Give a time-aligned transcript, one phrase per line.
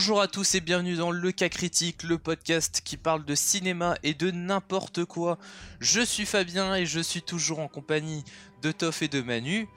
[0.00, 3.96] Bonjour à tous et bienvenue dans Le Cas Critique, le podcast qui parle de cinéma
[4.02, 5.36] et de n'importe quoi.
[5.78, 8.24] Je suis Fabien et je suis toujours en compagnie
[8.62, 9.68] de Toff et de Manu.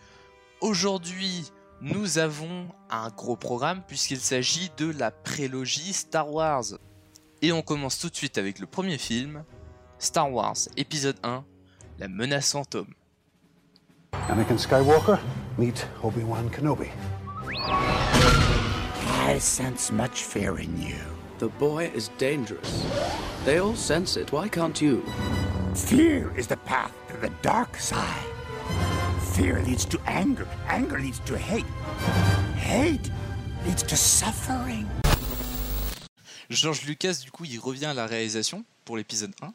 [0.62, 6.80] Aujourd'hui, nous avons un gros programme puisqu'il s'agit de la prélogie Star Wars.
[7.42, 9.44] Et on commence tout de suite avec le premier film,
[10.00, 11.44] Star Wars épisode 1,
[12.00, 12.94] La menace fantôme.
[14.30, 15.17] Anakin Skywalker,
[15.58, 16.88] meet Obi-Wan Kenobi.
[19.26, 21.00] I sense much fear in you.
[21.40, 22.86] The boy is dangerous.
[23.46, 24.34] They all sense it.
[24.34, 25.02] Why can't you?
[25.76, 28.28] Fear is the path to the dark side.
[29.34, 30.46] Fear leads to anger.
[30.68, 31.66] Anger leads to hate.
[32.58, 33.10] Hate
[33.66, 34.90] leads to suffering.
[36.50, 39.54] George Lucas, du coup, il revient à la réalisation pour l'épisode 1.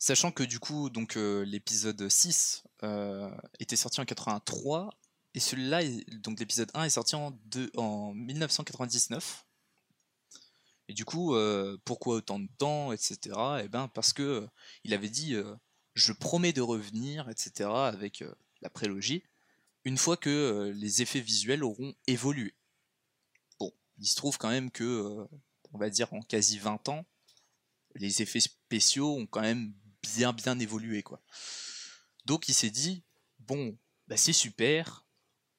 [0.00, 3.30] Sachant que du coup, donc euh, l'épisode 6 euh,
[3.60, 4.90] était sorti en 83
[5.34, 5.82] et celui-là,
[6.18, 9.46] donc l'épisode 1 est sorti en, deux- en 1999.
[10.88, 13.18] Et du coup, euh, pourquoi autant de temps, etc.
[13.64, 14.46] Eh ben parce que euh,
[14.84, 15.54] il avait dit euh,
[15.94, 17.70] je promets de revenir, etc.
[17.70, 18.24] avec
[18.60, 19.22] la prélogie,
[19.84, 22.54] une fois que les effets visuels auront évolué.
[23.58, 25.26] Bon, il se trouve quand même que,
[25.72, 27.04] on va dire en quasi 20 ans,
[27.94, 31.22] les effets spéciaux ont quand même bien bien évolué quoi.
[32.26, 33.04] Donc il s'est dit
[33.38, 35.04] bon, bah, c'est super,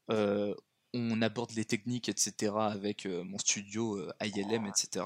[0.09, 5.06] on aborde les techniques etc avec euh, mon studio euh, ILM etc.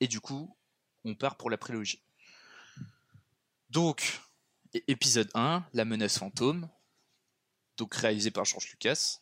[0.00, 0.54] Et du coup,
[1.04, 2.02] on part pour la prélogie.
[3.70, 4.20] Donc,
[4.88, 6.68] épisode 1, la menace fantôme,
[7.76, 9.20] donc réalisé par George Lucas.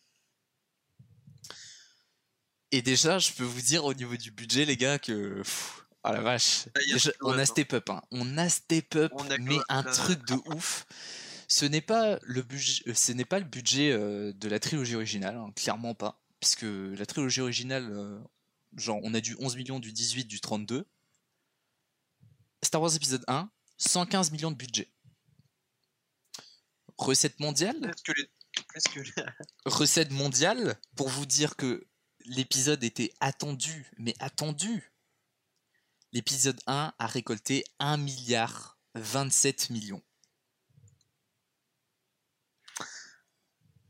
[2.71, 5.39] Et déjà, je peux vous dire au niveau du budget, les gars, que.
[5.39, 6.67] pff, Ah la vache.
[6.75, 8.03] Ah, Déjà, on a step up, hein.
[8.11, 10.87] On a step up, On a mais un truc de ouf.
[11.51, 14.95] Ce n'est pas le budget, euh, ce n'est pas le budget euh, de la trilogie
[14.95, 18.21] originale, hein, clairement pas, puisque la trilogie originale, euh,
[18.77, 20.87] genre, on a du 11 millions, du 18, du 32.
[22.63, 24.93] Star Wars épisode 1, 115 millions de budget.
[26.99, 28.31] Recette mondiale, Plus que les...
[28.67, 29.25] Plus que les...
[29.65, 31.87] recette mondiale pour vous dire que
[32.27, 34.93] l'épisode était attendu, mais attendu.
[36.13, 40.03] L'épisode 1 a récolté 1 milliard 27 millions.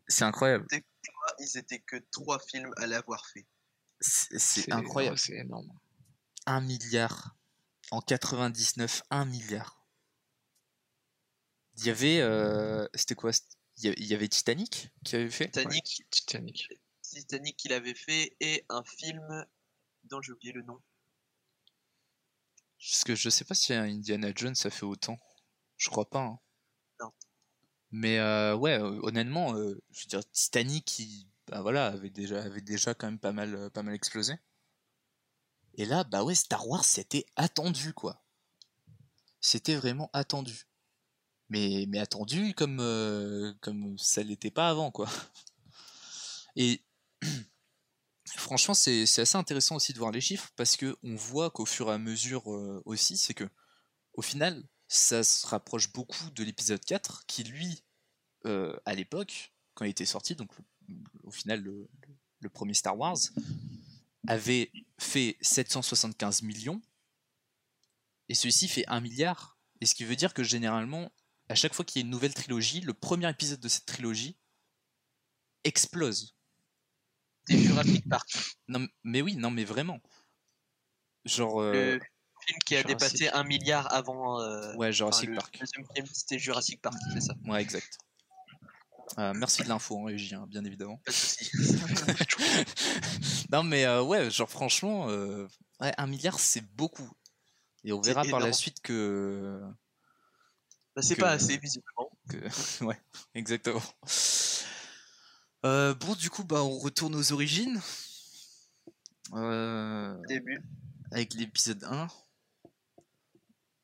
[0.08, 0.66] C'est incroyable.
[1.38, 3.46] Ils étaient que trois films à l'avoir fait.
[4.00, 5.19] C'est incroyable.
[5.19, 5.70] C'est énorme.
[6.46, 7.36] 1 milliard.
[7.91, 9.84] En 99, 1 milliard.
[11.76, 12.20] Il y avait.
[12.20, 13.30] euh, C'était quoi?
[13.78, 15.47] Il y a- avait Titanic qui avait fait?
[15.47, 16.68] Titanic, Titanic.
[17.02, 19.47] Titanic qu'il avait fait et un film
[20.04, 20.80] dont j'ai oublié le nom.
[22.78, 25.18] Parce que je sais pas si Indiana Jones ça fait autant.
[25.76, 26.20] Je crois pas.
[26.22, 26.41] hein.
[27.91, 32.94] Mais euh, ouais, honnêtement, je veux dire, Titanic, qui, bah voilà, avait déjà, avait déjà
[32.94, 34.34] quand même pas mal, pas mal explosé.
[35.75, 38.22] Et là, bah ouais, Star Wars, c'était attendu, quoi.
[39.41, 40.66] C'était vraiment attendu.
[41.48, 42.78] Mais, mais attendu comme,
[43.60, 45.09] comme ça l'était pas avant, quoi.
[46.56, 46.82] Et
[48.37, 51.88] franchement, c'est assez intéressant aussi de voir les chiffres parce que on voit qu'au fur
[51.88, 52.48] et à mesure
[52.84, 53.48] aussi, c'est que
[54.15, 57.84] au final, ça se rapproche beaucoup de l'épisode 4 qui, lui,
[58.47, 60.51] euh, à l'époque, quand il était sorti, donc
[61.22, 63.18] au final, le, premier Star Wars,
[64.27, 66.80] avait fait 775 millions
[68.28, 69.59] et celui-ci fait 1 milliard.
[69.80, 71.12] Et ce qui veut dire que généralement,
[71.48, 74.36] à chaque fois qu'il y a une nouvelle trilogie, le premier épisode de cette trilogie
[75.65, 76.34] explose.
[77.47, 78.28] Des Jurassic Park.
[78.68, 80.01] Non, mais oui, non, mais vraiment.
[81.24, 81.60] Genre.
[81.60, 81.98] euh,
[82.48, 82.98] film qui a Jurassic.
[82.98, 84.41] dépassé un milliard avant.
[84.41, 85.59] euh, ouais, enfin, Jurassic le Park.
[85.60, 87.34] deuxième film, c'était Jurassic Park, c'est ça.
[87.47, 87.98] Ouais, exact.
[89.18, 91.00] Euh, merci de l'info régie, hein, bien évidemment.
[91.04, 91.12] Pas de
[93.53, 95.47] non, mais euh, ouais, genre franchement, euh,
[95.80, 97.10] ouais, un milliard c'est beaucoup.
[97.84, 99.60] Et on verra par la suite que.
[100.95, 102.10] Bah, c'est pas assez, visiblement.
[102.28, 102.39] que...
[102.84, 103.00] ouais,
[103.34, 103.83] exactement.
[105.62, 107.80] Bon, du coup, bah, on retourne aux origines.
[110.28, 110.62] Début.
[111.10, 112.09] avec l'épisode 1.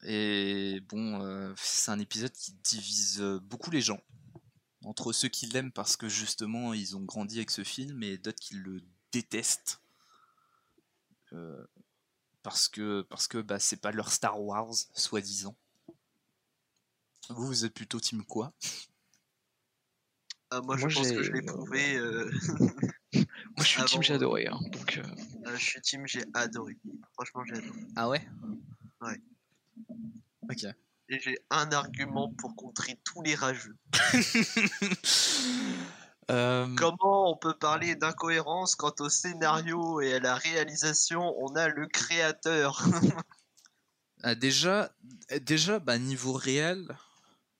[0.05, 4.01] Et bon, euh, c'est un épisode qui divise euh, beaucoup les gens.
[4.85, 8.39] Entre ceux qui l'aiment parce que justement ils ont grandi avec ce film et d'autres
[8.41, 9.81] qui le détestent.
[11.33, 11.65] Euh,
[12.43, 15.57] parce que, parce que bah, c'est pas leur Star Wars, soi-disant.
[17.31, 18.53] Vous, vous êtes plutôt team quoi?
[20.53, 21.97] Moi, je pense que je l'ai prouvé.
[21.97, 22.31] euh,
[23.15, 23.25] Moi,
[23.61, 24.47] je suis Avant- team, j'ai adoré.
[24.47, 25.03] hein, donc, euh,
[25.47, 26.77] euh, je suis team, j'ai adoré.
[27.15, 27.81] Franchement, j'ai adoré.
[27.97, 28.29] Ah ouais?
[29.01, 29.21] Ouais.
[30.43, 30.65] Ok.
[31.11, 33.77] Et j'ai un argument pour contrer tous les rageux.
[36.31, 41.35] Euh, Comment on peut parler d'incohérence quant au scénario et à la réalisation?
[41.39, 42.83] On a le créateur.
[44.23, 44.91] ah, déjà,
[45.43, 46.97] déjà bah, niveau réel,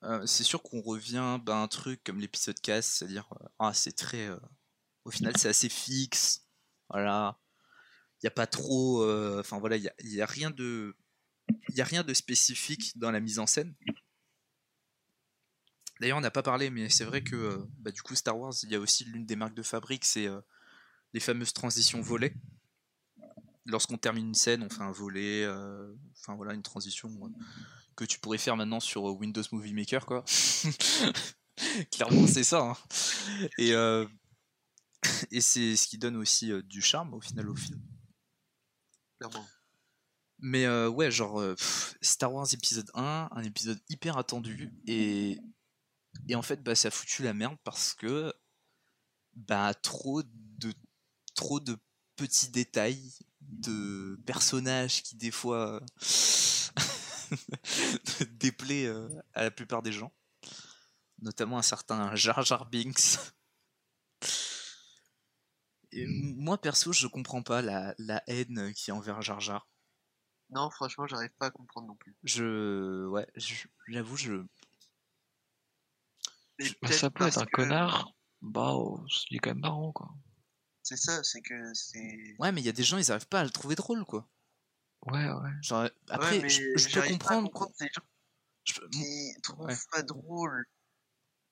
[0.03, 3.73] euh, c'est sûr qu'on revient bah, à un truc comme l'épisode 4, c'est-à-dire, euh, ah,
[3.75, 4.29] c'est très.
[5.03, 6.47] au final, c'est assez fixe.
[6.89, 7.37] Voilà.
[8.15, 9.07] Il n'y a pas trop.
[9.39, 10.95] Enfin, voilà, il n'y a rien de.
[11.69, 13.73] Il y a rien de spécifique dans la mise en scène?
[15.99, 18.53] D'ailleurs, on n'a pas parlé, mais c'est vrai que euh, bah, du coup, Star Wars,
[18.63, 20.41] il y a aussi l'une des marques de fabrique, c'est euh,
[21.13, 22.33] les fameuses transitions volées.
[23.65, 27.09] Lorsqu'on termine une scène, on fait un volet, euh, enfin voilà, une transition
[27.95, 30.23] que tu pourrais faire maintenant sur Windows Movie Maker, quoi.
[31.91, 32.61] Clairement, c'est ça.
[32.61, 32.77] hein.
[33.57, 33.71] Et,
[35.31, 37.81] et c'est ce qui donne aussi du charme au final au film.
[39.19, 39.45] Clairement.
[40.39, 41.55] Mais euh, ouais, genre euh,
[42.01, 45.39] Star Wars épisode 1, un épisode hyper attendu et
[46.29, 48.33] et en fait bah ça a foutu la merde parce que
[49.35, 50.73] bah trop de
[51.35, 51.77] trop de
[52.15, 55.81] petits détails de personnages qui des fois
[58.31, 60.13] déplaient euh, à la plupart des gens,
[61.21, 63.17] notamment un certain Jar Jar Binks.
[65.91, 69.67] Et moi perso, je comprends pas la, la haine qui est envers Jar Jar.
[70.49, 72.15] Non, franchement, j'arrive pas à comprendre non plus.
[72.23, 74.33] Je ouais, je- j'avoue je
[76.59, 78.11] Mais peut-être ça peut être un que- connard.
[78.41, 80.09] Bah, oh, c'est quand même marrant, quoi.
[80.83, 82.35] C'est ça, c'est que c'est.
[82.39, 84.29] Ouais, mais il y a des gens, ils arrivent pas à le trouver drôle, quoi.
[85.07, 85.49] Ouais, ouais.
[85.61, 87.47] Genre, après, Ouais, mais je, je peux j'arrive pas à comprendre.
[87.51, 88.01] comprendre ces gens
[88.65, 89.75] je peux- qui trouvent Ouais.
[89.91, 90.65] pas drôle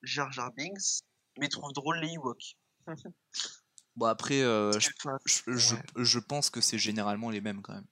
[0.04, 1.02] Jar Jar Binks,
[1.40, 2.56] mais trouvent drôle les Ewoks.
[3.96, 5.82] Bon, après, euh, je, Enfin, je, je- Ouais.
[5.98, 7.88] je pense que c'est généralement les mêmes, quand même.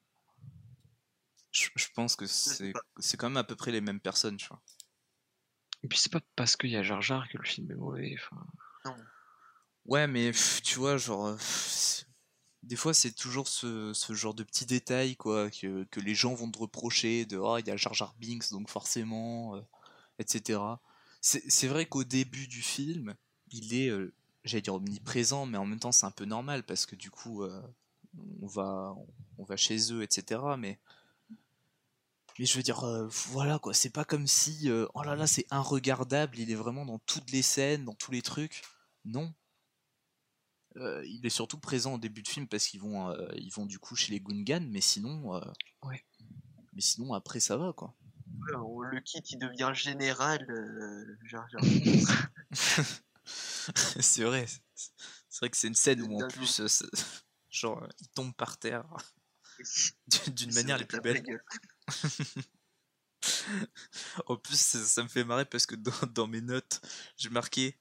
[1.52, 2.74] Je, je pense que c'est
[3.18, 4.62] quand même à peu près les mêmes personnes, tu vois.
[5.84, 8.16] Et puis c'est pas parce qu'il y a Jar Jar que le film est mauvais.
[8.18, 8.94] Enfin,
[9.86, 11.26] Ouais, mais pff, tu vois, genre.
[11.28, 11.38] euh,
[12.64, 16.36] des fois, c'est toujours ce, ce genre de petits détails, quoi, que, que les gens
[16.36, 19.62] vont te reprocher de Oh, il y a Jar Jar Binks, donc forcément, euh,
[20.20, 20.60] etc.
[21.22, 23.16] C'est c'est vrai qu'au début du film,
[23.52, 24.14] il est, euh,
[24.44, 27.44] j'allais dire omniprésent, mais en même temps, c'est un peu normal parce que du coup,
[27.44, 27.62] euh,
[28.42, 28.96] on, va,
[29.40, 30.42] on va chez eux, etc.
[30.58, 30.80] Mais.
[32.42, 35.28] Mais je veux dire, euh, voilà quoi, c'est pas comme si, euh, oh là là,
[35.28, 38.64] c'est inregardable, il est vraiment dans toutes les scènes, dans tous les trucs.
[39.06, 39.32] Non,
[40.78, 43.68] euh, il est surtout présent au début de film parce qu'ils vont, euh, ils vont
[43.68, 45.42] du coup chez les Gungans, mais sinon, euh,
[45.84, 46.04] Ouais.
[46.74, 47.94] mais sinon après ça va quoi.
[48.48, 51.16] ouais, on le quitte, il devient général euh,
[54.02, 54.48] c'est vrai,
[55.30, 56.88] c'est vrai que c'est une scène où en plus, euh,
[57.52, 58.88] genre, il tombe par terre
[60.36, 61.24] d'une- manière les plus belles.
[64.26, 66.82] En plus, ça, ça me fait marrer parce que dans, dans mes notes,
[67.18, 67.80] j'ai marqué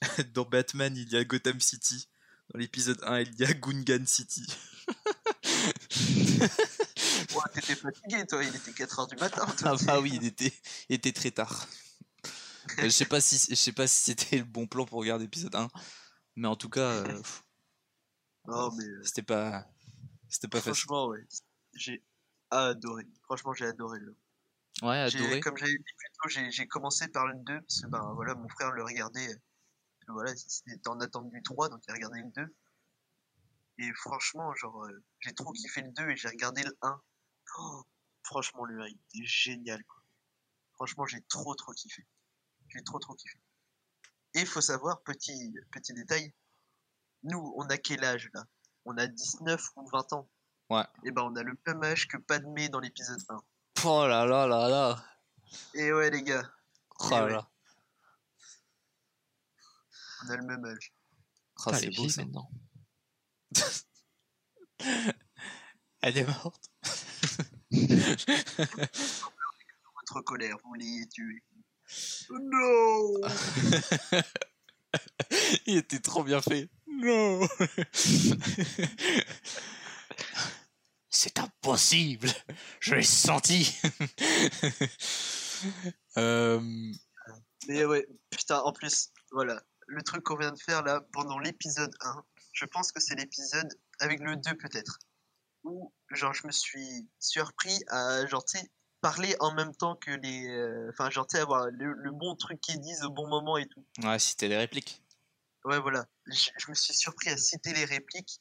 [0.34, 2.08] dans Batman il y a Gotham City,
[2.52, 4.46] dans l'épisode 1 il y a Gungan City.
[7.34, 9.44] Ouais, T'étais fatigué, toi, il était 4h du matin.
[9.58, 10.52] toi, Ah bah oui, il était,
[10.88, 11.66] il était très tard.
[12.78, 15.24] Euh, je sais pas si je sais pas si c'était le bon plan pour regarder
[15.24, 15.68] l'épisode 1,
[16.36, 17.42] mais en tout cas, euh, pff,
[18.46, 19.66] Non, mais euh, c'était pas
[20.28, 20.74] c'était pas facile.
[20.82, 21.26] franchement, ouais.
[21.74, 22.02] J'ai
[22.50, 23.04] adoré.
[23.24, 24.16] Franchement, j'ai adoré le.
[24.82, 25.40] Ouais, J'ai- adoré.
[25.40, 28.48] Comme j'avais dit plus tôt, j'ai commencé par le 2 parce que ben, voilà, mon
[28.48, 29.28] frère le regardait.
[29.32, 29.38] euh,
[30.08, 32.54] Voilà, c'était en attente du 3, donc il regardait le 2.
[33.78, 37.00] Et franchement, genre, euh, j'ai trop kiffé le 2 et j'ai regardé le 1.
[37.58, 37.82] Oh,
[38.22, 39.82] franchement, le 1, il était génial.
[39.84, 40.02] Quoi.
[40.74, 42.06] Franchement, j'ai trop trop kiffé.
[42.68, 43.38] J'ai trop trop kiffé.
[44.34, 46.32] Et il faut savoir, petit, petit détail,
[47.22, 48.44] nous, on a quel âge là?
[48.84, 50.28] On a 19 ou 20 ans.
[50.70, 50.84] Ouais.
[51.04, 53.36] Et ben, on a le même âge que Padmé dans l'épisode 1.
[53.84, 55.04] Oh là là là là.
[55.74, 56.42] Et ouais, les gars,
[57.00, 57.32] Oh là ouais.
[57.32, 57.48] là.
[60.24, 60.92] on a le même âge.
[61.66, 62.24] Oh, c'est elle est beau ça.
[62.24, 62.50] maintenant.
[66.02, 66.70] Elle est morte.
[70.10, 71.42] Votre colère, vous l'ayez tué.
[72.30, 73.20] Non
[75.66, 76.68] il était trop bien fait.
[76.86, 77.40] Non.
[81.66, 82.28] C'est impossible.
[82.80, 83.76] Je l'ai senti.
[86.18, 86.60] Euh,
[87.68, 91.94] Mais ouais, putain, en plus, voilà, le truc qu'on vient de faire là, pendant l'épisode
[92.00, 93.68] 1, je pense que c'est l'épisode
[94.00, 94.98] avec le 2 peut-être,
[95.64, 98.70] où genre je me suis surpris à genre tu sais,
[99.00, 100.46] parler en même temps que les...
[100.48, 103.56] euh, Enfin genre tu sais, avoir le, le bon truc qu'ils disent au bon moment
[103.56, 103.84] et tout.
[104.02, 105.02] Ouais, c'était les répliques.
[105.64, 108.40] Ouais voilà, je, je me suis surpris à citer les répliques.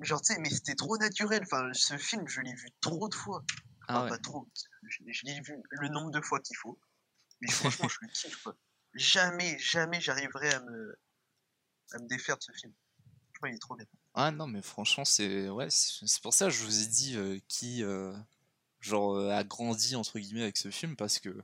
[0.00, 3.14] Genre tu sais, mais c'était trop naturel, enfin ce film je l'ai vu trop de
[3.14, 3.44] fois.
[3.88, 4.08] Ah ouais.
[4.08, 4.48] pas trop,
[4.88, 6.78] je, je l'ai vu le nombre de fois qu'il faut.
[7.40, 8.42] Mais franchement, je le kiffe.
[8.42, 8.56] Quoi.
[8.94, 10.98] Jamais, jamais j'arriverai à me,
[11.92, 12.72] à me défaire de ce film.
[13.34, 13.86] Franchement, il est trop bien.
[14.14, 17.38] Ah non, mais franchement, c'est ouais, c'est pour ça que je vous ai dit euh,
[17.48, 18.12] qui euh,
[18.80, 21.42] genre euh, a grandi entre guillemets avec ce film parce que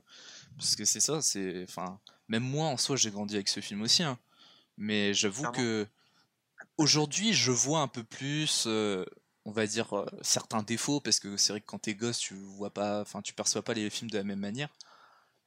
[0.57, 3.81] parce que c'est ça, c'est enfin même moi en soi j'ai grandi avec ce film
[3.81, 4.19] aussi, hein.
[4.77, 5.87] mais j'avoue que
[6.77, 9.05] aujourd'hui je vois un peu plus, euh,
[9.45, 12.35] on va dire euh, certains défauts parce que c'est vrai que quand t'es gosse tu
[12.35, 14.69] vois pas, enfin tu perçois pas les films de la même manière.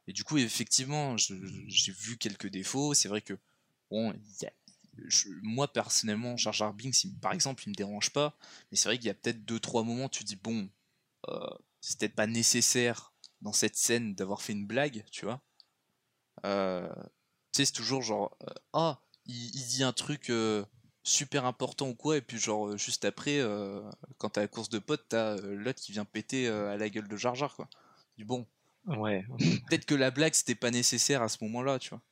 [0.09, 2.95] Et du coup effectivement j'ai vu quelques défauts.
[2.95, 3.35] C'est vrai que
[3.91, 4.15] bon,
[5.43, 8.37] moi personnellement Jar Jar Binks il- par exemple il me dérange pas,
[8.71, 10.69] mais c'est vrai qu'il y a peut-être deux trois moments où tu dis bon
[11.31, 11.41] euh,
[11.81, 15.43] c'est peut-être pas nécessaire dans cette scène d'avoir fait une blague, tu vois.
[16.45, 16.89] Euh,
[17.53, 18.37] tu sais, c'est toujours genre,
[18.73, 20.31] ah, il, il dit un truc
[21.03, 23.81] super important ou quoi, et puis genre, euh, juste après, euh,
[24.19, 26.89] quand t'as la course de potes, t'as euh, l'autre qui vient péter euh, à la
[26.91, 27.69] gueule de Jar Jar, quoi.
[28.19, 28.47] Du bon,
[28.87, 29.25] Ouais.
[29.69, 32.03] peut-être que la blague c'était pas nécessaire à ce moment-là, tu vois.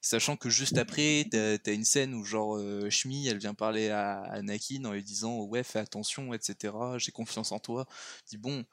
[0.00, 2.58] Sachant que juste après, t'as as une scène où genre
[2.90, 6.98] Shmi, elle vient parler à Anakin en lui disant ouais fais attention, etc.
[6.98, 7.86] J'ai confiance en toi.
[8.28, 8.64] Dis bon,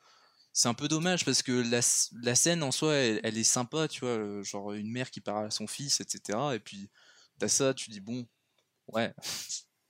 [0.53, 1.81] c'est un peu dommage parce que la,
[2.23, 5.47] la scène en soi, elle, elle est sympa, tu vois, genre une mère qui parle
[5.47, 6.55] à son fils, etc.
[6.55, 6.89] Et puis
[7.39, 8.27] t'as ça, tu dis bon,
[8.93, 9.13] ouais,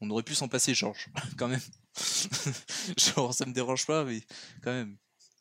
[0.01, 1.61] on aurait pu s'en passer, Georges, quand même.
[2.97, 4.21] genre ça me dérange pas, mais
[4.61, 4.97] quand même.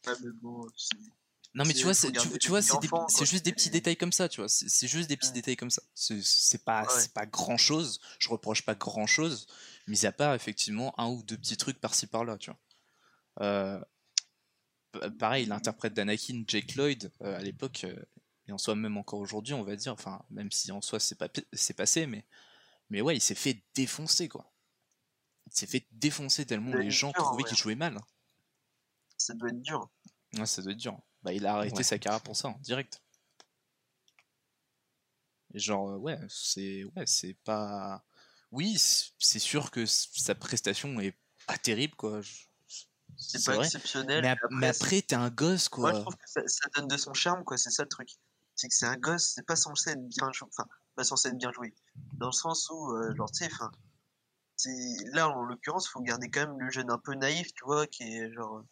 [0.06, 0.66] Ouais, mais bon,
[1.54, 4.48] Non mais tu vois, tu, vois, c'est, juste des petits détails comme ça, tu vois.
[4.48, 5.34] C'est, juste des petits Ouais.
[5.34, 5.82] détails comme ça.
[5.94, 6.88] C'est, pas, Ouais.
[7.00, 8.00] c'est pas grand chose.
[8.18, 9.46] Je reproche pas grand chose,
[9.86, 12.58] mis à part effectivement un ou deux petits trucs par-ci par-là, tu vois.
[13.40, 13.80] Euh,
[14.92, 17.96] pa- pareil, l'interprète d'Anakin, Jake Lloyd, euh, à l'époque, euh,
[18.46, 21.16] et en soi même encore aujourd'hui, on va dire, enfin, même si en soi c'est
[21.16, 22.24] pas, c'est passé, mais,
[22.90, 24.50] mais ouais, il s'est fait défoncer, quoi.
[25.46, 27.48] Il s'est fait défoncer tellement les gens dur, trouvaient ouais.
[27.48, 27.98] qu'il jouait mal.
[29.16, 29.90] ça doit être dur.
[30.34, 31.00] Ouais, ça doit être dur.
[31.22, 31.82] Bah, il a arrêté Ouais.
[31.82, 33.02] sa carrière pour ça, en direct.
[35.54, 38.04] Et genre, euh, ouais, c'est ouais, c'est pas.
[38.50, 41.16] Oui, c'est sûr que sa prestation est
[41.46, 42.20] pas terrible, quoi.
[42.20, 42.44] Je-
[43.16, 43.66] C'est pas vrai.
[43.66, 44.22] exceptionnel.
[44.22, 46.00] Mais, ap- mais après, t'es un gosse, Moi, je quoi.
[46.02, 47.56] trouve que ça, ça donne de son charme, quoi.
[47.56, 48.10] C'est ça le truc.
[48.54, 50.48] C'est que c'est un gosse, c'est pas censé être bien joué.
[50.52, 50.68] Enfin,
[50.98, 51.72] pas censé être bien joué.
[52.14, 53.50] Dans le sens où, euh, genre, tu sais,
[55.12, 58.02] Là, en l'occurrence, faut garder quand même le jeune un peu naïf, tu vois, qui
[58.02, 58.62] est genre.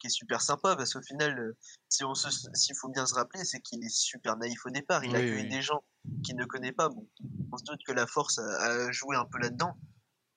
[0.00, 1.56] qui est super sympa, parce qu'au final, euh,
[1.88, 5.04] si on se, s'il faut bien se rappeler, c'est qu'il est super naïf au départ.
[5.04, 5.48] Il Oui, accueille oui.
[5.48, 5.82] des gens
[6.24, 6.88] qu'il ne connaît pas.
[6.88, 7.08] Bon,
[7.52, 8.42] on se doute que la force a,
[8.88, 9.74] a joué un peu là-dedans.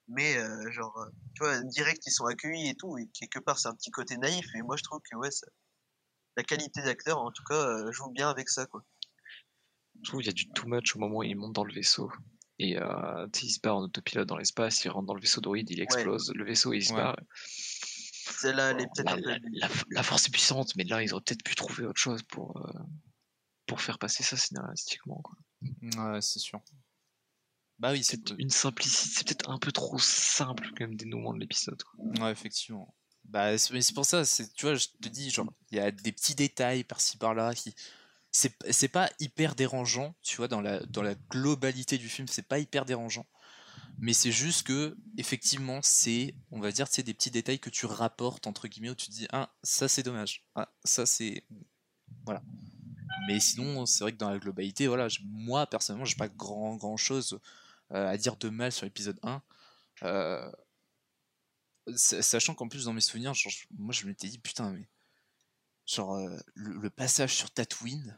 [0.10, 3.70] Mais, euh, genre, tu vois, direct, ils sont accueillis et tout, et quelque part, c'est
[3.70, 5.48] un petit côté naïf, et moi, je trouve que, ouais, ça,
[6.38, 8.84] la qualité d'acteur, en tout cas, joue bien avec ça, quoi.
[10.04, 11.74] Je trouve qu'il y a du too much au moment où il monte dans le
[11.74, 12.12] vaisseau.
[12.60, 15.70] Et euh, il se barre en autopilote dans l'espace, il rentre dans le vaisseau droïde,
[15.72, 16.98] il explose le vaisseau il se Ouais.
[17.00, 17.18] barre.
[17.46, 21.24] Celle-là, elle est peut-être La, la- la- la force est puissante, mais là, ils auraient
[21.26, 22.80] peut-être pu trouver autre chose pour, euh,
[23.66, 25.22] pour faire passer ça scénaristiquement.
[25.24, 25.36] quoi.
[26.14, 26.62] Ouais, c'est sûr.
[27.80, 28.36] Bah oui, C'est c'est.
[28.38, 31.82] une simplicité, c'est peut-être un peu trop simple quand même dénouement de l'épisode.
[31.98, 32.94] Ouais, effectivement.
[33.26, 35.82] Bah, c'est mais c'est pour ça, c'est, tu vois, je te dis, genre, il y
[35.82, 37.74] a des petits détails par-ci par-là qui.
[38.36, 42.58] C'est, pas hyper dérangeant, tu vois, dans la, dans la globalité du film, c'est pas
[42.58, 43.28] hyper dérangeant.
[44.00, 47.86] Mais c'est juste que, effectivement, c'est, on va dire, c'est des petits détails que tu
[47.86, 50.46] rapportes, entre guillemets, où tu te dis, ah, ça c'est dommage.
[50.56, 51.44] Ah, ça c'est.
[52.26, 52.42] Voilà.
[53.28, 56.98] Mais sinon, c'est vrai que dans la globalité, voilà, moi, personnellement, j'ai pas grand, grand
[56.98, 57.40] chose
[57.92, 59.42] euh, à dire de mal sur l'épisode 1.
[60.04, 60.52] Euh,
[61.96, 64.88] sa- sachant qu'en plus dans mes souvenirs genre, moi je m'étais dit putain mais
[65.86, 68.18] genre euh, le passage sur Tatooine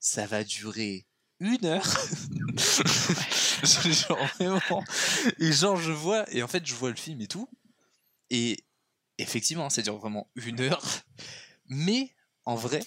[0.00, 1.06] ça va durer
[1.40, 1.86] une heure
[3.64, 4.84] genre vraiment
[5.38, 7.48] et genre je vois et en fait je vois le film et tout
[8.30, 8.64] et
[9.18, 10.84] effectivement ça dure vraiment une heure
[11.66, 12.12] mais
[12.44, 12.80] en vrai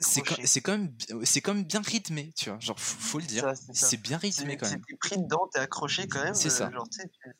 [0.00, 0.22] c'est
[0.62, 3.52] quand, même bi- c'est quand même bien rythmé tu vois genre faut, faut le dire
[3.72, 6.34] c'est bien rythmé quand même t'es pris dedans, t'es accroché quand même.
[6.34, 6.70] C'est euh, ça.
[6.70, 7.36] Genre, tu sais, tu-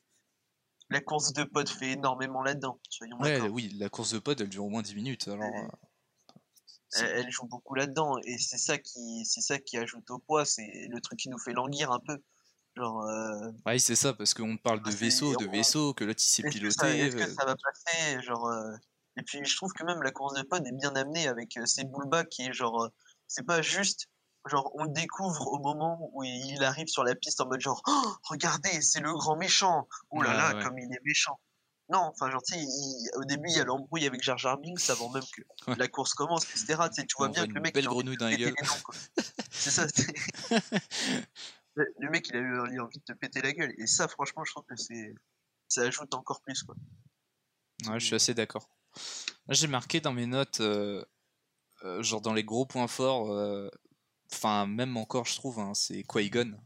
[0.89, 2.43] La course de potes fait énormément
[2.89, 3.49] soyons ouais d'accord.
[3.51, 5.67] oui la course de pod elle dure au moins 10 minutes alors Ouais.
[7.01, 10.19] Euh, Elle, elle joue beaucoup là-dedans, et c'est ça qui, c'est ça qui ajoute au
[10.19, 12.17] poids, c'est le truc qui nous fait languir un peu.
[12.75, 16.21] Genre, euh, Ouais, c'est ça, parce qu'on parle de Ah, vaisseau, de vaisseau, que l'autre
[16.21, 16.99] il s'est piloté.
[16.99, 18.71] est-ce que euh, ça va passer genre, euh,
[19.17, 21.65] Et puis je trouve que même la course de pod est bien amenée avec euh,
[21.65, 22.89] ces bullbacks qui est genre,
[23.27, 24.07] c'est pas juste,
[24.45, 27.81] genre on le découvre au moment où il arrive sur la piste en mode genre,
[27.87, 30.63] Oh, regardez, c'est le grand méchant, oh là Ouais, là, ouais.
[30.63, 31.39] comme il est méchant.
[31.89, 34.57] Non, enfin genre, tu sais, il- au début il y a l'embrouille avec Jar Jar
[34.57, 35.75] Binks avant même que Ouais.
[35.77, 36.65] la course commence, etc.
[36.89, 38.55] Tu sais, tu vois On bien voit que le mec belle grenouille dans la gueule.
[39.51, 39.85] C'est ça.
[41.75, 44.51] le mec il a eu envie de te péter la gueule et ça franchement je
[44.51, 45.13] trouve que c'est
[45.67, 46.75] ça ajoute encore plus quoi.
[47.87, 48.69] Ouais, je suis assez d'accord.
[49.49, 51.03] J'ai marqué dans mes notes, euh,
[51.83, 53.69] euh, genre dans les gros points forts, euh,
[54.31, 56.57] enfin, même encore, je trouve, hein, c'est Qui-Gon.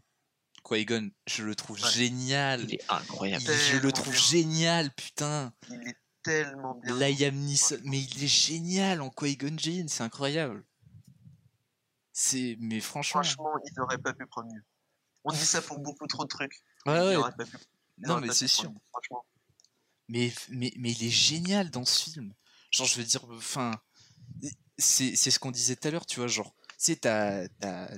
[0.69, 1.89] Qui-Gon, je le trouve Ouais.
[1.91, 2.61] génial.
[2.63, 3.43] Il est incroyable.
[3.47, 4.21] Il- je le trouve bien.
[4.21, 5.53] génial, putain.
[5.69, 6.95] Il est tellement bien.
[7.09, 10.63] Liam Neeson, mais il est génial en Qui-Gon Jinn, c'est incroyable.
[12.11, 14.63] C'est, mais franchement, Franchement, ils n'auraient pas pu prendre mieux.
[15.23, 16.61] On dit ça pour beaucoup trop de trucs.
[16.85, 17.31] ouais, ouais.
[17.37, 17.57] pas pu-
[17.99, 18.69] Non, mais c'est sûr.
[18.71, 19.25] mieux, Franchement.
[20.09, 22.33] Mais, mais, mais il est génial dans ce film.
[22.71, 23.71] Genre, je veux dire, enfin,
[24.77, 27.91] c'est c'est ce qu'on disait tout à l'heure, tu vois, genre, tu sais, t'as t'as-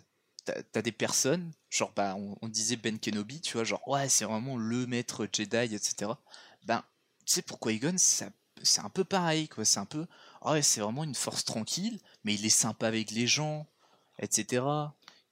[0.45, 4.25] t'as- t'as des personnes, genre, bah, on, disait Ben Kenobi, tu vois, genre, ouais, c'est
[4.25, 6.11] vraiment le maître Jedi, etc.
[6.65, 6.83] Ben,
[7.25, 8.25] tu sais, pour Qui-Gon, c'est
[8.81, 10.05] un peu pareil, quoi, c'est un peu,
[10.41, 13.65] ah ouais, c'est vraiment une force tranquille, mais il est sympa avec les gens,
[14.19, 14.63] etc.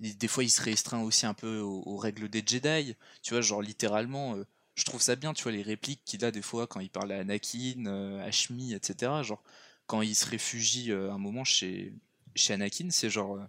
[0.02, 3.42] Et des fois, il se restreint aussi un peu aux, règles des Jedi, tu vois,
[3.42, 6.68] genre, littéralement, euh, je trouve ça bien, tu vois, les répliques qu'il a des fois
[6.68, 9.12] quand il parle à Anakin, euh, à Shmi, etc.
[9.24, 9.44] Genre,
[9.88, 11.94] quand il se réfugie euh, un moment chez,
[12.36, 13.40] chez Anakin, c'est genre,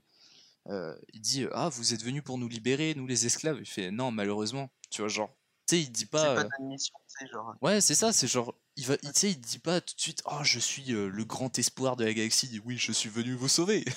[0.70, 3.58] euh, euh, il dit Ah, vous êtes venus pour nous libérer, nous les esclaves.
[3.60, 5.28] Il fait Non, malheureusement, tu vois, genre,
[5.68, 6.34] tu sais, il dit pas.
[6.34, 7.54] pas euh, genre.
[7.60, 10.38] Ouais, c'est ça, c'est genre, il va, il- il dit pas tout de suite, oh,
[10.42, 13.34] je suis euh, le grand espoir de la galaxie, il dit, oui, je suis venu
[13.34, 13.84] vous sauver.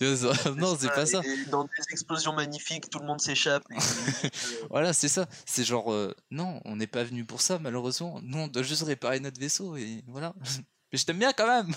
[0.00, 1.20] Non, c'est pas ça.
[1.24, 3.64] Et dans des explosions magnifiques, tout le monde s'échappe.
[3.70, 4.28] euh,
[4.70, 5.26] Voilà, c'est ça.
[5.46, 8.20] C'est genre, euh, non, on n'est pas venu pour ça, malheureusement.
[8.22, 10.34] Nous, on doit juste réparer notre vaisseau et voilà.
[10.92, 11.74] Mais je t'aime bien quand même.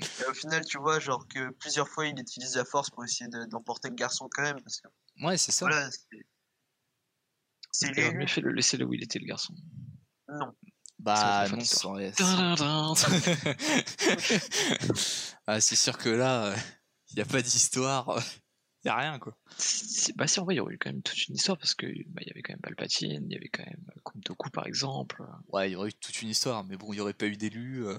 [0.00, 3.28] Et au final, tu vois, genre que plusieurs fois, il utilise la force pour essayer
[3.28, 4.60] de- d'emporter le garçon quand même.
[4.62, 4.88] Parce que
[5.24, 5.66] ouais, c'est ça.
[5.66, 6.06] voilà, c'est.
[7.70, 8.18] C'est Il aurait l'élu.
[8.20, 9.54] mieux fait de le laisser là où il était, le garçon.
[10.28, 10.54] Non.
[10.98, 12.94] Bah non, Tadadam.
[15.46, 16.54] ah, c'est sûr que là,
[17.10, 18.22] il n'y a pas d'histoire.
[18.84, 19.36] Il n'y a rien, quoi.
[20.14, 21.84] Bah si, en vrai, il y aurait eu quand même toute une histoire parce que
[22.10, 24.50] bah, il y avait quand même Palpatine, il y avait quand même euh, Count Dooku
[24.50, 25.20] par exemple.
[25.48, 27.36] Ouais, il y aurait eu toute une histoire, mais bon, il n'y aurait pas eu
[27.36, 27.84] d'élus.
[27.84, 27.98] euh,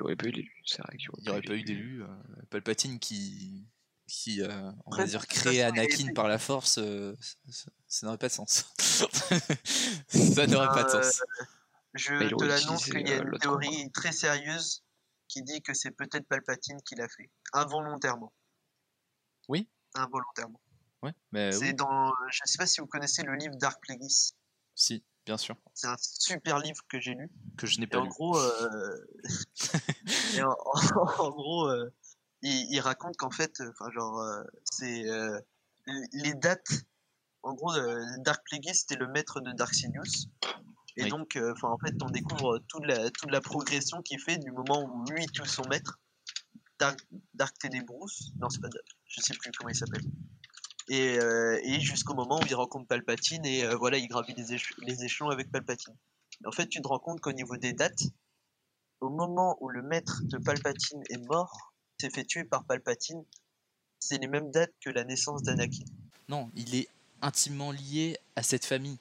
[0.00, 2.02] Il n'y aurait pas eu l'élu, c'est vrai Il n'y aurait pas eu d'élus.
[2.02, 2.06] euh,
[2.48, 3.66] Palpatine qui,
[4.06, 7.14] qui euh, on va dire, a Anakin par la force, euh,
[7.48, 8.64] ça, ça n'aurait pas de sens.
[10.08, 11.22] ça n'aurait pas de Euh, sens.
[11.94, 14.84] Je Bah, il te l'annonce qu'il y a euh, une théorie très sérieuse
[15.28, 17.30] qui dit que c'est peut-être Palpatine qui l'a fait.
[17.52, 18.32] Involontairement.
[19.48, 19.68] Oui.
[19.94, 20.60] Involontairement.
[21.02, 22.12] Ouais, mais c'est oui, dans.
[22.30, 24.32] Je sais pas si vous connaissez le livre Dark Plagueis.
[24.74, 27.30] si, bien sûr, C'est un super livre que j'ai lu.
[27.56, 28.08] que je n'ai Et pas en lu.
[28.10, 29.06] gros, euh,
[30.34, 30.56] et en,
[31.18, 31.92] en gros, euh,
[32.42, 35.04] il, il raconte qu'en fait, euh, enfin genre, euh, c'est
[36.12, 36.84] les dates.
[37.42, 37.72] En gros,
[38.18, 40.26] Dark Plagueis c'était le maître de Dark Sidious.
[40.96, 41.08] Et Oui.
[41.10, 44.82] donc, enfin en fait, on découvre toute la toute la progression qu'il fait du moment
[44.82, 45.98] où lui tue son maître,
[46.78, 46.98] Dark
[47.34, 48.32] Dark Tenebrous.
[48.40, 50.02] Non, c'est pas Dark, je sais plus comment il s'appelle.
[50.92, 54.52] Et, euh, et jusqu'au moment où il rencontre Palpatine et euh, voilà, il gravit les,
[54.54, 55.94] éche- les échelons avec Palpatine.
[56.44, 58.02] En fait, tu te rends compte qu'au niveau des dates,
[59.00, 63.24] au moment où le maître de Palpatine est mort, s'est fait tuer par Palpatine,
[64.00, 65.84] c'est les mêmes dates que la naissance d'Anakin.
[66.28, 66.88] Non, il est
[67.22, 68.98] intimement lié à cette famille.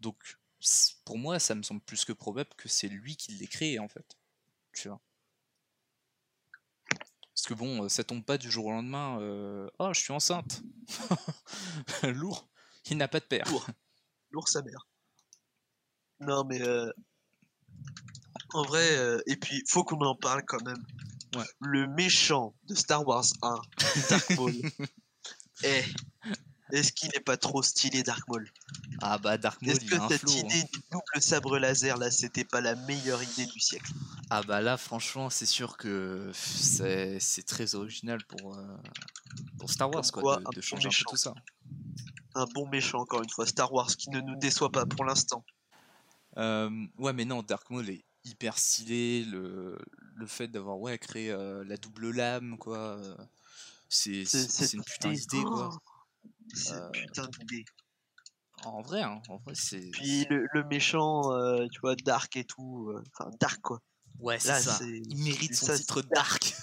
[0.00, 0.36] Donc,
[1.06, 3.88] pour moi, ça me semble plus que probable que c'est lui qui l'ait créé, en
[3.88, 4.16] fait.
[4.74, 5.00] Tu vois.
[7.38, 9.20] Parce que bon, euh, ça tombe pas du jour au lendemain.
[9.20, 10.60] euh, Oh, je suis enceinte.
[12.02, 12.48] Lourd.
[12.90, 13.48] Il n'a pas de père.
[13.48, 13.64] Lourd.
[14.32, 14.88] Lourd sa mère.
[16.18, 16.90] Non mais euh,
[18.54, 20.84] en vrai, euh, et puis faut qu'on en parle quand même.
[21.36, 21.44] Ouais.
[21.60, 23.60] Le méchant de Star Wars 1,
[24.10, 24.52] Dark Maul.
[25.64, 25.82] Eh,
[26.72, 28.50] est-ce qu'il n'est pas trop stylé Dark Maul?
[29.00, 30.32] Ah bah, Dark Maul, Est-ce il que a cette flow.
[30.32, 30.38] hein.
[30.38, 33.92] idée du double sabre laser là, c'était pas la meilleure idée du siècle?
[34.30, 38.76] Ah bah là, franchement, c'est sûr que c'est c'est très original pour, euh,
[39.58, 41.34] pour Star Wars, Comme quoi, quoi, de, bon changer un peu tout ça.
[42.34, 45.44] Un bon méchant encore une fois, Star Wars qui ne nous déçoit pas pour l'instant.
[46.36, 49.24] Euh, ouais, mais non, Dark Maul est hyper stylé.
[49.24, 49.78] Le,
[50.14, 52.98] le fait d'avoir ouais, créé euh, la double lame, quoi.
[53.88, 54.22] c'est
[54.74, 55.70] une putain idée, d'idée, quoi.
[56.72, 57.64] Euh, putain d'idée.
[58.64, 59.90] En vrai, hein, en vrai, c'est.
[59.92, 63.80] Puis le, le méchant, euh, tu vois, Dark et tout, euh, enfin Dark quoi,
[64.18, 64.78] Ouais, c'est ça.
[64.82, 66.54] Il mérite son ça, titre Dark.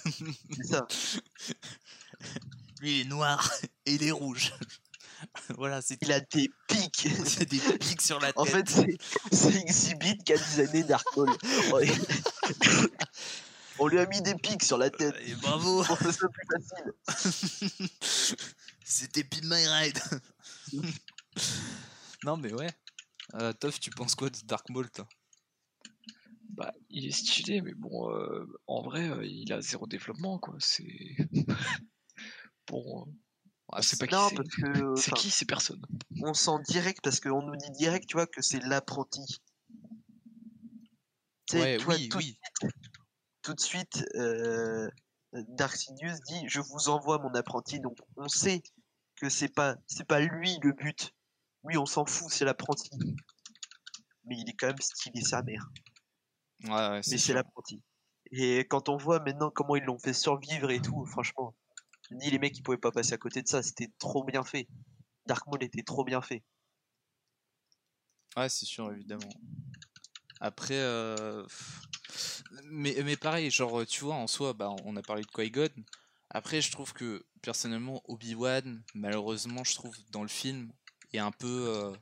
[0.54, 0.86] c'est ça.
[2.80, 3.50] Lui, il est noir
[3.86, 4.52] et il est rouge.
[5.56, 7.08] voilà, c'est Il a des pics.
[7.24, 8.38] c'est des pics sur la tête.
[8.38, 11.30] En fait, c'est- Exhibit qui a designé Dark Maul.
[11.72, 11.90] Ouais.
[13.78, 16.28] On lui a mis des pics sur la tête Et bravo pour que ce soit
[16.28, 17.88] plus facile.
[18.88, 19.98] C'était Pin My Ride
[22.24, 22.70] Non, mais ouais.
[23.34, 25.08] Euh, Toff, tu penses quoi de Dark Maul, toi?
[26.50, 30.54] Bah, il est stylé, mais bon, euh, en vrai, euh, il a zéro développement, quoi.
[30.60, 31.16] C'est.
[32.68, 33.10] bon, euh,
[33.70, 34.36] on sait pas qui Non, c'est.
[34.36, 35.82] parce que C'est enfin, qui ces personnes
[36.22, 39.42] on sent direct parce qu'on nous dit direct, tu vois, que c'est l'apprenti.
[41.52, 42.38] Ouais, tu vois, oui, tout, oui.
[43.42, 44.88] tout de suite, euh,
[45.32, 47.80] Dark Sidious dit Je vous envoie mon apprenti.
[47.80, 48.62] Donc, on sait
[49.16, 51.14] que c'est pas c'est pas lui le but.
[51.64, 52.90] Lui, on s'en fout, c'est l'apprenti.
[54.24, 55.68] Mais il est quand même stylé sa mère.
[56.64, 57.82] Ouais, ouais, Mais c'est l'apprenti.
[58.32, 61.54] Et quand on voit maintenant comment ils l'ont fait survivre et tout, franchement,
[62.10, 64.68] ni les mecs ils pouvaient pas passer à côté de ça, c'était trop bien fait.
[65.26, 66.44] Dark Maul était trop bien fait.
[68.36, 69.28] Ouais, c'est sûr, évidemment.
[70.40, 71.44] Après, euh,
[72.64, 75.70] mais pareil, genre, tu vois, en soi, bah, on a parlé de Qui-Gon.
[76.30, 80.72] Après, je trouve que, personnellement, Obi-Wan, malheureusement, je trouve, dans le film,
[81.12, 81.46] est un peu...
[81.68, 81.92] euh,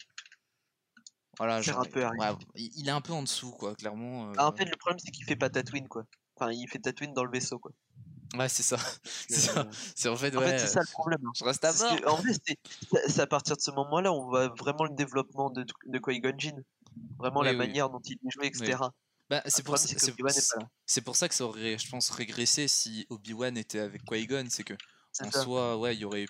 [1.39, 4.33] Voilà, genre, un peu ouais, il est un peu en dessous, quoi, clairement.
[4.37, 6.05] Ah, en euh, fait, le problème c'est qu'il fait pas Tatooine quoi.
[6.37, 7.73] Enfin, il fait Tatooine dans le vaisseau quoi.
[8.37, 8.77] Ouais, c'est ça.
[9.29, 9.57] C'est.
[9.57, 11.21] Euh, en fait, En fait, c'est ça euh, le problème.
[11.25, 11.31] hein.
[11.37, 12.01] je reste à Parce mort.
[12.01, 12.33] que, en vrai,
[13.09, 16.65] c'est à partir de ce moment-là on voit vraiment le développement de, de Qui-Gon Jinn.
[17.19, 17.59] Vraiment Oui, la oui.
[17.59, 18.79] manière dont il est joué, etc.
[19.31, 19.89] Bah, c'est pour, ça-
[21.03, 24.75] pour que ça aurait, je pense, régressé si Obi-Wan était avec Qui-Gon, c'est que
[25.21, 25.43] en ça.
[25.43, 26.27] soi, ouais, il y aurait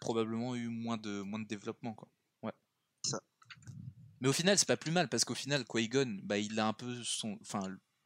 [0.00, 2.08] probablement eu moins de, moins de développement, quoi.
[2.42, 2.52] Ouais.
[3.04, 3.20] Ça.
[4.20, 6.72] Mais au final, c'est pas plus mal parce qu'au final, Qui-Gon, bah, il a un
[6.72, 7.60] peu son, enfin,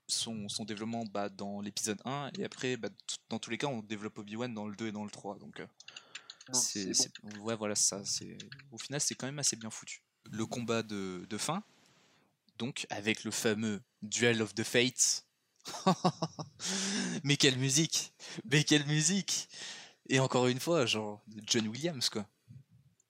[0.09, 2.89] son, son développement bah, dans l'épisode 1 et après, bah,
[3.29, 5.61] dans tous les cas, on développe Obi-Wan dans le 2 et dans le 3, donc.
[5.61, 5.67] euh,
[6.53, 6.93] c'est,
[7.41, 8.05] ouais, voilà, ça.
[8.05, 8.37] C'est
[8.71, 10.03] au final, c'est quand même assez bien foutu.
[10.31, 11.63] Le combat de, de fin,
[12.57, 15.27] donc avec le fameux Duel of the Fates.
[17.25, 18.13] mais quelle musique
[18.45, 19.49] Mais quelle musique
[20.09, 22.27] Et encore une fois, genre John Williams quoi.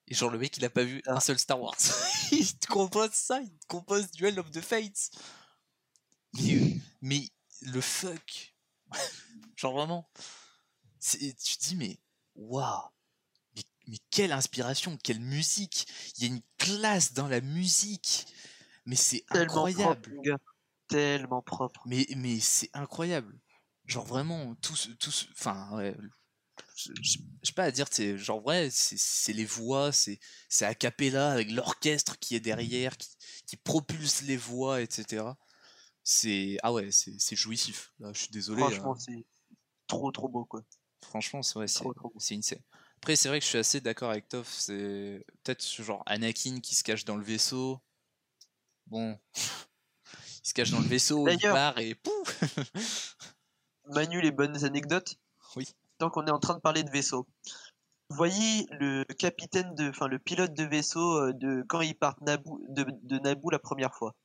[0.07, 1.77] Et genre le mec il a pas vu un seul Star Wars.
[2.31, 5.11] il te compose ça, il te compose Duel of the Fates.
[7.01, 7.29] Mais,
[7.61, 8.55] le fuck.
[9.55, 10.09] genre vraiment.
[10.99, 11.99] Tu te dis mais
[12.35, 12.89] waouh.
[13.87, 15.87] Mais quelle inspiration, quelle musique.
[16.17, 18.25] Il y a une classe dans la musique.
[18.85, 20.01] Mais c'est incroyable.
[20.01, 20.37] propre, gars.
[20.87, 21.81] Tellement propre.
[21.85, 23.39] Mais, mais c'est incroyable.
[23.85, 24.89] Genre vraiment, tout ce-
[25.31, 25.95] Enfin, ouais.
[26.75, 30.19] Sais pas à dire, c'est genre vrai, c'est c'est les voix, c'est
[30.49, 33.09] c'est a cappella avec l'orchestre qui est derrière, qui,
[33.47, 35.35] qui propulse les voix, etc.
[36.03, 36.57] C'est.
[36.63, 37.93] Ah ouais, c'est jouissif.
[37.99, 38.61] Là, je suis désolé.
[38.61, 38.99] Franchement, hein.
[38.99, 39.25] c'est
[39.87, 40.63] trop trop beau quoi.
[41.03, 41.67] Franchement, c'est ouais,
[42.17, 42.59] c'est insane.
[42.97, 44.47] Après, c'est vrai que je suis assez d'accord avec Toff.
[44.49, 47.79] C'est peut-être ce genre Anakin qui se cache dans le vaisseau.
[48.87, 52.43] Bon, il se cache dans le vaisseau, il part et pouf
[53.87, 55.15] Manu, les bonnes anecdotes.
[55.55, 55.67] Oui.
[55.97, 57.27] Tant qu'on est en train de parler de vaisseau.
[58.09, 62.21] Vous voyez le capitaine de, enfin le pilote de vaisseau euh, de quand ils partent
[62.21, 64.15] Naboo, de, de Naboo la première fois.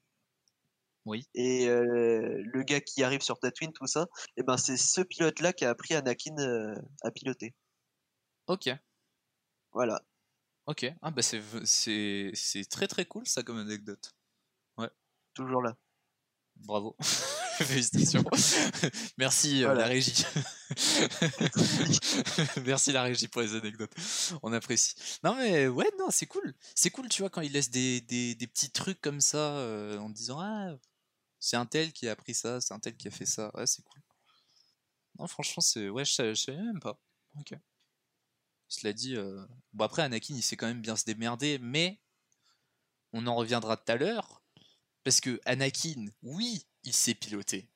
[1.04, 1.26] Oui.
[1.34, 5.52] Et euh, le gars qui arrive sur Tatooine, tout ça, et ben c'est ce pilote-là
[5.54, 7.54] qui a appris Anakin euh, à piloter.
[8.46, 8.68] Ok,
[9.72, 10.02] Voilà.
[10.66, 10.92] ok.
[11.00, 12.32] Ah bah c'est
[12.70, 14.14] très très cool ça comme anecdote.
[15.38, 15.76] Toujours là.
[16.56, 16.96] Bravo.
[17.58, 18.24] Félicitations.
[19.18, 19.82] Merci euh, Voilà.
[19.82, 20.24] la régie.
[22.66, 23.94] Merci la régie pour les anecdotes.
[24.42, 24.96] On apprécie.
[25.22, 26.52] Non mais ouais, non, c'est cool.
[26.74, 29.96] C'est cool, tu vois, quand ils laissent des, des, des petits trucs comme ça euh,
[29.98, 30.74] en disant Ah,
[31.38, 33.52] c'est un tel qui a appris ça, c'est un tel qui a fait ça.
[33.54, 34.02] Ouais, c'est cool.
[35.20, 35.88] Non, franchement, c'est.
[35.88, 37.00] Ouais, je savais, je savais même pas.
[37.38, 37.54] Ok.
[38.66, 39.40] Cela dit, euh,
[39.72, 42.00] bon après, Anakin, il sait quand même bien se démerder, mais
[43.12, 44.42] on en reviendra tout à l'heure.
[45.04, 47.68] Parce que Anakin, oui, il sait piloter.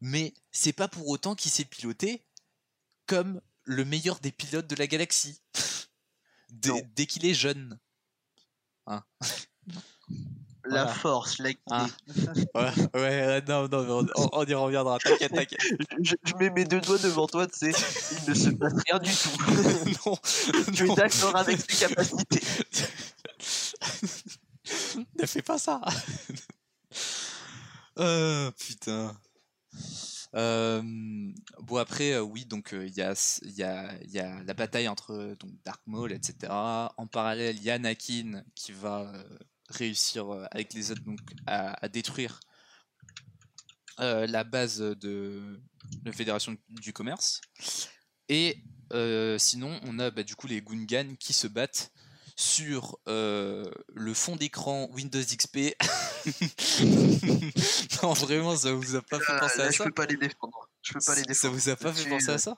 [0.00, 2.22] Mais c'est pas pour autant qu'il sait piloter
[3.06, 5.40] comme le meilleur des pilotes de la galaxie.
[6.50, 7.78] Dès, qu'il est jeune.
[8.86, 9.04] La
[10.84, 10.94] Voilà.
[10.94, 11.50] force, la.
[11.70, 11.86] Ah.
[12.54, 14.98] Ouais, ouais, non, non, mais on, on- y reviendra.
[14.98, 15.60] T'inquiète, t'inquiète.
[16.02, 17.72] Je, je mets mes deux doigts devant toi, tu sais,
[18.24, 20.06] il ne se passe rien du tout.
[20.06, 20.16] non,
[20.74, 22.40] tu es d'accord avec ses capacités.
[25.22, 25.80] ne fais pas ça.
[27.98, 29.14] Euh, putain.
[30.34, 30.80] Euh,
[31.60, 36.50] bon après euh, oui donc il y, a, la bataille entre donc Dark Maul etc.
[36.50, 39.12] En parallèle il y a Anakin qui va
[39.68, 41.02] réussir avec les autres
[41.46, 42.40] à, détruire
[43.98, 45.60] la base de
[46.04, 47.40] la Fédération du commerce.
[48.28, 48.62] Et
[49.38, 51.92] sinon on a bah, du coup les Gungans qui se battent
[52.40, 55.74] sur euh, le fond d'écran Windows XP.
[58.02, 60.06] non, vraiment, ça vous a pas fait Là, penser là, à je ça peux pas
[60.06, 60.68] les défendre.
[60.82, 61.54] Je peux pas les Ça défendre.
[61.54, 62.56] vous a pas fait penser à ça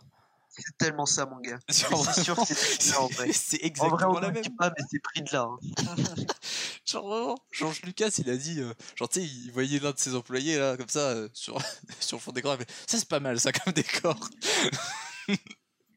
[0.51, 1.59] C'est tellement ça, mon gars.
[1.69, 3.33] C'est sûr que c'est là, en vrai.
[3.33, 4.57] C'est En exactement vrai, on la ne même.
[4.57, 5.49] pas, mais c'est pris de là.
[5.49, 5.95] hein.
[6.85, 9.99] Genre vraiment, Georges Lucas, il a dit, euh, genre tu sais, il voyait l'un de
[9.99, 11.59] ses employés là, comme ça, euh, sur,
[12.01, 14.19] sur le fond d'écran, il fait, ça c'est pas mal, ça comme décor.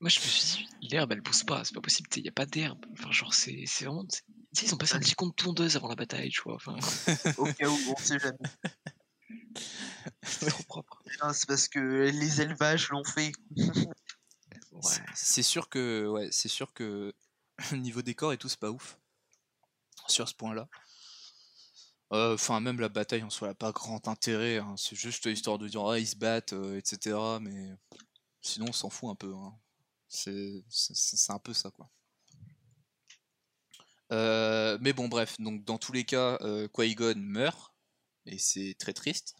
[0.05, 2.31] Moi, je me suis dit, l'herbe, elle pousse pas, c'est pas possible, il y a
[2.31, 2.85] pas d'herbe.
[2.93, 4.05] Enfin, genre, c'est vraiment.
[4.61, 6.53] ils ont passé un petit compte tondeuse avant la bataille, tu vois.
[6.53, 6.75] Enfin,
[7.39, 8.37] Au cas où, on sait jamais.
[10.21, 11.01] c'est trop propre.
[11.33, 13.31] C'est parce que les élevages l'ont fait.
[14.71, 14.81] Ouais.
[15.15, 17.11] C'est sûr que, ouais, c'est sûr que
[17.71, 18.99] niveau décor et tout, c'est pas ouf.
[20.07, 20.67] Sur ce point-là.
[22.13, 24.57] Euh, Enfin, même la bataille en soi, elle a pas grand intérêt.
[24.59, 24.75] hein.
[24.77, 27.17] C'est juste histoire de dire, ah, ils se battent, euh, etc.
[27.41, 27.71] Mais
[28.41, 29.33] sinon, on s'en fout un peu.
[29.33, 29.55] hein.
[30.15, 31.89] C'est un peu ça, quoi.
[34.11, 35.35] Euh, mais bon, bref.
[35.39, 37.73] Donc, dans tous les cas, euh, Qui-Gon meurt.
[38.25, 39.35] Et c'est très triste.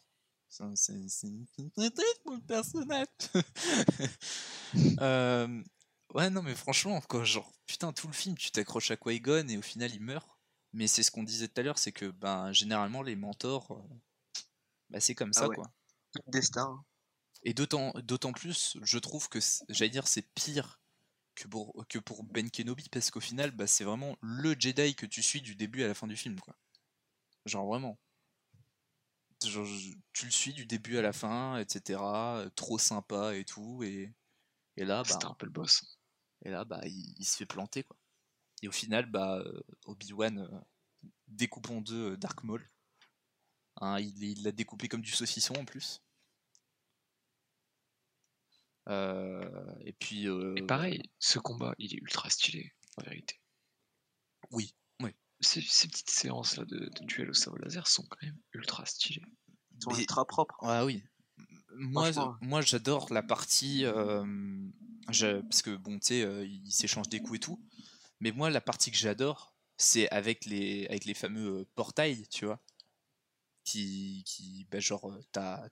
[0.49, 0.63] C'est
[1.75, 3.07] très triste pour le personnage.
[4.99, 5.63] Euh,
[6.13, 9.57] ouais, non, mais franchement, quoi, genre, putain, tout le film, tu t'accroches à Qui-Gon et
[9.57, 10.27] au final, il meurt.
[10.73, 13.81] Mais c'est ce qu'on disait tout à l'heure, c'est que ben, généralement, les mentors,
[14.89, 15.55] bah, c'est comme Ah ça, ouais.
[15.55, 15.71] quoi.
[16.27, 16.83] Destin.
[17.45, 20.81] Et d'autant d'autant plus, je trouve que, c'est- j'allais dire, c'est pire
[21.35, 25.05] que pour, que pour Ben Kenobi, parce qu'au final, bah, c'est vraiment le Jedi que
[25.05, 26.55] tu suis du début à la fin du film, quoi.
[27.45, 27.97] Genre, vraiment.
[29.45, 29.67] Genre,
[30.13, 32.49] tu le suis du début à la fin, etc.
[32.55, 34.13] Trop sympa et tout, et,
[34.77, 35.99] et là, bah, un peu le boss.
[36.43, 37.97] et là, bah, il, il se fait planter, quoi.
[38.63, 40.59] Et au final, bah, euh, Obi-Wan euh,
[41.27, 42.67] découpe en deux euh, Dark Maul.
[43.81, 46.01] Hein, il l'a découpé comme du saucisson en plus.
[48.87, 49.49] Euh,
[49.81, 50.27] et puis.
[50.27, 53.39] euh, Et pareil, ce combat, il est ultra stylé, en vérité.
[54.51, 55.11] Oui, oui.
[55.39, 58.85] Ces, ces petites séances là de, de duel au sabre laser sont quand même ultra
[58.85, 59.23] stylées.
[59.75, 60.55] Ils sont Mais- ultra propres.
[60.61, 61.03] Ah oui.
[61.77, 63.83] Moi, moi j'adore la partie.
[63.85, 64.25] euh,
[65.09, 67.59] je- parce que, bon, tu sais, euh, ils s'échangent des coups et tout.
[68.21, 72.61] Mais moi, la partie que j'adore, c'est avec les, avec les fameux portails, tu vois.
[73.65, 74.23] Qui.
[74.25, 75.67] qui bah, genre, t'as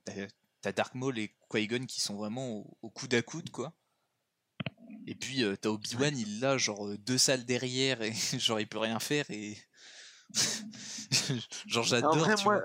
[0.63, 3.73] t'as- Dark Maul et Qui-Gon qui sont vraiment au, au coude à coude, quoi.
[5.05, 8.67] Et puis, euh, t'as Obi-Wan, il l'a, genre, euh, deux salles derrière, et genre, il
[8.67, 9.57] peut rien faire, et.
[11.67, 12.17] genre, En j'adore.
[12.17, 12.63] vrai, tu moi, vois.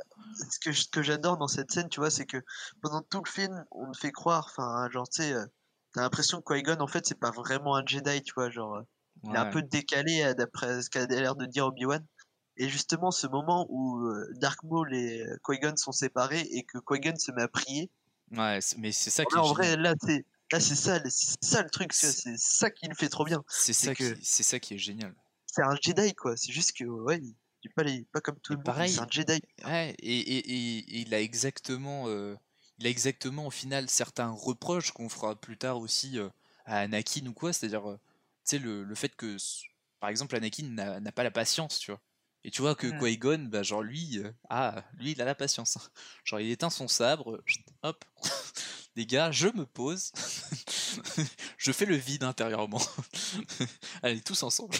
[0.50, 2.38] ce que, ce que j'adore dans cette scène, tu vois, c'est que
[2.80, 5.44] pendant tout le film, on me fait croire, enfin, genre, tu sais, euh,
[5.92, 8.82] t'as l'impression que Qui-Gon, en fait, c'est pas vraiment un Jedi, tu vois, genre,
[9.24, 12.04] il est un peu décalé d'après ce qu'a l'air de dire Obi-Wan.
[12.58, 16.78] Et justement, ce moment où euh, Dark Maul et euh, Qui-Gon sont séparés et que
[16.78, 17.90] Qui-Gon se met à prier,
[18.30, 21.00] Ouais, mais c'est ça qui là, en vrai, là, c'est là, c'est ça,
[21.42, 23.42] ça le truc, C'est- ça qui le fait trop bien.
[23.48, 25.14] C'est ça, que- c'est ça qui est génial.
[25.46, 26.36] C'est un Jedi, quoi.
[26.36, 28.88] C'est juste que, ouais, il, il est pas, les- pas comme tout le monde, pareil,
[28.88, 29.40] c'est un Jedi.
[29.64, 32.36] Ouais, et, et- et- et il a exactement, euh,
[32.78, 36.28] il a exactement au final certains reproches qu'on fera plus tard aussi euh,
[36.66, 37.96] à Anakin ou quoi, c'est-à-dire, euh,
[38.44, 39.36] tu sais, le, le fait que,
[40.00, 42.00] par exemple, Anakin n'a n'a pas la patience, tu vois.
[42.44, 42.98] Et tu vois que Mm.
[43.00, 45.90] Qui-Gon, bah, genre lui, euh, ah, lui, il a la patience.
[46.24, 47.42] Genre, il éteint son sabre,
[47.82, 48.04] hop,
[48.96, 50.12] les gars, je me pose,
[51.58, 52.80] je fais le vide intérieurement.
[54.02, 54.76] Allez, tous ensemble.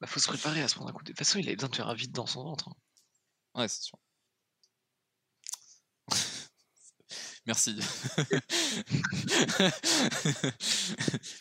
[0.00, 1.08] Bah, faut se préparer à se prendre un coup de.
[1.08, 2.68] De toute façon, il avait besoin de faire un vide dans son ventre.
[2.68, 2.76] hein.
[3.60, 3.98] Ouais, c'est sûr.
[7.46, 7.76] Merci.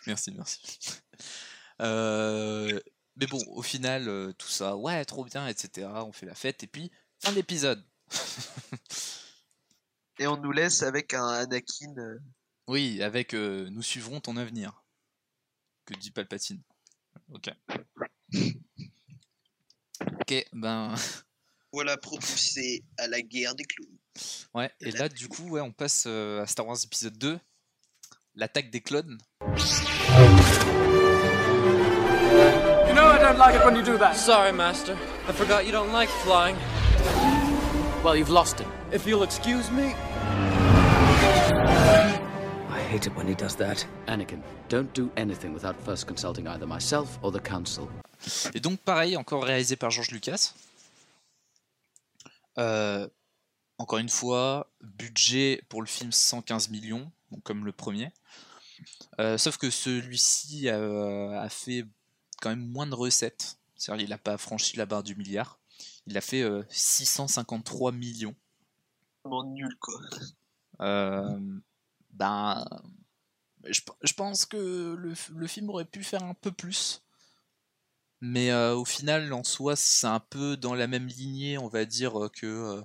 [0.07, 0.61] merci, merci.
[1.81, 2.79] Euh,
[3.21, 5.87] mais bon, au final, euh, tout ça, ouais, trop bien, etc.
[5.93, 7.85] On fait la fête, et puis, fin d'épisode.
[10.19, 11.95] Et on nous laisse avec un Anakin.
[11.97, 12.19] euh,
[12.67, 14.83] Oui, avec euh, Nous suivrons ton avenir.
[15.85, 16.61] Que dit Palpatine.
[17.31, 17.49] Ok.
[20.19, 20.95] Ok, ben.
[21.73, 23.97] Voilà, propulsé à la guerre des clowns.
[24.53, 27.39] Ouais, et là, du coup, ouais, on passe à Star Wars épisode 2,
[28.35, 29.17] l'attaque des clones.
[33.31, 34.17] Don't like it when you do that.
[34.17, 34.97] Sorry, Master.
[35.25, 36.57] I forgot you don't like flying.
[38.03, 38.69] Well, you've lost him.
[38.91, 39.95] If you'll excuse me.
[42.69, 43.87] I hate it when he does that.
[44.07, 47.87] Anakin, don't do anything without first consulting either myself or the Council.
[48.53, 50.53] Et donc, pareil, encore réalisé par George Lucas.
[52.57, 53.07] Euh,
[53.77, 58.11] encore une fois, budget pour le film 115 millions, donc comme le premier.
[59.21, 61.85] Euh, sauf que celui-ci a, a fait
[62.41, 63.57] quand même moins de recettes.
[63.75, 65.59] C'est-à-dire qu'il n'a pas franchi la barre du milliard.
[66.07, 68.35] Il a fait euh, 653 millions.
[69.23, 69.99] Vraiment nul, quoi.
[70.81, 71.39] Euh,
[72.11, 72.65] ben,
[73.65, 77.03] je, je pense que le, film aurait pu faire un peu plus.
[78.21, 81.85] Mais euh, au final, en soi, c'est un peu dans la même lignée, on va
[81.85, 82.81] dire, euh, que, euh,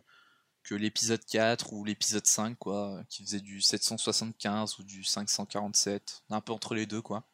[0.62, 6.40] que l'épisode 4 ou l'épisode 5, quoi, qui faisait du 775 ou du 547, un
[6.40, 7.24] peu entre les deux, quoi.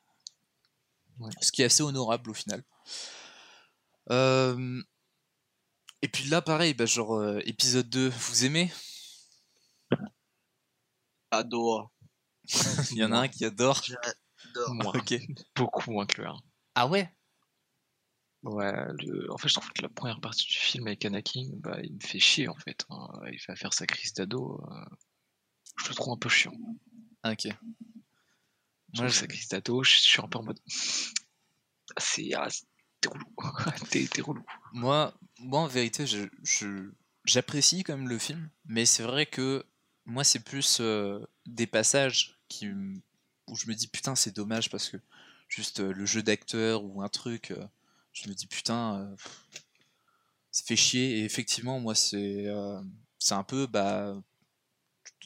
[1.40, 2.62] Ce qui est assez honorable au final.
[4.11, 4.83] Euh,
[6.03, 8.70] et puis là, pareil, bah, genre, euh, épisode 2, vous aimez?
[11.31, 11.90] Adore.
[12.92, 13.83] Il y en a un qui adore.
[13.83, 14.12] J'adore.
[14.94, 15.14] Ok.
[15.55, 16.37] Beaucoup moins que le 1.
[16.75, 17.09] Ah ouais?
[18.42, 19.33] Ouais, le...
[19.33, 22.01] en fait, je trouve que la première partie du film avec Anakin, bah, il me
[22.01, 22.85] fait chier en fait.
[22.90, 23.09] hein.
[23.33, 24.61] Il fait faire sa crise d'ado.
[24.70, 24.96] euh,
[25.79, 26.53] Je le trouve un peu chiant.
[27.22, 27.48] Ah, ok.
[28.94, 30.61] Moi, je- d'ado, je suis un peu en mode.
[31.98, 32.48] C'est ah,
[33.00, 33.26] t'es relou.
[33.90, 34.44] t'es, t'es relou.
[34.72, 36.90] Moi, moi, en vérité, je, je-
[37.24, 39.64] j'apprécie quand même le film, mais c'est vrai que
[40.07, 44.88] moi, c'est plus euh, des passages qui, où je me dis putain, c'est dommage parce
[44.88, 44.96] que
[45.48, 47.64] juste euh, le jeu d'acteur ou un truc, euh,
[48.12, 49.14] je me dis putain,
[50.50, 51.18] ça fait chier.
[51.18, 52.46] Et effectivement, moi, c'est
[53.18, 54.14] c'est un peu bah,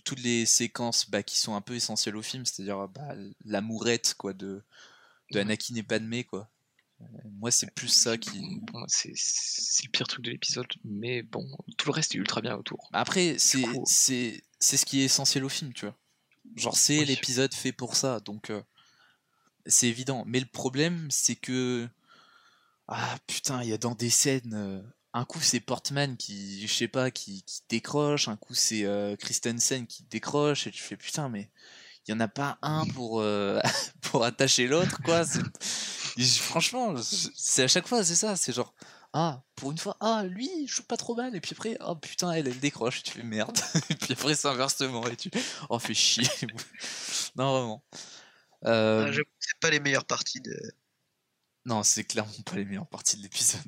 [0.07, 3.15] toutes les séquences bah, qui sont un peu essentielles au film, c'est-à-dire bah,
[3.45, 4.63] l'amourette quoi de,
[5.33, 6.49] de Anakin et Padmé quoi.
[7.03, 7.05] Euh,
[7.39, 8.41] Moi, c'est plus ça qui.
[8.73, 12.57] Bon, c'est, le pire truc de l'épisode, mais bon, tout le reste est ultra bien
[12.57, 12.89] autour.
[12.93, 15.97] Après, c'est coup- c'est c'est ce qui est essentiel au film, tu vois.
[16.55, 17.05] Genre, c'est Oui.
[17.05, 18.63] l'épisode fait pour ça, donc euh,
[19.67, 20.25] c'est évident.
[20.27, 21.89] Mais le problème, c'est que
[22.89, 24.83] ah putain, il y a dans des scènes, euh,
[25.17, 29.17] un coup c'est Portman qui, je sais pas, qui, qui décroche, un coup c'est euh,
[29.17, 31.51] Christensen qui décroche, et tu fais putain, mais
[32.07, 33.59] il y en a pas un pour euh,
[34.03, 35.25] pour attacher l'autre, quoi.
[36.41, 38.75] Franchement, c'est à chaque fois, c'est ça, c'est genre
[39.15, 41.97] ah, pour une fois, ah, lui, il joue pas trop mal, et puis après, oh
[41.97, 43.59] putain, elle, elle décroche, et tu fais merde.
[43.91, 45.31] et puis après, c'est inversement, et tu,
[45.71, 46.29] oh, fais chier.
[47.37, 47.85] non, vraiment.
[48.67, 50.55] Euh, Ah, c'est pas les meilleures parties de.
[51.65, 53.63] non, c'est clairement pas les meilleures parties de l'épisode.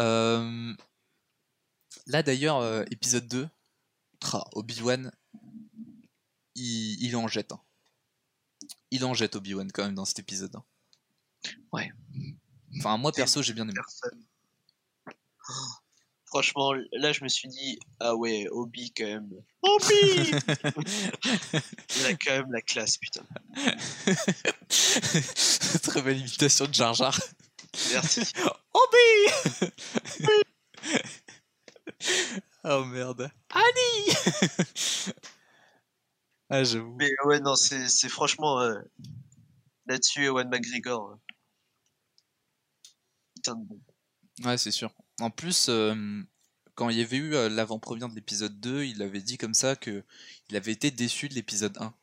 [0.00, 0.74] Euh,
[2.08, 3.48] Là, d'ailleurs, euh, épisode 2,
[4.20, 5.10] tra, Obi-Wan,
[6.54, 7.50] il, il en jette.
[7.52, 7.60] hein.
[8.92, 10.54] Il en jette Obi-Wan quand même dans cet épisode.
[10.54, 10.64] hein.
[11.72, 11.90] Ouais.
[12.78, 13.72] Enfin, moi perso, j'ai bien aimé.
[13.74, 14.22] Personne.
[15.48, 15.52] Oh,
[16.26, 19.30] Franchement, là, je me suis dit, ah ouais, Obi quand même.
[19.62, 19.94] Obi
[21.98, 23.24] Il a quand même la classe, putain.
[25.82, 27.18] Très belle imitation de Jar Jar.
[27.92, 28.22] Merci.
[28.74, 30.26] Obi
[32.64, 33.30] Oh merde.
[33.50, 34.16] Annie
[36.48, 36.94] Ah j'avoue.
[36.98, 38.60] Mais ouais, non, c'est c'est franchement.
[38.60, 38.78] euh,
[39.86, 41.10] Là-dessus, Ewan McGregor.
[41.10, 41.16] euh,
[43.34, 43.80] Putain de bon.
[44.44, 44.92] Ouais c'est sûr.
[45.20, 45.94] En plus, euh,
[46.74, 50.04] quand il y avait eu l'avant-première de l'épisode 2, il avait dit comme ça que
[50.50, 51.94] il avait été déçu de l'épisode 1.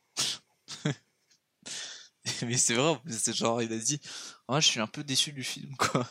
[2.46, 4.00] mais c'est vrai, c'est genre il a dit
[4.48, 6.08] Ah, je suis un peu déçu du film quoi.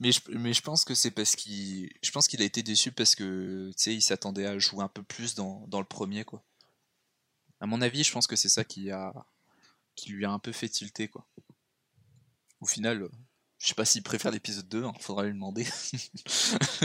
[0.00, 2.92] Mais je, mais je pense que c'est parce qu'il je pense qu'il a été déçu
[2.92, 6.24] parce que tu sais il s'attendait à jouer un peu plus dans, dans le premier
[6.24, 6.42] quoi.
[7.60, 9.12] À mon avis, je pense que c'est ça qui a
[9.94, 11.26] qui lui a un peu fait tilter quoi.
[12.60, 13.10] Au final, euh,
[13.58, 15.62] je sais pas s'il préfère l'épisode 2, hein, faudra lui demander.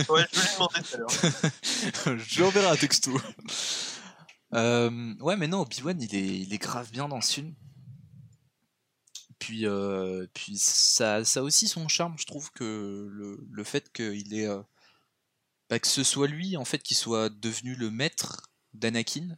[0.10, 2.20] Ouais, je vais lui demander tout à l'heure.
[2.20, 3.20] je lui enverrai un texto.
[4.54, 7.54] Euh, ouais, mais non, Obi-Wan, il est, il est grave bien dans ce film.
[9.48, 13.92] Puis, euh, puis ça, ça a aussi son charme, je trouve, que le, le fait
[13.94, 14.48] qu'il est.
[14.48, 14.62] euh,
[15.70, 19.38] bah, que ce soit lui, en fait, qui soit devenu le maître d'Anakin.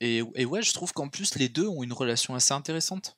[0.00, 3.16] Et, et ouais, je trouve qu'en plus, les deux ont une relation assez intéressante.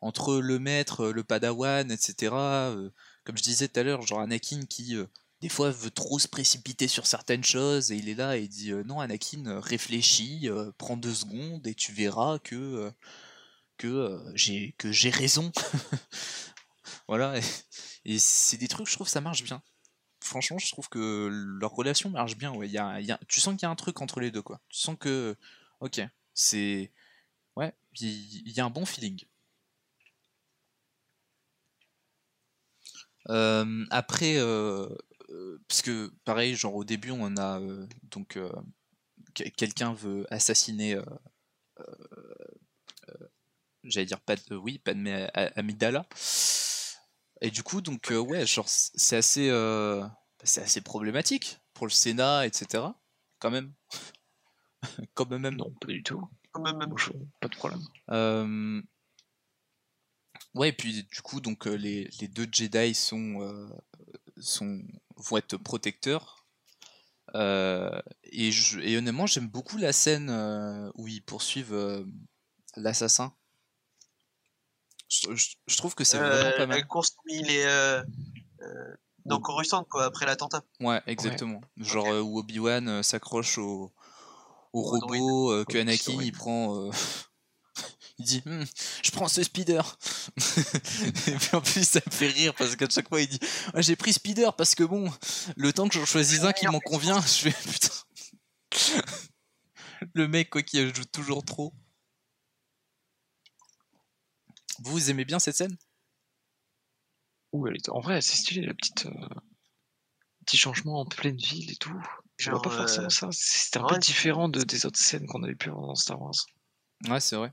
[0.00, 2.70] Entre le maître, le padawan, etc.
[2.70, 2.90] euh,
[3.24, 5.06] comme je disais tout à l'heure, genre Anakin qui euh,
[5.42, 8.48] des fois veut trop se précipiter sur certaines choses et il est là et il
[8.48, 12.92] dit euh, non Anakin euh, réfléchis, euh, prends deux secondes et tu verras que
[13.76, 15.50] que j'ai raison.
[17.08, 17.34] voilà
[18.04, 19.62] et, c'est des trucs je trouve ça marche bien.
[20.20, 21.28] Franchement je trouve que
[21.60, 22.70] leur relation marche bien ouais.
[23.26, 24.60] Tu sens qu'il y a un truc entre les deux quoi.
[24.68, 25.36] Tu sens que
[25.80, 26.00] ok
[26.34, 26.92] c'est
[27.56, 29.24] ouais il y a un bon feeling.
[33.90, 34.38] Après,
[35.68, 38.52] parce que pareil, genre au début, on a euh, donc euh,
[39.34, 41.04] que- quelqu'un veut assassiner, euh,
[41.80, 41.84] euh,
[43.10, 43.26] euh,
[43.84, 46.06] j'allais dire pas, oui, A- A- Amidala.
[47.40, 50.04] Et du coup, donc euh, ouais, genre c'est assez, euh,
[50.44, 52.94] c'est assez problématique pour le Sénat, etc.
[53.38, 53.72] Quand même,
[55.14, 55.48] quand même.
[55.56, 56.22] Non, pas du tout.
[56.52, 56.94] Quand même, même.
[57.40, 57.80] Pas de problème.
[58.10, 58.82] Euh,
[60.54, 63.68] Ouais, et puis du coup, donc euh, les, les deux Jedi sont, euh,
[64.38, 64.82] sont
[65.16, 66.46] vont être protecteurs.
[67.34, 72.04] Euh, et, je, et honnêtement, j'aime beaucoup la scène euh, où ils poursuivent euh,
[72.76, 73.32] l'assassin.
[75.08, 76.86] Je, je- je trouve que c'est Euh, vraiment pas la mal.
[76.86, 78.02] course où il est euh,
[78.62, 78.94] euh,
[79.26, 80.62] dans Coruscant, quoi, après l'attentat.
[80.80, 81.60] Ouais, exactement.
[81.76, 83.92] Genre où Obi-Wan euh, s'accroche au,
[84.72, 86.76] au Au robot, euh, que Anakin il prend.
[86.86, 86.90] euh,
[88.22, 88.64] il dit Hmm,
[89.02, 89.98] Je prends ce speeder.
[91.26, 93.38] Et puis en plus, ça me fait rire parce qu'à chaque fois il dit
[93.74, 95.10] Ouais, J'ai pris speeder parce que bon,
[95.56, 99.02] le temps que j'en choisisse un qui m'en convient, je fais Putain.
[100.14, 101.72] Le mec, quoi, qui ajoute toujours trop.
[104.80, 105.76] Vous, vous aimez bien cette scène?
[107.52, 107.88] Ouh, elle est...
[107.90, 109.06] En vrai, c'est stylé, la petite.
[109.06, 109.28] euh,
[110.46, 112.02] Petit changement en pleine ville et tout.
[112.36, 113.28] Je vois pas forcément euh, ça.
[113.30, 116.20] C'était un ouais, peu différent de, des autres scènes qu'on avait pu voir dans Star
[116.20, 116.34] Wars.
[117.08, 117.52] Ouais, c'est vrai.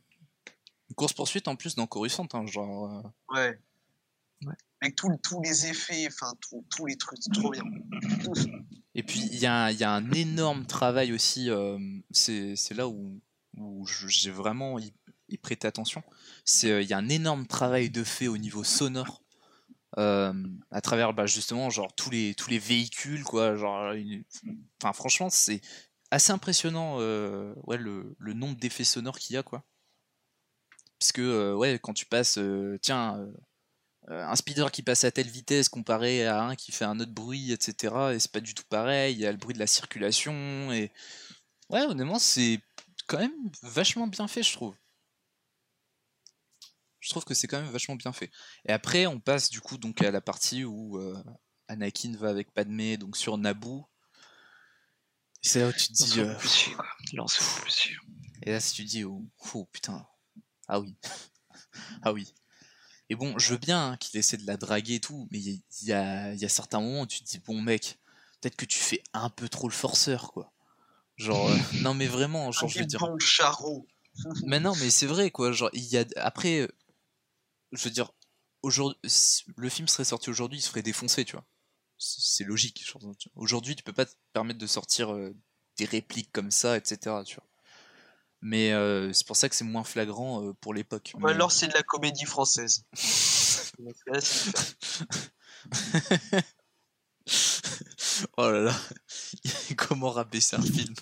[0.89, 3.05] Une course poursuite en plus dans Coruscant, hein, genre.
[3.31, 3.59] euh, Ouais.
[4.45, 4.53] Ouais.
[4.81, 6.31] Avec tous les effets, enfin
[6.69, 7.63] tous les trucs, c'est trop bien.
[8.95, 11.77] Et puis il y y a un énorme travail aussi, euh,
[12.11, 13.19] c'est là où,
[13.57, 14.93] où j'ai vraiment y,
[15.27, 16.01] y prêté attention.
[16.63, 19.21] Euh, il y a un énorme travail de fait au niveau sonore.
[19.97, 20.33] euh,
[20.71, 24.23] à travers bah, justement genre tous les tous les véhicules quoi genre une-
[24.81, 25.61] enfin franchement c'est
[26.11, 29.63] assez impressionnant ouais le, le nombre d'effets sonores qu'il y a quoi
[30.99, 33.31] parce que euh, ouais quand tu passes euh, tiens euh,
[34.09, 37.51] un speeder qui passe à telle vitesse comparé à un qui fait un autre bruit,
[37.51, 37.93] etc.
[38.13, 39.13] Et c'est pas du tout pareil.
[39.13, 40.91] Il y a le bruit de la circulation et
[41.69, 42.59] ouais, honnêtement, c'est
[43.07, 44.75] quand même vachement bien fait, je trouve.
[46.99, 48.31] Je trouve que c'est quand même vachement bien fait.
[48.65, 51.23] Et après, on passe du coup donc à la partie où euh,
[51.67, 53.85] Anakin va avec Padmé donc sur Naboo.
[55.41, 56.19] C'est là où tu te dis.
[56.19, 56.83] Euh, plus sûr.
[58.43, 59.23] et là, si tu dis, oh,
[59.53, 60.05] oh, putain,
[60.69, 60.95] ah oui,
[62.03, 62.33] ah oui.
[63.09, 65.61] Et bon, je veux bien hein, qu'il essaie de la draguer et tout, mais il
[65.81, 67.97] y, a, il y a certains moments où tu te dis, bon mec,
[68.39, 70.53] peut-être que tu fais un peu trop le forceur, quoi.
[71.17, 72.99] Genre, euh, non mais vraiment, genre, je veux dire.
[72.99, 73.87] bon charreau.
[74.45, 75.53] Mais non, mais c'est vrai, quoi.
[75.53, 76.03] Genre, il y a.
[76.17, 76.67] Après, euh,
[77.71, 78.11] je veux dire,
[78.63, 78.99] aujourd'hui,
[79.55, 81.45] le film serait sorti aujourd'hui, il se ferait défoncer, tu vois.
[81.97, 82.83] C'est logique.
[83.35, 85.33] Aujourd'hui, tu peux pas te permettre de sortir euh,
[85.77, 87.15] des répliques comme ça, etc.
[87.25, 87.45] Tu vois.
[88.41, 91.11] Mais euh, c'est pour ça que c'est moins flagrant euh, pour l'époque.
[91.15, 92.83] Ou Mais- alors c'est de la comédie française.
[98.37, 98.75] Oh là là,
[99.77, 100.93] comment rabaisser un film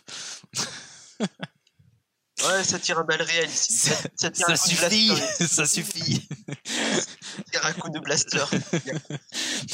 [1.20, 3.72] ouais, ça tire un balle réel ici.
[3.74, 5.48] Ça, ça tire Ça un coup de blaster.
[5.48, 6.28] ça suffit.
[6.76, 8.44] Ça tire un coup de blaster.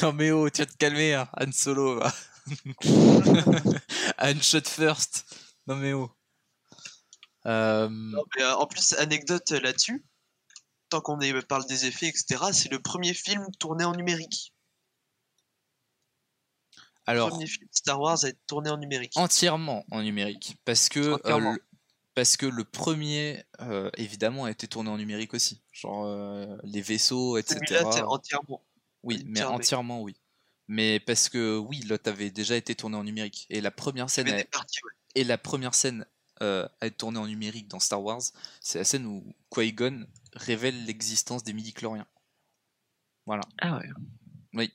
[0.02, 2.00] Non mais oh, tu vas te calmer, hein, Han Solo.
[2.00, 2.14] va.
[4.20, 5.26] Han shot first.
[5.68, 6.12] Non mais oh.
[7.46, 10.04] Euh, Non, mais, euh, en plus, anecdote là-dessus,
[10.90, 14.54] tant qu'on parle des effets, etc., c'est le premier film tourné en numérique.
[17.06, 19.12] Le alors, premier film Star Wars a été tourné en numérique.
[19.16, 21.62] entièrement en numérique, parce que euh, le,
[22.16, 26.82] parce que le premier, euh, évidemment, a été tourné en numérique aussi, genre euh, les
[26.82, 27.60] vaisseaux, etc.
[27.68, 28.64] Celui-là, entièrement.
[29.04, 29.56] Oui, mais entièrement.
[29.56, 30.16] entièrement oui.
[30.70, 34.30] Mais parce que oui, l'autre avait déjà été tourné en numérique et la première scène
[34.30, 34.92] a- parties, ouais.
[35.16, 36.06] et la première scène
[36.42, 38.22] euh, à être tournée en numérique dans Star Wars,
[38.62, 39.24] c'est la scène où
[39.54, 42.08] Qui-Gon révèle l'existence des midi-chloriens.
[43.26, 43.44] Voilà.
[43.62, 43.90] Ah ouais.
[44.64, 44.72] Est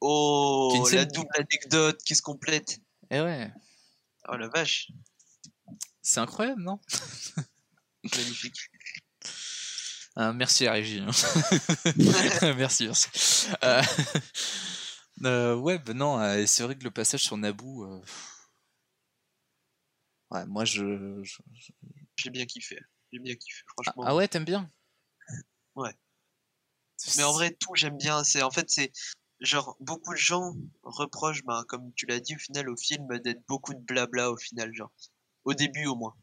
[0.00, 2.80] Oh, la double anecdote qui se complète.
[3.10, 3.50] Et ouais,
[4.28, 4.90] Oh la vache,
[6.02, 6.78] c'est incroyable, non?
[8.04, 8.56] Magnifique.
[10.16, 11.00] Ah, Merci la régie.
[11.00, 11.10] hein.
[12.56, 13.46] merci, merci.
[13.64, 13.82] Euh,
[15.24, 18.02] euh, ouais, bah non, euh, c'est vrai que le passage sur Naboo.
[20.30, 21.22] Ouais, moi je.
[22.16, 22.78] J'ai bien kiffé.
[23.12, 24.04] J'ai bien kiffé, Ah, franchement.
[24.06, 24.70] ah ouais, t'aimes bien?
[25.74, 25.94] Ouais.
[27.16, 28.22] Mais en vrai, tout, j'aime bien.
[28.24, 28.92] C'est En fait, c'est
[29.40, 33.44] genre, beaucoup de gens reprochent, ben, comme tu l'as dit, au final, au film, d'être
[33.48, 34.92] beaucoup de blabla, au final, genre.
[35.44, 36.14] Au début, au moins.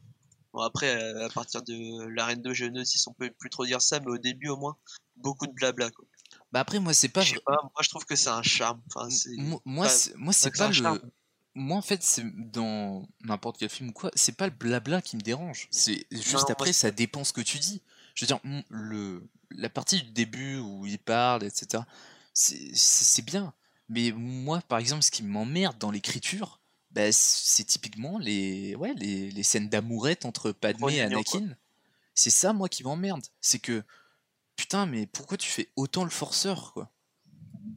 [0.52, 4.00] Bon, après, euh, à partir de l'arène de Geonosis, on peut plus trop dire ça,
[4.00, 4.78] mais au début, au moins,
[5.16, 6.06] beaucoup de blabla, quoi.
[6.52, 7.22] Bah après, moi c'est pas.
[7.46, 8.80] Moi, je trouve que c'est un charme.
[8.86, 9.60] Enfin, Moi,
[10.16, 10.72] moi c'est pas le.
[10.72, 11.00] charme.
[11.54, 15.16] Moi, en fait, c'est dans n'importe quel film ou quoi, c'est pas le blabla qui
[15.16, 15.66] me dérange.
[15.70, 17.82] C'est juste après, ça dépend ce que tu dis.
[18.14, 21.82] Je veux dire, mon- le, la partie du début où il parle, etc.,
[22.32, 23.52] c'est bien.
[23.88, 26.60] Mais moi, par exemple, ce qui m'emmerde dans l'écriture,
[26.92, 31.00] bah, c'est typiquement les, ouais, les, les scènes d'amourette entre Padmé et.
[31.00, 31.56] Anakin.
[32.14, 33.24] C'est ça, moi, qui m'emmerde.
[33.40, 33.82] C'est que,
[34.56, 36.90] putain, mais pourquoi tu fais autant le forceur, quoi?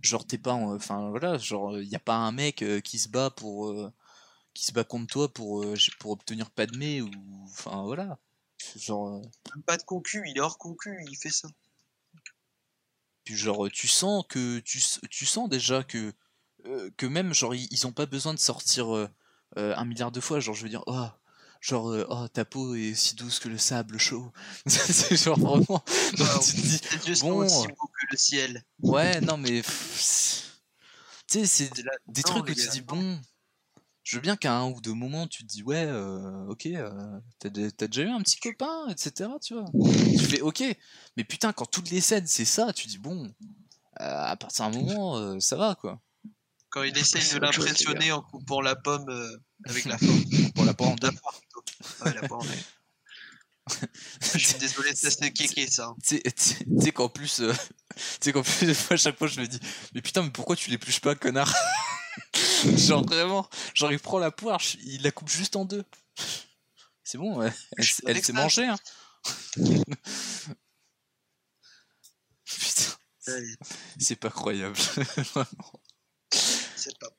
[0.01, 2.99] Genre t'es pas en- enfin voilà genre il y a pas un mec euh, qui
[2.99, 3.91] se bat pour euh,
[4.53, 7.09] qui se bat contre toi pour euh, pour obtenir Padmé ou
[7.45, 8.17] enfin voilà
[8.75, 9.21] genre euh,
[9.65, 11.47] pas de concu, il est hors concu, il fait ça.
[13.23, 16.13] puis genre tu sens que tu, tu sens déjà que
[16.65, 19.09] euh, que même genre ils, ils ont pas besoin de sortir euh,
[19.57, 21.07] euh, un milliard de fois genre je veux dire oh
[21.61, 24.31] genre euh, oh ta peau est si douce que le sable chaud.
[24.67, 25.83] C'est genre vraiment
[26.17, 28.65] genre, tu te dis C'est juste bon aussi beau que le ciel.
[28.81, 30.59] ouais non mais pff,
[31.27, 33.21] tu sais c'est des non, trucs où tu te dis bon
[34.03, 37.19] je veux bien qu'à un ou deux moments tu te dis ouais euh, ok euh,
[37.39, 39.65] t'as déjà eu un petit copain etc tu vois.
[40.17, 40.63] Tu fais ok
[41.15, 43.31] mais putain quand toutes les scènes c'est ça tu dis bon
[43.99, 46.01] euh, à partir d'un moment euh, ça va quoi.
[46.69, 50.23] Quand il essaye de l'impressionner en coupant la pomme euh, avec la forme.
[50.55, 52.05] pour la poire en deux La poire, plutôt.
[52.05, 53.87] Ouais, la poire, ouais.
[54.35, 54.57] Je
[55.09, 55.93] c'est kéké ça.
[56.05, 57.53] tu sais- qu'en plus euh,
[57.95, 59.59] tu sais qu'en plus des fois, à chaque fois je me dis
[59.93, 61.53] mais putain mais pourquoi tu l'épluches pas connard
[62.77, 65.83] genre vraiment genre il prend la poire il la coupe juste en deux
[67.03, 67.51] c'est bon ouais.
[67.77, 68.77] elle, elle s'est mangée hein.
[73.27, 73.43] Ouais,
[73.99, 74.75] C'est pas croyable.
[76.31, 77.09] c'est pas.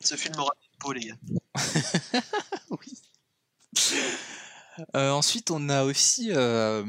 [0.00, 1.16] Ce film aura une peau, les gars.
[3.92, 4.12] Euh,
[4.94, 6.84] ensuite, on a aussi euh,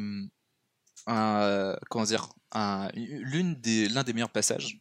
[1.07, 4.79] un, euh, comment dire, un, l'une des, l'un des meilleurs passages,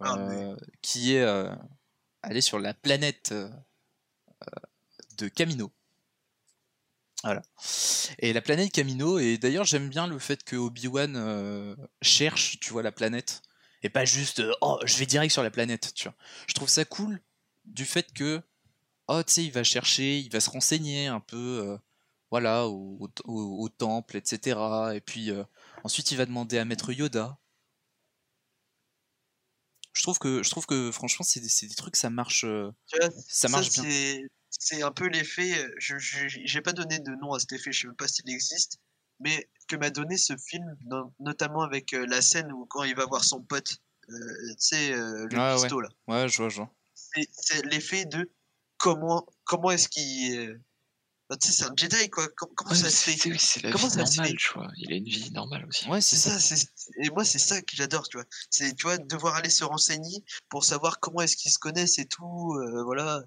[0.00, 1.54] Ah, euh, qui est euh,
[2.22, 3.48] aller sur la planète euh,
[4.42, 4.60] euh,
[5.18, 5.70] de Camino.
[7.22, 7.42] Voilà.
[8.18, 12.72] Et la planète Camino, et d'ailleurs j'aime bien le fait que Obi-Wan euh, cherche, tu
[12.72, 13.42] vois, la planète,
[13.84, 16.16] et pas juste euh, oh je vais direct sur la planète, tu vois.
[16.48, 17.20] Je trouve ça cool
[17.64, 18.42] du fait que
[19.06, 21.78] oh tu sais il va chercher, il va se renseigner un peu, euh,
[22.32, 24.94] voilà, au, au- temple, etc.
[24.96, 25.44] Et puis euh,
[25.84, 27.38] ensuite il va demander à Maître Yoda.
[29.92, 32.70] Je trouve que je trouve que franchement c'est des, c'est des trucs ça marche, euh,
[32.98, 33.82] vois, ça marche bien.
[33.84, 35.58] c'est- un peu l'effet.
[35.62, 38.28] euh, Je j'ai pas donné de nom à cet effet, je sais même pas s'il
[38.30, 38.78] existe,
[39.20, 43.04] mais que m'a donné ce film, no- notamment avec la scène où quand il va
[43.04, 43.76] voir son pote,
[44.08, 44.14] euh,
[44.52, 45.82] tu sais, euh, le Ouais, ouais.
[45.82, 45.88] là.
[46.08, 46.70] Ouais, je vois, je vois.
[46.94, 48.30] C'est- C'est l'effet de
[48.78, 50.58] comment comment est-ce qu'il.
[51.32, 52.28] Bah, tu sais, c'est un Jedi quoi.
[52.36, 54.32] Com- Comment Ouais, ça se fait c'est oui, c'est la Comment vie ça se normale,
[54.32, 54.70] fait tu vois.
[54.76, 55.88] Il a une vie normale aussi.
[55.88, 56.66] Ouais, C'est ça, c'est
[57.02, 58.26] et moi c'est ça que j'adore, tu vois.
[58.50, 62.06] C'est tu vois devoir aller se renseigner pour savoir comment est-ce qu'ils se connaissent et
[62.06, 63.22] tout, euh, voilà.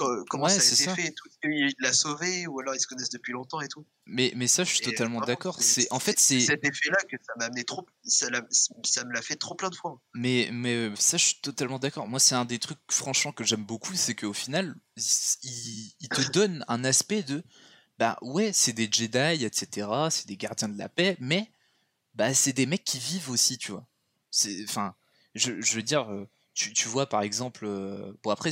[0.00, 0.96] Co- comment Ouais, ça a été ça.
[0.96, 1.28] fait, et tout.
[1.42, 3.84] Qu'il l'a sauvé ou alors ils se connaissent depuis longtemps et tout.
[4.06, 5.60] Mais, mais ça, je suis Et totalement d'accord.
[5.60, 9.36] c'est- en fait c'est cet effet-là que ça m'a amené trop, ça, me l'a fait
[9.36, 10.00] trop plein de fois.
[10.14, 12.08] Mais, mais euh, ça, je suis totalement d'accord.
[12.08, 15.02] Moi, c'est un des trucs, franchement, que j'aime beaucoup, c'est qu'au final, il,
[15.42, 17.42] il- il te donne un aspect de,
[17.98, 21.50] bah ouais, c'est des Jedi, etc., c'est des gardiens de la paix, mais
[22.14, 23.86] bah c'est des mecs qui vivent aussi, tu vois.
[24.30, 24.94] C'est, enfin,
[25.34, 28.50] je, je veux dire, euh, tu, tu vois, par exemple, euh, bon après,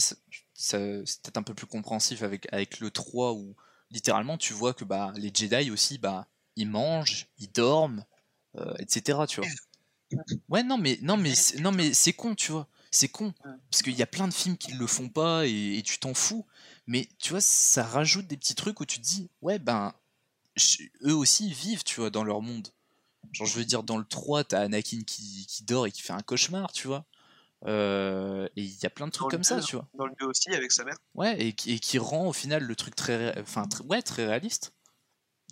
[0.61, 3.55] c'est peut-être un peu plus compréhensif avec, avec le 3 où
[3.93, 8.05] littéralement, tu vois que bah les Jedi aussi, bah ils mangent, ils dorment,
[8.57, 9.49] euh, etc., tu vois.
[10.49, 12.67] Ouais, non, mais non, mais non, mais c'est con, tu vois.
[12.91, 13.33] C'est con
[13.71, 16.45] parce qu'il y a plein de films qui le font pas et, tu t'en fous.
[16.89, 19.95] Mais tu vois, ça rajoute des petits trucs où tu te dis, ouais, ben,
[21.05, 22.69] eux aussi ils vivent, tu vois, dans leur monde.
[23.33, 26.15] Genre, je veux dire, dans le 3, t'as Anakin qui, qui dort et qui fait
[26.15, 27.05] un cauchemar, tu vois.
[27.67, 29.89] Euh, et il y a plein de trucs comme ça, tu vois.
[29.95, 30.97] Dans le 2 aussi avec sa mère.
[31.15, 34.73] Ouais, et, qui- et qui rend au final le truc très, enfin, ouais, très réaliste.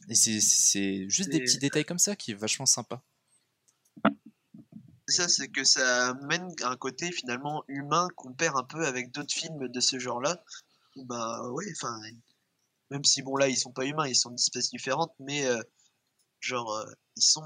[0.08, 3.02] Et c'est- juste des Et- petits détails comme ça qui est vachement sympa.
[5.08, 9.32] Ça, c'est que ça amène un côté finalement humain qu'on perd un peu avec d'autres
[9.34, 10.42] films de ce genre-là.
[10.96, 11.96] Bah ouais, enfin,
[12.90, 15.60] même si bon là ils sont pas humains, ils sont d'espèces différentes, mais euh,
[16.40, 16.84] genre euh,
[17.16, 17.44] ils sont,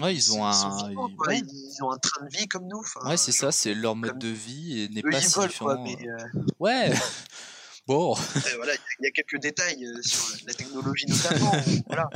[0.00, 0.52] Ouais, ils ont un.
[0.52, 1.26] vivants, ils- quoi.
[1.28, 1.40] ouais.
[1.40, 2.82] Ils ont un train de vie comme nous.
[3.04, 5.76] Ouais, c'est ça, c'est leur mode comme- de vie et n'est pas si volent, quoi,
[5.76, 5.84] différent.
[5.84, 6.42] mais, euh.
[6.60, 6.92] Ouais,
[7.86, 8.14] bon.
[8.14, 11.52] après, voilà, il y a- quelques détails euh, sur la technologie notamment.
[11.88, 12.08] voilà.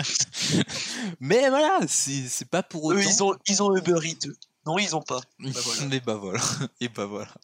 [1.20, 2.98] Mais voilà, c'est pas pour autant.
[3.00, 4.28] Eux, ils ont, ils ont Uber Eats.
[4.64, 5.20] Non, ils ont pas.
[5.40, 5.84] Bah, voilà.
[5.86, 6.40] Mais bah voilà.
[6.80, 7.34] Et bah voilà.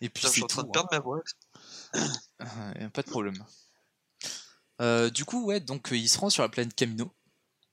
[0.00, 0.68] Et puis Putain, je suis en train tout.
[0.68, 1.20] de perdre ma voix.
[1.94, 2.06] hein.
[2.80, 3.44] Euh, Pas de problème.
[4.80, 7.10] Euh, du coup, ouais, donc euh, il se rend sur la planète Camino,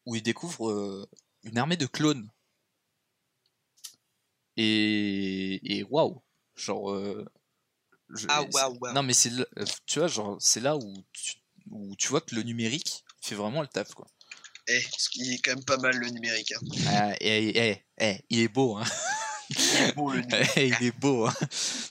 [0.08, 1.08] où il découvre
[1.46, 2.30] une armée de clones.
[4.58, 6.22] Et, et waouh,
[6.56, 6.92] genre.
[6.92, 7.26] euh,
[8.10, 8.94] je- Ah, waouh, waouh.
[8.94, 11.34] Non, mais c'est, là- euh, tu vois, genre, c'est là où tu,
[11.72, 14.08] où tu vois que le numérique fait vraiment le taf, quoi.
[14.68, 16.54] Eh, ce qui est quand même pas mal le numérique.
[16.54, 16.60] Hein.
[16.88, 18.86] Ah, eh, eh, eh, il est beau, hein.
[19.50, 20.52] Le numérique.
[20.58, 21.28] Eh, il est beau.
[21.28, 21.34] hein.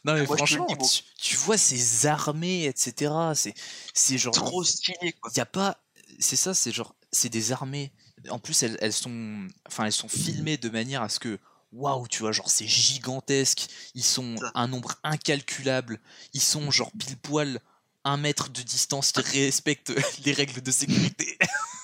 [0.05, 3.13] Non, mais Moi, franchement, tu, tu vois ces armées, etc.
[3.37, 3.55] C'est,
[3.93, 4.33] c'est genre.
[4.35, 5.31] Trop stylé, quoi.
[5.35, 5.81] Il y a pas.
[6.19, 6.97] C'est ça, c'est genre.
[7.13, 7.93] C'est des armées.
[8.31, 9.49] En plus, elles, elles sont.
[9.67, 11.39] Enfin, elles sont filmées de manière à ce que.
[11.73, 13.67] Waouh, tu vois, genre c'est gigantesque.
[13.95, 16.01] Ils sont un nombre incalculable.
[16.33, 17.61] Ils sont genre pile poil
[18.05, 19.93] un mètre de distance qui respectent
[20.25, 21.39] les règles de sécurité.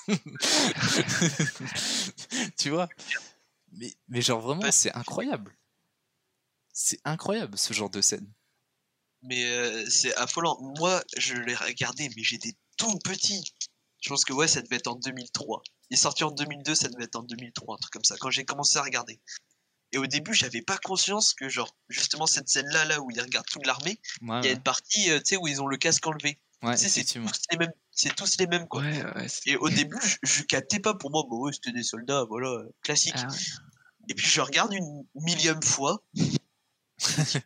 [2.57, 2.87] tu vois?
[3.73, 5.57] Mais, mais genre vraiment, c'est incroyable.
[6.73, 8.31] C'est incroyable ce genre de scène.
[9.23, 10.57] Mais euh, c'est affolant.
[10.77, 13.43] Moi, je l'ai regardé, mais j'étais tout petit.
[14.01, 15.61] Je pense que ouais, ça devait être en 2003.
[15.91, 18.31] Il est sorti en 2002, ça devait être en 2003, un truc comme ça, quand
[18.31, 19.19] j'ai commencé à regarder.
[19.91, 23.45] Et au début, j'avais pas conscience que, genre, justement, cette scène-là, là, où ils regardent
[23.47, 24.51] toute l'armée, Ouais, il y a ouais.
[24.53, 26.39] une partie, euh, tu sais, où ils ont le casque enlevé.
[26.63, 28.83] Ouais, Tu sais, c'est tous les mêmes, c'est tous les mêmes, quoi.
[29.45, 32.47] Et au début, je, je captais pas pour moi, bah ouais, c'était des soldats, voilà,
[32.47, 33.15] euh, classique.
[33.17, 33.27] Ah.
[34.07, 36.03] Et puis je regarde une millième fois.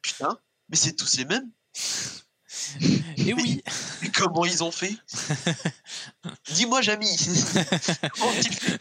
[0.04, 0.38] Putain,
[0.70, 1.50] mais c'est tous les mêmes.
[3.18, 3.62] Et oui
[4.02, 4.96] Mais comment ils ont fait?
[6.54, 7.08] Dis-moi, Jamy.
[8.14, 8.80] Comment ont-ils fait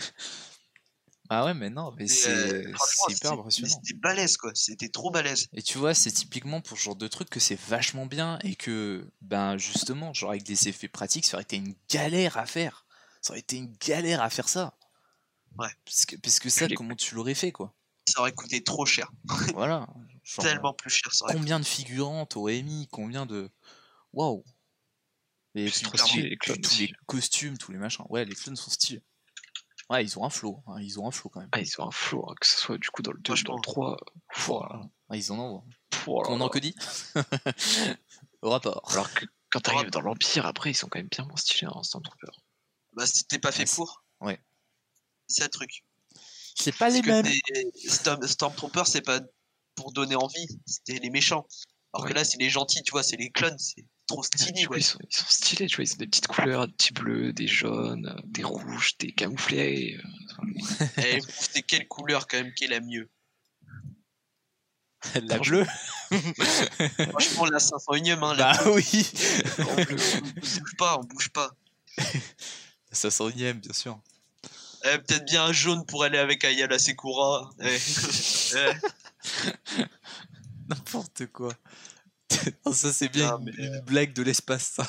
[1.28, 2.72] Ah ouais, mais non, mais c'est euh,
[3.08, 3.68] hyper impressionnant.
[3.68, 4.52] C'était balèze, quoi.
[4.54, 5.48] C'était trop balèze.
[5.52, 8.54] Et tu vois, c'est typiquement pour ce genre de truc que c'est vachement bien et
[8.54, 12.86] que, ben justement, genre avec des effets pratiques, ça aurait été une galère à faire.
[13.20, 14.76] Ça aurait été une galère à faire ça.
[15.58, 15.68] Ouais.
[15.84, 17.72] Puisque, puisque ça, comment tu l'aurais fait, quoi?
[18.06, 19.10] Ça aurait coûté trop cher.
[19.54, 19.86] Voilà.
[20.24, 22.88] Genre, Tellement plus cher, ça aurait combien de figurants t'aurais mis?
[22.90, 23.50] Combien de.
[24.14, 24.44] Waouh
[25.56, 25.82] les puis
[26.38, 28.04] clones tous les costumes, tous les machins.
[28.08, 29.02] Ouais, les clones sont stylés.
[29.88, 30.62] Ouais, ils ont un flow.
[30.66, 31.48] hein, Ils ont un flow quand même.
[31.52, 33.42] Ah, ils ont un flow, hein, que ce soit du coup dans le 2 ou
[33.44, 33.96] dans le 3.
[34.34, 34.80] Voilà.
[35.08, 35.64] Ah, ils en envoient.
[36.06, 36.30] Voilà.
[36.30, 36.74] On en que dit
[38.42, 38.82] Au rapport.
[38.90, 41.82] Alors que quand t'arrives dans l'Empire, après, ils sont quand même bien moins stylés, hein,
[41.84, 42.32] Stormtrooper.
[42.94, 44.04] Bah, c'était pas fait Ouais, c'est- pour.
[44.22, 44.40] ouais.
[45.28, 45.84] C'est le truc.
[46.56, 47.26] C'est pas les mêmes.
[48.26, 49.20] Stormtrooper, c'est pas
[49.76, 51.46] pour donner envie, c'était les méchants.
[51.92, 54.52] Alors que là, c'est les gentils, tu vois, c'est les clones, c'est trop Ah, stylé,
[54.60, 54.80] du coup, ouais.
[54.80, 57.32] ils, sont, ils sont stylés, tu vois, ils ont des petites couleurs, des petits bleus,
[57.32, 59.98] des jaunes, des rouges, des camouflés.
[60.80, 63.08] euh, Eh, c'est quelle couleur quand même qui est la mieux?
[65.22, 65.66] La bleue
[67.10, 69.10] Franchement, la 501ème, hein, la Bah bleue, oui
[69.58, 71.50] on, on bouge pas, on bouge pas.
[72.92, 74.00] Ça s'enième, bien sûr.
[74.84, 77.50] Eh, Peut-être bien un jaune pour aller avec Ayala Sekura.
[77.60, 77.76] Eh.
[78.56, 79.82] Eh.
[80.68, 81.52] N'importe quoi.
[82.72, 84.86] Ça, c'est bien Non, une, mais, une blague de l'espace, ça.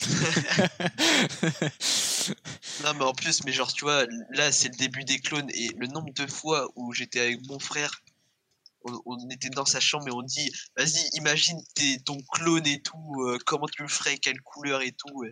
[2.82, 5.68] Non, mais en plus, mais genre, tu vois, là, c'est le début des clones et
[5.76, 8.02] le nombre de fois où j'étais avec mon frère,
[8.82, 12.82] on, on était dans sa chambre et on dit, vas-y, imagine t'es ton clone et
[12.82, 15.24] tout, euh, comment tu le ferais, quelle couleur et tout.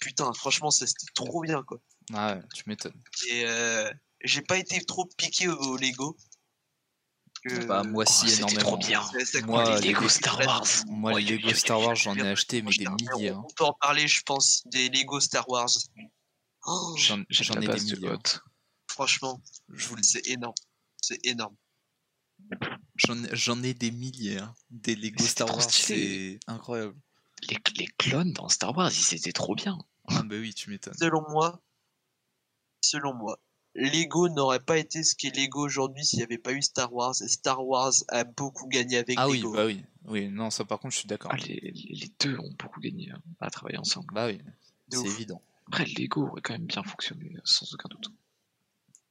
[0.00, 1.78] Putain, franchement, ça c'était trop bien, quoi.
[2.14, 3.00] Ah ouais, tu m'étonnes.
[3.30, 3.90] Et euh,
[4.22, 6.16] j'ai pas été trop piqué au, au Lego.
[7.44, 8.60] Que- Bah, moi, Oh, si, c'était énormément.
[8.60, 9.02] trop bien.
[9.44, 10.38] Moi, les des Lego Star.
[10.46, 10.66] Wars.
[10.88, 13.30] Moi, les Lego Star Wars, j'en ai acheté, mais des milliers.
[13.30, 13.42] hein.
[13.44, 15.68] On peut en parler, je pense, des Lego Star Wars.
[16.66, 17.20] Oh, J'en
[17.60, 18.08] ai des milliers.
[18.08, 18.18] hein.
[18.90, 19.40] franchement,
[19.72, 20.54] Je vous le dis, c'est énorme.
[21.00, 21.54] C'est énorme.
[22.96, 24.38] j'en ai- j'en ai des milliers.
[24.38, 24.54] hein.
[24.70, 26.96] Des Lego Star Wars, c'est incroyable.
[27.48, 29.78] Les, les clones dans Star Wars, ils étaient trop bien.
[30.08, 30.94] Ah bah oui, tu m'étonnes.
[30.98, 31.60] Selon moi,
[32.80, 33.38] selon moi,
[33.74, 37.14] Lego n'aurait pas été ce qu'est Lego aujourd'hui s'il n'y avait pas eu Star Wars.
[37.22, 39.52] Et Star Wars a beaucoup gagné avec Ah oui, Lego.
[39.52, 39.84] bah oui.
[40.06, 41.30] Oui, non, ça par contre, je suis d'accord.
[41.34, 44.12] Ah, les, les- les deux ont beaucoup gagné hein, à travailler ensemble.
[44.14, 44.40] Bah oui,
[44.90, 45.42] c'est évident.
[45.66, 48.08] Après, Lego aurait quand même bien fonctionné, sans aucun doute.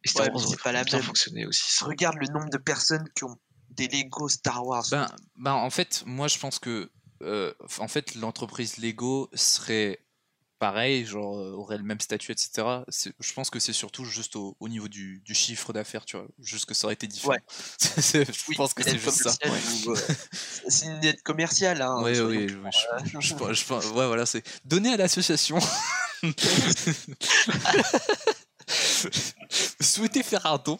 [0.03, 1.05] Et Star Wars aurait pas la bien même.
[1.05, 1.61] fonctionné aussi.
[1.67, 3.37] sans- Regarde le nombre de personnes qui ont
[3.69, 4.85] des Lego Star Wars.
[4.89, 6.89] Ben, ben, en fait, moi je pense que
[7.21, 9.99] euh, en fait l'entreprise Lego serait
[10.59, 12.83] pareil, genre euh, aurait le même statut, etc.
[13.19, 16.27] Je pense que c'est surtout juste au, au niveau du, du chiffre d'affaires, tu vois,
[16.39, 17.33] juste que ça aurait été différent.
[17.33, 17.39] Ouais.
[17.97, 19.33] Je Oui, pense que c'est juste ça.
[19.45, 19.95] euh,
[20.67, 21.81] c'est une aide commerciale.
[21.81, 22.71] Hein, Ouais, oui, oui,
[23.19, 23.35] je, je,
[23.93, 25.59] voilà, c'est donner à l'association.
[29.81, 30.79] Souhaitez faire un don.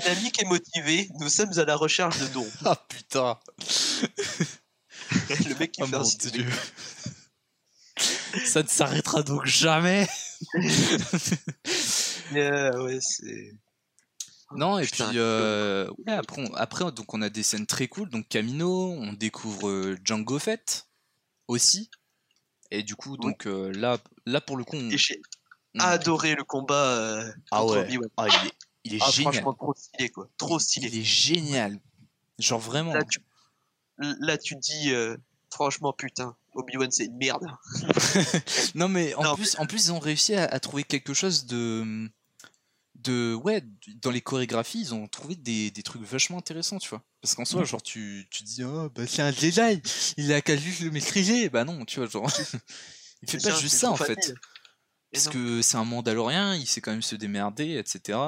[0.00, 2.48] Dynamique et motivé, nous sommes à la recherche de dons.
[2.64, 3.38] Ah putain.
[5.48, 6.02] le mec qui Oh fait un.
[8.44, 10.08] Ça ne s'arrêtera donc jamais.
[12.34, 13.52] Euh, ouais, c'est.
[14.56, 17.86] Non, et Putain, puis euh, ouais, après, on, après, donc on a des scènes très
[17.88, 18.08] cool.
[18.08, 20.86] Donc Camino, on découvre euh, Django Fett
[21.48, 21.90] aussi.
[22.70, 25.20] Et du coup, donc euh, là, là pour le coup, on, j'ai
[25.76, 28.08] on- adoré le combat euh, ah contre ouais, Obi-Wan.
[28.16, 28.52] ah, il est,
[28.84, 29.32] il est Ah, génial.
[29.34, 30.28] franchement, trop stylé, quoi.
[30.38, 30.88] Trop stylé.
[30.88, 31.78] Il est génial.
[32.38, 32.94] Genre vraiment.
[32.94, 33.20] Là, tu,
[33.98, 34.92] là, tu dis,
[35.50, 37.44] franchement, putain, Obi-Wan, c'est une merde.
[38.74, 41.46] Non mais en Non, plus, en plus ils ont réussi à, à trouver quelque chose
[41.46, 42.08] de,
[42.96, 43.62] de ouais,
[44.02, 47.02] dans les chorégraphies, ils ont trouvé des, des trucs vachement intéressants, tu vois.
[47.20, 49.82] Parce qu'en soi, genre tu, tu dis oh bah c'est un Jedi,
[50.16, 52.28] il a qu'à juste le maîtriser, bah non, tu vois, genre
[53.22, 54.14] il fait pas juste ça en fait.
[54.14, 54.34] facile.
[55.12, 58.18] Parce que c'est un Mandalorien, il sait quand même se démerder, etc.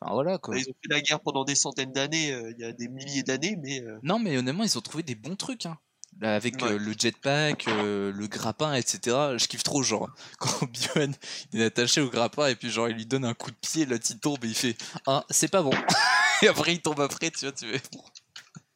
[0.00, 0.54] Enfin voilà quoi.
[0.54, 2.88] Bah, Ils ont fait la guerre pendant des centaines d'années, euh, il y a des
[2.88, 5.66] milliers d'années, mais euh, Non, mais honnêtement, ils ont trouvé des bons trucs.
[5.66, 5.78] Hein.
[6.20, 6.70] Là, avec Ouais.
[6.72, 9.36] euh, le jetpack, euh, le grappin, etc.
[9.36, 10.08] Je kiffe trop, genre,
[10.38, 11.12] quand Obi-Wan
[11.52, 14.06] est attaché au grappin et puis, genre, il lui donne un coup de pied, l'autre
[14.10, 15.72] il tombe et il fait Ah, c'est pas bon.
[16.42, 17.66] et après, il tombe après, tu vois, tu.
[17.66, 17.80] Ouais,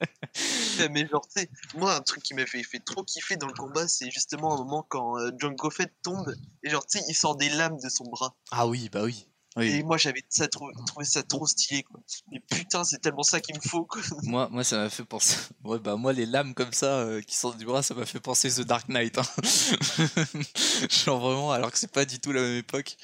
[0.91, 3.53] mais genre, tu sais, moi, un truc qui m'a fait, fait trop kiffer dans le
[3.55, 6.34] combat, c'est justement un moment quand euh, Jango Fett tombe,
[6.64, 8.34] et genre, tu sais, il sort des lames de son bras.
[8.51, 9.28] Ah oui, bah oui.
[9.61, 12.00] Et moi, j'avais ça trou- trouvé ça trop stylé, quoi.
[12.30, 14.00] Mais putain, c'est tellement ça qu'il me faut, quoi.
[14.22, 15.36] Moi, moi, ça m'a fait penser.
[15.64, 18.20] Ouais, bah, moi, les lames comme ça euh, qui sortent du bras, ça m'a fait
[18.20, 19.18] penser The Dark Knight.
[19.18, 19.22] hein.
[20.90, 22.96] genre, vraiment, alors que c'est pas du tout la même époque.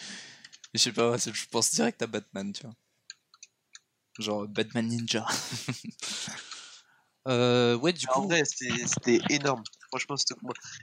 [0.74, 2.74] Je sais pas, je pense direct à Batman, tu vois.
[4.18, 5.26] Genre Batman Ninja.
[7.28, 8.32] euh, ouais, du En coup.
[8.44, 9.62] c'était énorme.
[9.88, 10.34] Franchement, c'était.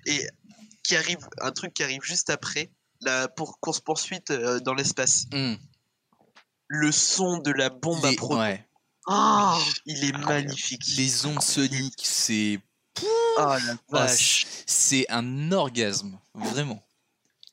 [0.06, 0.28] Et
[0.84, 2.72] qui arrive, un truc qui arrive juste après,
[3.02, 5.26] la pour course poursuite euh, dans l'espace.
[5.32, 5.56] hmm,
[6.68, 8.40] Le son de la bombe à proton.
[8.42, 8.66] ouais,
[9.08, 10.48] Ah, il est Incroyable.
[10.48, 10.84] magnifique.
[10.98, 12.60] les ondes soniques, c'est.
[13.38, 14.46] Ah Ah, vache.
[14.68, 16.84] c'est un orgasme, vraiment.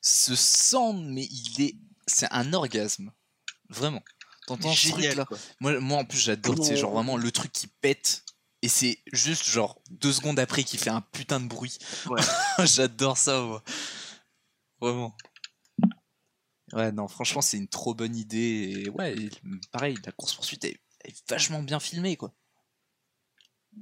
[0.01, 1.75] Ce son, mais il est
[2.07, 3.11] c'est un orgasme.
[3.69, 4.01] Vraiment.
[4.47, 5.37] T'entends ce truc-là quoi.
[5.59, 8.23] moi, moi, en plus, j'adore, sais, genre vraiment le truc qui pète.
[8.61, 11.77] Et c'est juste genre deux secondes après qui fait un putain de bruit.
[12.07, 12.19] Ouais.
[12.65, 13.63] J'adore ça, moi.
[14.81, 15.15] Vraiment.
[16.73, 18.83] Ouais, non, franchement, c'est une trop bonne idée.
[18.85, 19.15] Et ouais,
[19.71, 22.33] pareil, la course-poursuite est, est vachement bien filmée, quoi.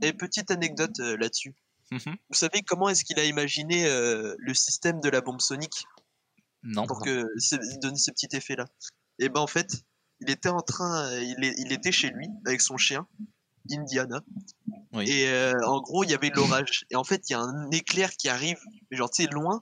[0.02, 1.56] Et petite anecdote euh, là-dessus.
[1.92, 2.16] Mhm.
[2.30, 5.86] Vous savez comment est-ce qu'il a imaginé euh, le système de la bombe sonique
[6.64, 6.86] Non.
[6.86, 7.24] pour que
[7.82, 8.66] donner ce petit effet là
[9.20, 9.84] Et ben en fait,
[10.20, 13.08] il était en train, euh, il, est- il était chez lui avec son chien,
[13.72, 14.22] Indiana.
[14.92, 15.10] Oui.
[15.10, 16.86] Et euh, en gros, il y avait l'orage.
[16.92, 18.60] Et en fait, il y a un éclair qui arrive,
[18.92, 19.62] mais genre tu sais loin.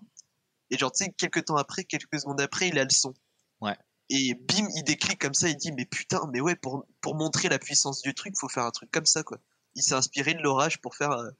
[0.76, 3.14] Et genre tu sais quelques temps après, quelques secondes après, il a le son.
[3.62, 3.78] Ouais.
[4.10, 7.48] Et bim, il déclic comme ça, il dit mais putain, mais ouais, pour, pour montrer
[7.48, 9.40] la puissance du truc, faut faire un truc comme ça quoi.
[9.76, 11.32] Il s'est inspiré de l'orage pour faire euh,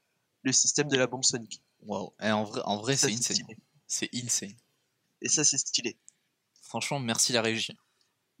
[0.42, 1.62] le système de la bombe sonique.
[1.82, 2.14] Wow.
[2.22, 3.36] Et en vrai, en vrai c'est insane.
[3.86, 4.54] C'est insane.
[5.20, 5.98] Et ça, c'est stylé.
[6.62, 7.76] Franchement, merci la régie.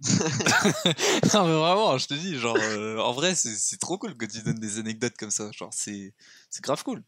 [1.34, 4.42] non mais vraiment, je te dis, genre, euh, en vrai, c'est trop cool que tu
[4.42, 5.50] donnes des anecdotes comme ça.
[5.52, 6.14] Genre, c'est
[6.62, 7.04] grave cool.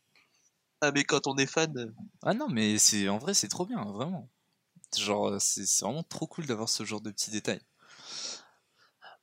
[0.81, 3.67] Ah, mais quand on est fan, euh, Ah non, mais c'est en vrai, c'est trop
[3.67, 4.29] bien, vraiment.
[4.97, 7.63] Genre, euh, c'est c'est vraiment trop cool d'avoir ce genre de petits détails.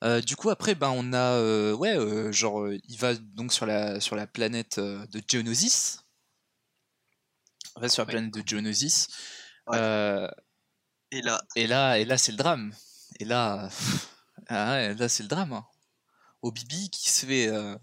[0.03, 3.51] Euh, du coup, après, ben, on a, euh, ouais, euh, genre, euh, il va donc
[3.53, 5.99] sur la sur la planète euh, de Geonosis.
[7.77, 8.11] Il va sur la Ouais.
[8.11, 9.07] planète de Geonosis.
[9.67, 9.79] Ouais.
[9.79, 10.29] Euh,
[11.11, 12.73] et là, et là, et là, c'est le drame.
[13.19, 13.69] Et là,
[14.49, 15.53] ah ouais, là, c'est le drame.
[15.53, 15.65] hein.
[16.41, 17.77] Au Bibi qui se fait, euh,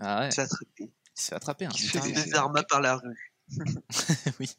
[0.00, 0.36] ah ouais.
[1.18, 1.66] Il se fait attraper.
[1.66, 3.32] hein, Qui se fait des armes par la rue.
[4.40, 4.50] oui.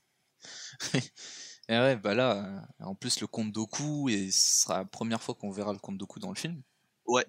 [1.68, 5.36] et ouais, bah là, en plus le conte Doku, et ce sera la première fois
[5.36, 6.62] qu'on verra le conte Doku dans le film.
[7.06, 7.26] Ouais.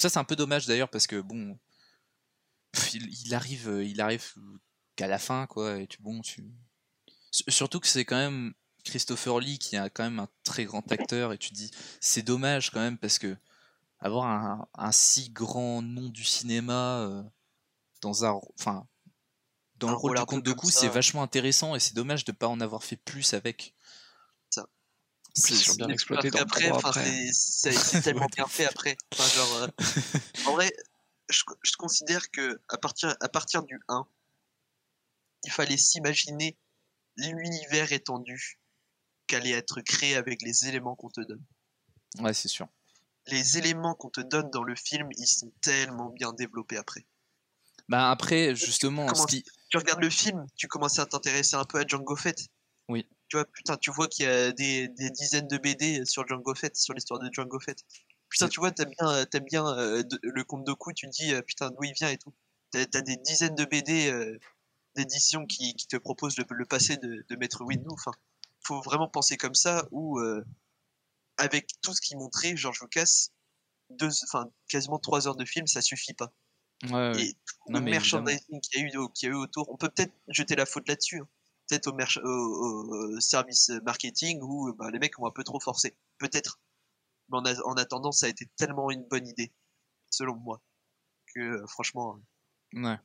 [0.00, 1.58] Ça, c'est un peu dommage d'ailleurs parce que bon,
[2.94, 4.34] il, il arrive, euh, il arrive
[4.96, 6.44] qu'à la fin, quoi, et tu, bon, tu.
[7.48, 8.52] Surtout que c'est quand même
[8.84, 11.70] Christopher Lee qui est quand même un très grand acteur, et tu te dis,
[12.00, 13.36] c'est dommage quand même parce que
[14.00, 17.22] avoir un, un si grand nom du cinéma euh,
[18.02, 18.86] dans un, enfin,
[19.76, 22.32] dans Un le rôle du conte de coup, c'est vachement intéressant et c'est dommage de
[22.32, 23.74] pas en avoir fait plus avec.
[24.50, 24.66] Ça.
[25.34, 27.30] C'est- bien dans après, après.
[27.32, 27.72] c'est
[28.04, 28.96] tellement bien fait après.
[29.12, 29.68] Enfin, genre, euh,
[30.46, 30.70] en vrai,
[31.30, 34.06] je, je considère que à partir, à partir du 1,
[35.44, 36.56] il fallait s'imaginer
[37.16, 38.58] l'univers étendu
[39.26, 41.42] qu'allait être créé avec les éléments qu'on te donne.
[42.18, 42.68] Ouais, c'est sûr.
[43.26, 47.06] Les éléments qu'on te donne dans le film, ils sont tellement bien développés après.
[47.88, 49.44] Bah après, justement, ce qui...
[49.68, 52.38] tu regardes le film, tu commences à t'intéresser un peu à Django Fett.
[52.88, 53.06] Oui.
[53.28, 56.54] Tu vois, putain, tu vois qu'il y a des, des dizaines de BD sur Django
[56.54, 57.78] Fett, sur l'histoire de Django Fett.
[58.28, 61.34] Putain, tu vois, t'aimes bien, t'aimes bien euh, de- le conte de tu te dis,
[61.34, 62.32] euh, putain, d'où il vient et tout.
[62.70, 64.38] T'as as des dizaines de BD euh,
[64.96, 67.86] d'éditions qui, qui te proposent le, le passé de, de Maître Windu.
[67.90, 68.12] Enfin,
[68.62, 70.44] faut vraiment penser comme ça, ou euh,
[71.36, 73.28] avec tout ce qu'il montrait, George Lucas,
[73.90, 76.32] deux, enfin, quasiment trois heures de film, ça suffit pas.
[76.90, 77.12] Ouais.
[77.20, 79.70] Et tout Non, le merchandising qu'il y, a eu au- qu'il y a eu autour,
[79.70, 81.20] on peut peut-être jeter la faute là-dessus.
[81.20, 81.28] hein.
[81.68, 82.28] Peut-être au, au-
[83.12, 85.96] au- au service marketing où bah, les mecs ont un peu trop forcé.
[86.18, 86.60] Peut-être.
[87.30, 89.52] Mais en, a- en attendant, ça a été tellement une bonne idée,
[90.10, 90.62] selon moi,
[91.34, 92.20] que euh, franchement,
[92.74, 92.98] Ouais.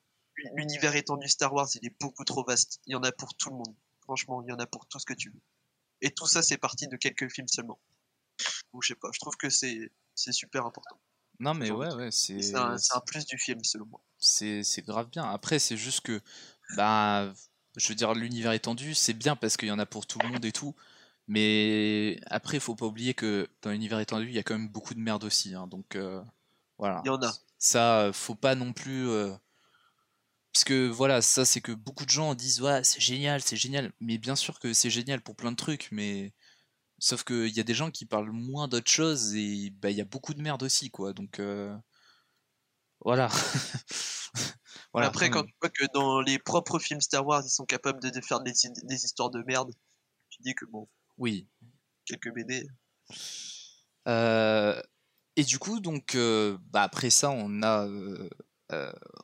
[0.56, 2.82] l'univers étendu Star Wars, il est beaucoup trop vaste.
[2.88, 3.76] Il y en a pour tout le monde.
[4.04, 5.42] Franchement, il y en a pour tout ce que tu veux.
[6.02, 7.80] Et tout ça, c'est parti de quelques films seulement.
[8.74, 9.92] Ou je sais pas, je trouve que c'est
[10.32, 11.00] super important.
[11.40, 12.42] Non, mais ouais, ouais, c'est...
[12.42, 14.02] C'est un, plus du film, selon moi.
[14.20, 15.24] c'est c'est grave bien.
[15.24, 16.22] Après, c'est juste que,
[16.76, 17.32] bah,
[17.76, 20.30] je veux dire, l'univers étendu, c'est bien parce qu'il y en a pour tout le
[20.30, 20.76] monde et tout.
[21.28, 24.70] Mais après, il faut pas oublier que dans l'univers étendu, il y a quand même
[24.70, 25.54] beaucoup de merde aussi.
[25.56, 26.24] hein, donc, euh,
[26.78, 27.02] voilà.
[27.06, 27.34] Il y en a.
[27.60, 29.08] Ça, faut pas non plus.
[29.10, 29.34] euh,
[30.54, 33.92] Parce que voilà, ça, c'est que beaucoup de gens disent, ouais, c'est génial, c'est génial.
[34.00, 36.34] Mais bien sûr que c'est génial pour plein de trucs, mais.
[37.00, 40.02] Sauf qu'il y a des gens qui parlent moins d'autres choses et bah, il y
[40.02, 41.14] a beaucoup de merde aussi, quoi.
[41.14, 41.40] Donc.
[41.40, 41.76] euh,
[43.04, 43.30] Voilà.
[44.94, 48.00] Voilà, Après, quand tu vois que dans les propres films Star Wars, ils sont capables
[48.00, 48.52] de faire des,
[48.84, 49.72] des histoires de merde,
[50.30, 51.48] tu dis que bon, Oui.
[52.06, 52.64] quelques BD.
[54.08, 54.82] Euh,
[55.36, 57.88] et du coup, donc, euh, bah, après ça, on a,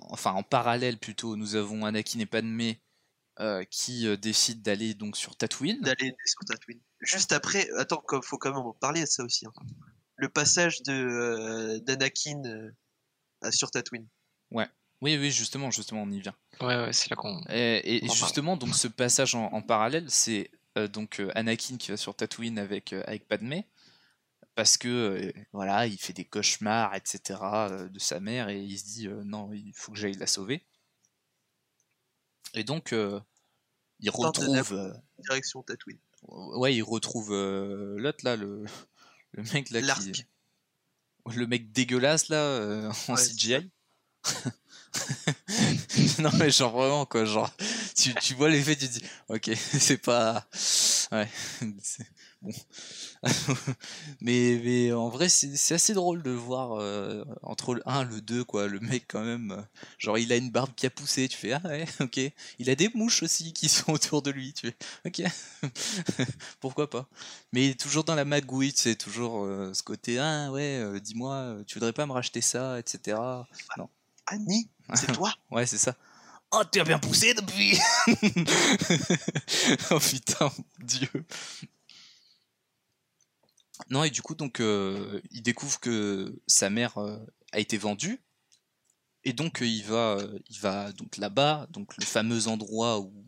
[0.10, 2.82] enfin, en parallèle plutôt, nous avons Anakin et Padmé
[3.40, 5.82] euh, qui euh, décident d'aller donc sur Tatooine.
[5.82, 6.80] d'aller sur Tatooine.
[7.02, 9.46] Juste après, attends, comme- faut quand même en parler de ça aussi.
[9.46, 9.52] hein.
[10.16, 12.72] Le passage de euh, d'Anakin euh,
[13.42, 14.08] à- sur Tatooine.
[15.02, 16.34] Oui, oui, justement, justement, on y vient.
[16.62, 17.42] Ouais, ouais, c'est là qu'on.
[17.50, 18.18] Et, parle.
[18.18, 22.16] justement, donc, ce passage en, en parallèle, c'est euh, donc euh, Anakin qui va sur
[22.16, 23.68] Tatooine avec, euh, avec Padmé.
[24.56, 27.68] Parce que euh, voilà, il fait des cauchemars, etc.
[27.70, 30.28] euh, de sa mère et il se dit euh, non, il faut que j'aille la
[30.28, 30.64] sauver.
[32.54, 33.20] Et donc, euh,
[34.00, 35.98] il retrouve, euh, Direction Tatooine.
[36.28, 38.64] ouais, il retrouve euh, l'autre là, le,
[39.34, 40.12] Le mec là L'arc.
[40.12, 40.26] qui.
[41.34, 43.72] Le mec dégueulasse là en Ouais, CGI.
[46.20, 47.50] non mais genre vraiment quoi, genre
[47.96, 50.48] tu, tu vois l'effet, tu te dis ok c'est pas
[51.12, 51.28] ouais
[52.44, 52.52] bon.
[54.22, 58.22] Mais mais en vrai c'est assez drôle de voir euh, entre le 1 et le
[58.22, 58.68] 2 quoi.
[58.68, 59.62] Le mec quand même euh,
[59.98, 62.20] genre il a une barbe qui a poussé tu fais ah ouais ok.
[62.60, 64.76] Il a des mouches aussi qui sont autour de lui tu fais
[65.06, 65.32] ok.
[66.60, 67.08] Pourquoi pas.
[67.54, 71.76] Mais toujours dans la magouille c'est toujours euh, ce côté ah ouais euh, dis-moi tu
[71.76, 73.18] voudrais pas me racheter ça etc
[73.78, 73.90] non.
[74.28, 75.96] Annie, c'est toi Ouais, c'est ça.
[76.52, 77.78] Oh, tu as bien poussé depuis.
[79.92, 81.10] Oh putain, mon dieu.
[83.90, 87.18] Non, et du coup, donc, euh, il découvre que sa mère euh,
[87.52, 88.22] a été vendue.
[89.24, 90.18] Et donc, euh, il va,
[90.50, 93.26] il va donc là-bas, donc le fameux endroit où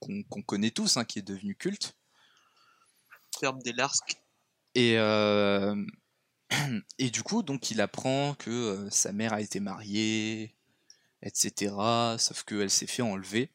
[0.00, 1.96] qu'on qu'on connaît tous, hein, qui est devenu culte.
[3.40, 4.16] Ferme des Larsques.
[4.74, 4.94] Et,
[6.98, 10.54] et du coup, donc, il apprend que sa mère a été mariée,
[11.22, 11.74] etc.
[12.18, 13.50] Sauf qu'elle s'est fait enlever.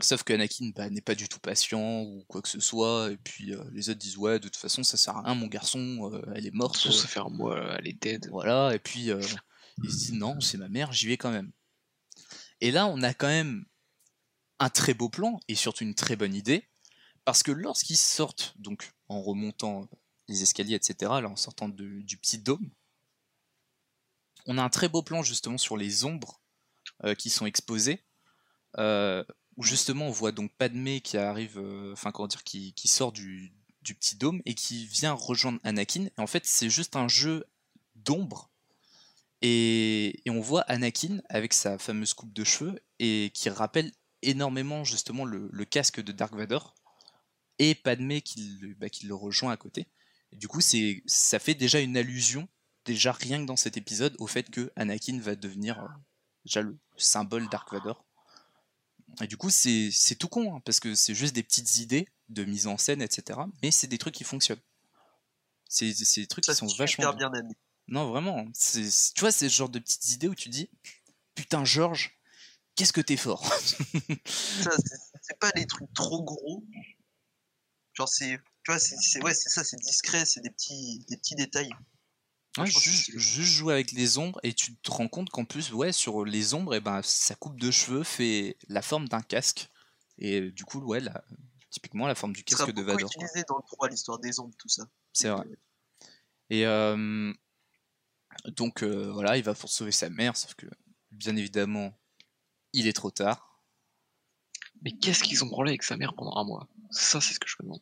[0.00, 3.10] Sauf que Anakin bah, n'est pas du tout patient ou quoi que ce soit.
[3.12, 5.46] Et puis euh, les autres disent Ouais, de toute façon, ça sert à rien, mon
[5.46, 6.76] garçon, euh, elle est morte.
[6.76, 8.28] Sans se faire moi, elle est dead.
[8.30, 9.20] Voilà, et puis euh,
[9.82, 11.50] il se dit non, c'est ma mère, j'y vais quand même.
[12.60, 13.64] Et là, on a quand même
[14.58, 16.68] un très beau plan et surtout une très bonne idée,
[17.24, 19.88] parce que lorsqu'ils sortent, donc en remontant
[20.28, 22.70] les escaliers, etc., là en sortant de- du petit dôme,
[24.46, 26.40] on a un très beau plan justement sur les ombres
[27.18, 28.02] qui sont exposées,
[29.56, 33.52] où justement on voit donc Padmé qui arrive, euh, enfin comment dire, qui, sort du,
[33.82, 36.06] petit dôme et qui vient rejoindre Anakin.
[36.06, 37.44] Et en fait, c'est juste un jeu
[37.94, 38.50] d'ombre.
[39.42, 43.92] Et, on voit Anakin avec sa fameuse coupe de cheveux et qui rappelle
[44.22, 46.74] énormément justement le, casque de Dark Vador
[47.58, 49.86] et Padmé qui le, bah, rejoint à côté.
[50.32, 52.48] Du coup, ça fait déjà une allusion,
[52.84, 55.88] déjà rien que dans cet épisode, au fait que Anakin va devenir euh,
[56.44, 58.05] déjà le symbole Dark Vador.
[59.22, 62.44] Et du coup, c'est, tout con, hein, parce que c'est juste des petites idées de
[62.44, 63.40] mise en scène, etc.
[63.62, 64.60] Mais c'est des trucs qui fonctionnent.
[65.68, 67.30] C'est, des trucs Ça, qui sont vachement super bien
[67.88, 68.46] non, vraiment.
[68.52, 70.68] C'est, c'est- tu vois, c'est ce genre de petites idées où tu dis
[71.34, 72.18] Putain, Georges,
[72.74, 73.44] qu'est-ce que t'es fort?
[74.24, 76.64] C'est- pas des trucs trop gros.
[77.94, 78.38] Genre, c'est.
[78.64, 81.70] Tu vois, c'est ouais, c'est ça, c'est discret, c'est des petits, des petits détails.
[82.58, 85.92] Ouais, c'est juste, jouer avec les ombres et tu te rends compte qu'en plus, ouais,
[85.92, 89.68] sur les ombres, et ben, sa coupe de cheveux fait la forme d'un casque.
[90.18, 91.24] Et du coup, ouais, la-
[91.70, 93.10] typiquement la forme du casque de Vador.
[93.10, 93.24] quoi.
[93.24, 94.84] utilisé dans le 3, l'histoire des ombres, tout ça.
[95.12, 95.46] C'est vrai.
[96.48, 97.32] Et euh,
[98.46, 100.66] donc, euh, voilà, il va pour sauver sa mère, sauf que,
[101.10, 101.92] bien évidemment,
[102.72, 103.60] il est trop tard.
[104.82, 106.68] Mais qu'est-ce qu'ils ont branlé avec sa mère pendant un mois?
[106.90, 107.80] Ça, c'est ce que je me demande.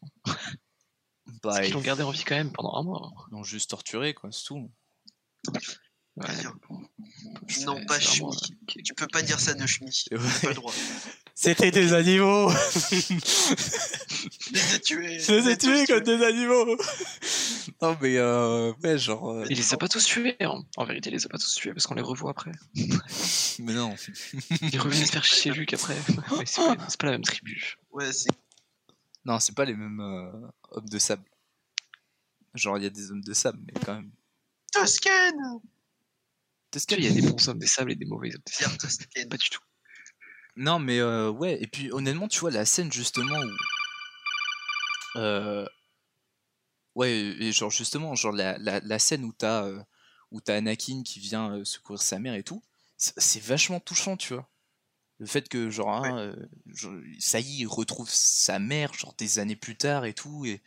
[1.27, 3.13] Bah, Parce ils qu'ils l'ont gardé en vie quand même pendant un mois.
[3.31, 4.71] l'ont juste torturé, quoi, c'est tout.
[6.17, 6.27] Ouais,
[7.65, 8.25] Non, pas Shmi.
[8.27, 8.83] euh.
[8.85, 10.05] Tu peux pas dire ça de Shmi.
[10.13, 10.19] Ouais.
[10.43, 10.73] Pas le droit.
[11.35, 12.49] C'était des animaux
[13.71, 15.19] Je les ai tués.
[15.19, 16.77] Je les ai tués comme des animaux
[17.83, 19.31] Non mais euh, ouais genre...
[19.31, 20.37] euh, Il les a pas tous tués.
[20.41, 20.63] hein.
[20.77, 22.53] En vérité, il les a pas tous tués parce qu'on les revoit après.
[23.59, 23.95] mais non.
[24.73, 25.97] Ils reviennent se faire chier Luke après.
[26.37, 27.75] Ouais, c'est pas, c'est pas la même tribu.
[27.91, 28.31] Ouais, c'est.
[29.25, 31.25] Non, c'est pas les mêmes euh, hommes de sable.
[32.55, 34.13] Genre il y a des hommes de sable, mais quand même...
[34.73, 34.87] Que-
[36.81, 38.69] sais, il y a des bons hommes des sables et des mauvais hommes des Pierre
[38.69, 38.79] sables.
[38.79, 39.29] Toscan.
[39.29, 39.63] Pas du tout.
[40.57, 43.51] Non mais euh, ouais, et puis honnêtement tu vois la scène justement où...
[45.17, 45.67] Euh,
[46.95, 49.83] ouais, et genre justement, genre la, la, la scène où t'as euh,
[50.31, 52.63] où t'as Anakin qui vient euh, secourir sa mère et tout,
[52.97, 54.49] c'est c'est vachement touchant, tu vois.
[55.21, 56.49] Le fait que genre, hein, euh,
[57.19, 60.61] ça y est, il retrouve sa mère genre des années plus tard et tout, et,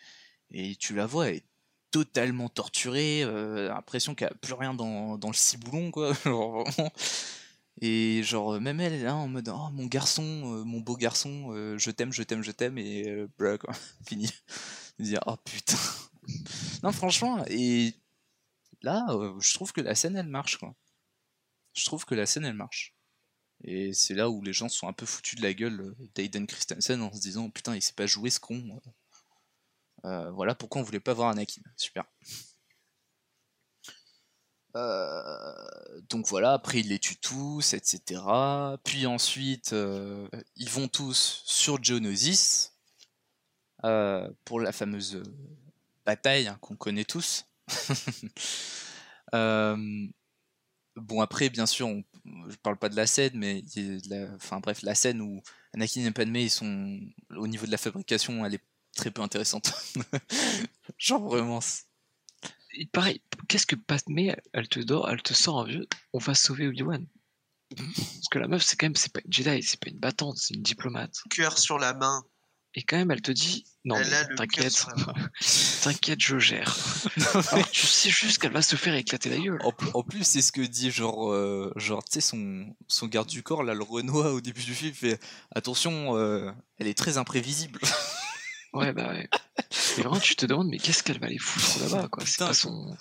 [0.51, 1.45] et tu la vois, elle est
[1.91, 6.13] totalement torturée, euh, l'impression qu'elle a plus rien dans, dans le ciboulon, quoi.
[6.25, 6.91] genre, vraiment.
[7.81, 11.77] Et genre, même elle là en mode, oh mon garçon, euh, mon beau garçon, euh,
[11.77, 13.73] je t'aime, je t'aime, je t'aime, et euh, blah, quoi,
[14.07, 14.29] fini.
[14.99, 15.77] Dire, oh putain.
[16.83, 17.93] non, franchement, et
[18.81, 19.05] là,
[19.39, 20.73] je trouve que la scène, elle marche, quoi.
[21.73, 22.95] Je trouve que la scène, elle marche.
[23.63, 27.01] Et c'est là où les gens sont un peu foutus de la gueule d'Aiden Christensen
[27.01, 28.79] en se disant, putain, il sait pas jouer ce con.
[30.05, 31.61] Euh, voilà pourquoi on voulait pas voir Anakin.
[31.75, 32.05] Super.
[34.75, 38.21] Euh, donc voilà, après ils les tuent tous, etc.
[38.83, 42.73] Puis ensuite, euh, ils vont tous sur Geonosis
[44.45, 45.23] pour la fameuse
[46.05, 47.45] bataille hein, qu'on connaît tous.
[49.33, 50.07] Euh,
[50.97, 52.03] bon après, bien sûr, on,
[52.49, 53.63] je parle pas de la scène, mais
[54.09, 55.41] la- enfin bref, la scène où
[55.73, 56.99] Anakin et Padmé ils sont
[57.35, 58.63] au niveau de la fabrication, elle est
[58.95, 59.71] très peu intéressante.
[60.97, 61.59] Genre vraiment.
[62.73, 66.35] Et pareil, qu'est-ce que Padmé, elle te dort, elle te sort un vieux, on va
[66.35, 67.05] sauver Obi-Wan.
[67.75, 70.37] Parce que la meuf, c'est quand même, c'est pas une Jedi, c'est pas une battante,
[70.37, 71.15] c'est une diplomate.
[71.29, 72.23] Cœur sur la main.
[72.75, 73.95] Et quand même, elle te dit, non,
[74.35, 74.85] t'inquiète,
[75.81, 76.77] t'inquiète, je gère.
[77.51, 79.59] Alors, tu sais juste qu'elle va se faire éclater la gueule.
[79.63, 83.27] En, en plus, c'est ce que dit genre, euh, genre tu sais, son, son garde
[83.29, 85.19] du corps, là, le Renoir, au début du film, fait
[85.55, 87.79] attention, euh, elle est très imprévisible.
[88.73, 89.29] Ouais, bah ouais.
[89.97, 92.23] Et vraiment, tu te demandes, mais qu'est-ce qu'elle va aller foutre là-bas, quoi?
[92.25, 92.95] C'est pas son.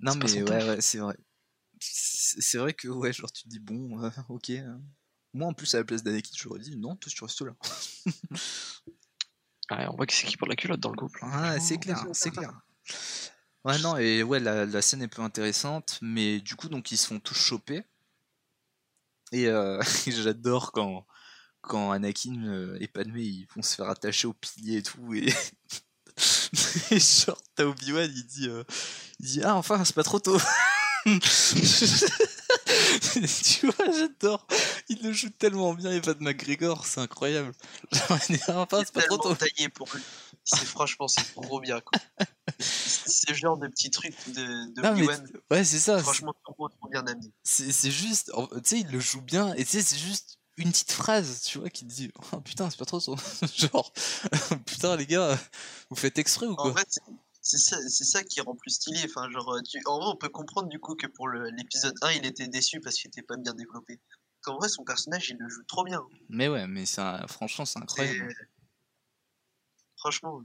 [0.00, 1.16] Non, mais ouais, ouais, c'est vrai.
[1.80, 4.52] C'est c'est vrai que, ouais, genre, tu te dis, bon, euh, ok.
[5.36, 7.52] Moi, en plus, à la place d'Anakin, j'aurais dit, non, toi, tu restes là.
[9.70, 11.18] Ouais, on voit que c'est qui pour la culotte dans le couple.
[11.24, 11.30] hein.
[11.32, 12.52] Ah, c'est clair, c'est clair.
[13.64, 16.96] Ouais, non, et ouais, la, la scène est peu intéressante, mais du coup, donc, ils
[16.96, 17.82] se font tous choper.
[19.32, 21.04] Et euh, j'adore quand,
[21.62, 25.26] quand Anakin euh, et Padmé, ils vont se faire attacher au pilier et tout, et...
[26.92, 28.62] et genre, t'as Obi-Wan, il dit, euh,
[29.18, 30.38] il dit, ah, enfin, c'est pas trop tôt.
[33.44, 34.46] tu vois, j'adore.
[34.88, 37.52] Il le joue tellement bien, Evan McGregor, c'est incroyable.
[37.92, 40.02] Genre, c'est pas trop taillé pour lui.
[40.42, 41.80] C'est franchement, c'est trop bien.
[41.80, 42.00] quoi.
[42.58, 45.06] C'est le genre de petit truc de, de Non, mais
[45.50, 45.98] ouais, c'est ça.
[45.98, 47.32] franchement trop trop bien amené.
[47.42, 50.92] C'est juste, tu sais, il le joue bien, et tu sais, c'est juste une petite
[50.92, 53.12] phrase, tu vois, qui te dit Oh putain, c'est pas trop ça.
[53.56, 53.92] Genre,
[54.66, 55.38] putain, les gars,
[55.90, 56.74] vous faites exprès ou quoi?
[57.48, 59.00] C'est ça, ça qui rend plus stylé.
[59.04, 59.80] Enfin, genre, euh, tu...
[59.86, 62.96] En vrai, on peut comprendre du coup que pour l'épisode 1, il était déçu parce
[62.96, 64.00] qu'il était pas bien développé.
[64.42, 66.02] Qu'en vrai, son personnage, il le joue trop bien.
[66.28, 68.34] Mais ouais, mais un- franchement, c'est incroyable.
[69.96, 70.42] Franchement,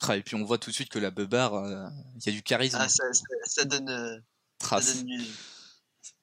[0.00, 2.32] Ah, et puis on voit tout de suite que la beubare, euh, il y a
[2.32, 2.78] du charisme.
[2.80, 3.88] ah, ça, ça, ça donne.
[3.88, 4.16] euh,
[4.60, 4.96] ça Trace.
[4.96, 5.24] donne du-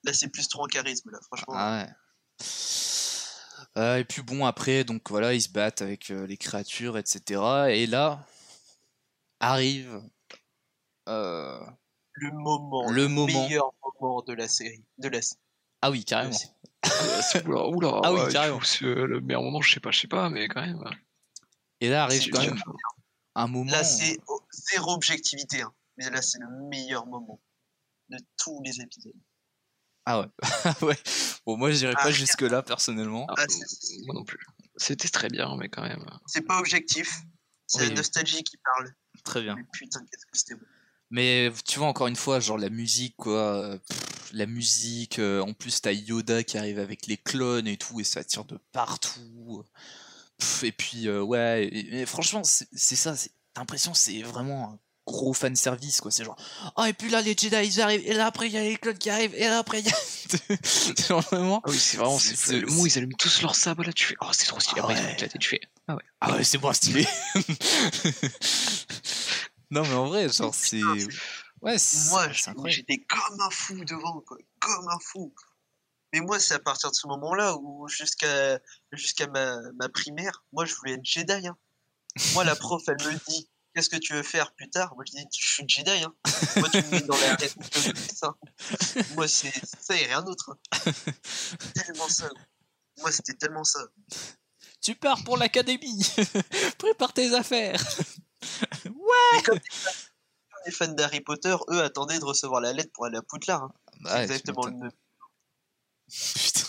[0.04, 1.54] Là, c'est plus trop en charisme, là, franchement.
[1.58, 1.94] Ah ouais.
[3.78, 7.42] Euh, et puis bon, après, donc voilà, ils se battent avec les créatures, etc.
[7.72, 8.26] Et là,
[9.40, 10.02] arrive
[11.10, 11.60] euh,
[12.14, 13.26] Le moment, Le le, moment.
[13.48, 14.84] meilleur moment de la série.
[14.98, 15.20] De la...
[15.82, 16.34] Ah oui, carrément.
[16.34, 18.60] C'est- Oula, oula, Ah oui, ouais, carrément.
[18.60, 20.84] coup, c'est, euh, le meilleur moment, je sais pas, je sais pas, mais quand même.
[21.82, 22.62] Et là arrive C'est quand même
[23.36, 23.72] un moment.
[23.72, 24.42] Là, c'est oh,
[24.72, 25.62] zéro objectivité.
[25.62, 25.74] hein.
[25.98, 27.40] Mais là, c'est le meilleur moment
[28.10, 29.14] de tous les épisodes.
[30.06, 30.28] Ah ouais.
[30.82, 30.98] ouais.
[31.46, 33.26] Bon, moi, j'irai Ah, pas jusque-là, personnellement.
[33.30, 33.46] Ah, Ah,
[34.06, 34.40] moi non plus.
[34.76, 36.06] C'était très bien, mais quand même.
[36.28, 37.22] C'est pas objectif.
[37.68, 37.90] C'est Oui.
[37.90, 38.94] la nostalgie qui parle.
[39.24, 39.56] Très bien.
[39.56, 40.66] Mais putain, qu'est-ce que c'était bon.
[41.16, 43.38] Mais tu vois, encore une fois, genre la musique, quoi.
[43.62, 45.20] euh, pff, la musique.
[45.20, 48.46] euh, en plus, t'as Yoda qui arrive avec les clones et tout, et ça tire
[48.46, 49.64] de partout.
[50.40, 51.66] Pff, et puis, euh, ouais.
[51.72, 53.16] Et, et franchement, c'est c'est ça.
[53.16, 56.10] c'est- T'as l'impression c'est vraiment un gros fan service, quoi.
[56.10, 56.36] C'est genre,
[56.78, 58.78] oh, et puis là, les Jedi, ils arrivent, et là, après, il y a les
[58.78, 59.96] clones qui arrivent, et là, après, il y a.
[61.08, 61.62] genre vraiment.
[61.64, 62.18] Ah oui, c'est vraiment.
[62.18, 64.16] C'est- C'est, c'est- le où ils allument tous leurs sabres, là, tu fais.
[64.22, 64.82] Oh, c'est trop stylé.
[64.84, 65.30] Ah Après, ont ouais.
[65.40, 65.62] tu fais.
[65.88, 66.02] Ah ouais.
[66.22, 67.06] Ah ouais, c'est moi stylé.
[69.74, 70.82] non, mais en vrai, genre, c'est.
[71.62, 71.78] Ouais,
[72.56, 74.38] Moi, j'étais comme un fou devant, quoi.
[74.60, 75.34] Comme un fou.
[76.12, 78.60] Mais moi, c'est à partir de ce moment-là où jusqu'à
[78.92, 81.48] jusqu'à ma, ma primaire, moi, je voulais être Jedi.
[81.48, 81.58] hein.
[82.34, 84.94] Moi, la prof, elle me dit Qu'est-ce que tu veux faire plus tard?
[84.96, 85.90] Moi, je dis Je suis Jedi.
[85.90, 86.14] Hein.
[86.58, 87.48] Moi, tu me mets dans la de
[88.14, 88.36] ça.
[89.16, 90.52] Moi, c'est c'est ça et rien d'autre.
[90.72, 90.92] hein.
[91.74, 92.30] Tellement ça.
[93.00, 93.80] Moi, c'était tellement ça.
[94.82, 96.06] Tu pars pour l'académie.
[96.78, 97.82] Prépare tes affaires.
[99.42, 99.60] Comme
[100.66, 103.64] les fans- d'Harry Potter, eux, attendaient de recevoir la lettre pour aller à Poudlard.
[103.64, 103.74] hein.
[104.06, 104.92] Ouais, tu exactement le même.
[106.10, 106.68] Putain.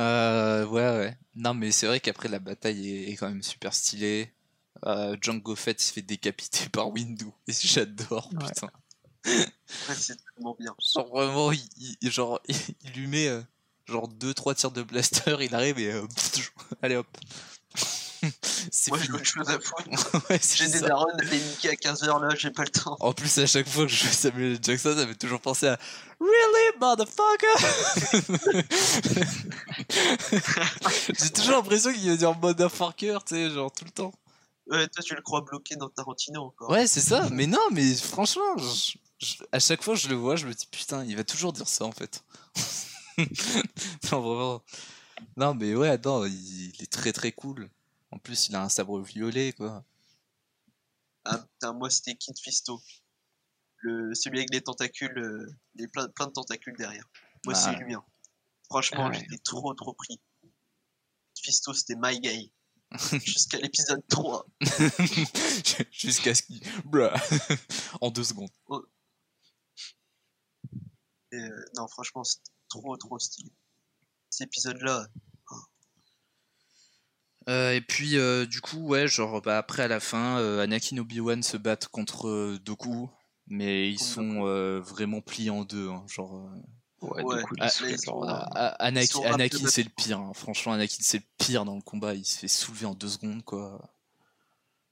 [0.00, 1.18] Euh, ouais, ouais.
[1.34, 4.32] Non, mais c'est vrai qu'après la bataille est, quand même super stylée.
[4.86, 7.26] Euh, Django Fett se fait décapiter par Windu.
[7.48, 8.46] Et j'adore, Ouais.
[8.46, 8.70] putain.
[9.26, 10.74] Ouais, c'est tellement bien.
[10.94, 11.62] Genre vraiment, il,
[12.00, 13.40] il- genre, il lui met euh,
[13.86, 16.06] genre 2-3 tirs de blaster, il arrive et euh,
[16.82, 17.06] allez hop.
[18.88, 19.84] Moi, j'ai autre chose à foutre.
[20.30, 22.96] Ouais, J'ai des darons, les niquer à 15h là, j'ai pas le temps.
[23.00, 24.58] En plus, à chaque fois que je fais Samuel.
[24.62, 25.78] Jackson, ça fait toujours penser à
[26.20, 27.46] Really, motherfucker
[31.18, 34.12] J'ai toujours l'impression qu'il va dire motherfucker, tu sais, genre tout le temps.
[34.70, 36.70] Ouais, toi, tu le crois bloqué dans Tarantino encore.
[36.70, 40.14] Ouais, c'est ça, mais non, mais franchement, je- je- à chaque fois que je le
[40.14, 42.22] vois, je me dis putain, il va toujours dire ça en fait.
[44.12, 44.62] non, vraiment.
[45.36, 46.32] Non, mais ouais, non, il,
[46.76, 47.68] il est très très cool.
[48.12, 49.84] En plus, il a un sabre violet, quoi.
[51.24, 52.80] Ah putain, moi, c'était Kid Fisto.
[53.78, 57.08] Le, celui avec les tentacules, euh, les plein, plein de tentacules derrière.
[57.44, 57.58] Moi, Ah.
[57.58, 57.94] c'est lui.
[57.94, 58.04] hein.
[58.66, 59.18] Franchement, Ah ouais.
[59.18, 60.20] j'étais trop trop pris.
[61.34, 62.52] Kid Fisto, c'était my guy.
[63.24, 64.46] Jusqu'à l'épisode 3.
[65.90, 66.60] Jusqu'à ce qu'il.
[68.00, 68.50] En deux secondes.
[71.32, 73.50] Et, euh, non, franchement, c'était trop trop stylé.
[74.28, 75.06] Cet épisode-là,
[77.48, 80.96] Euh, et puis, euh, du coup, ouais, genre, bah, après, à la fin, euh, Anakin
[80.96, 83.08] et Obi-Wan se battent contre euh, Doku,
[83.48, 85.88] mais ils sont euh, vraiment pliés en deux.
[85.90, 86.58] hein, genre, euh,
[87.00, 87.42] Ouais, Ouais.
[87.58, 88.22] Ah, sont-
[88.54, 90.20] Ah, Anakin, Anakin, c'est le pire.
[90.20, 90.32] hein.
[90.34, 92.14] Franchement, Anakin, c'est le pire dans le combat.
[92.14, 93.90] Il se fait soulever en deux secondes, quoi.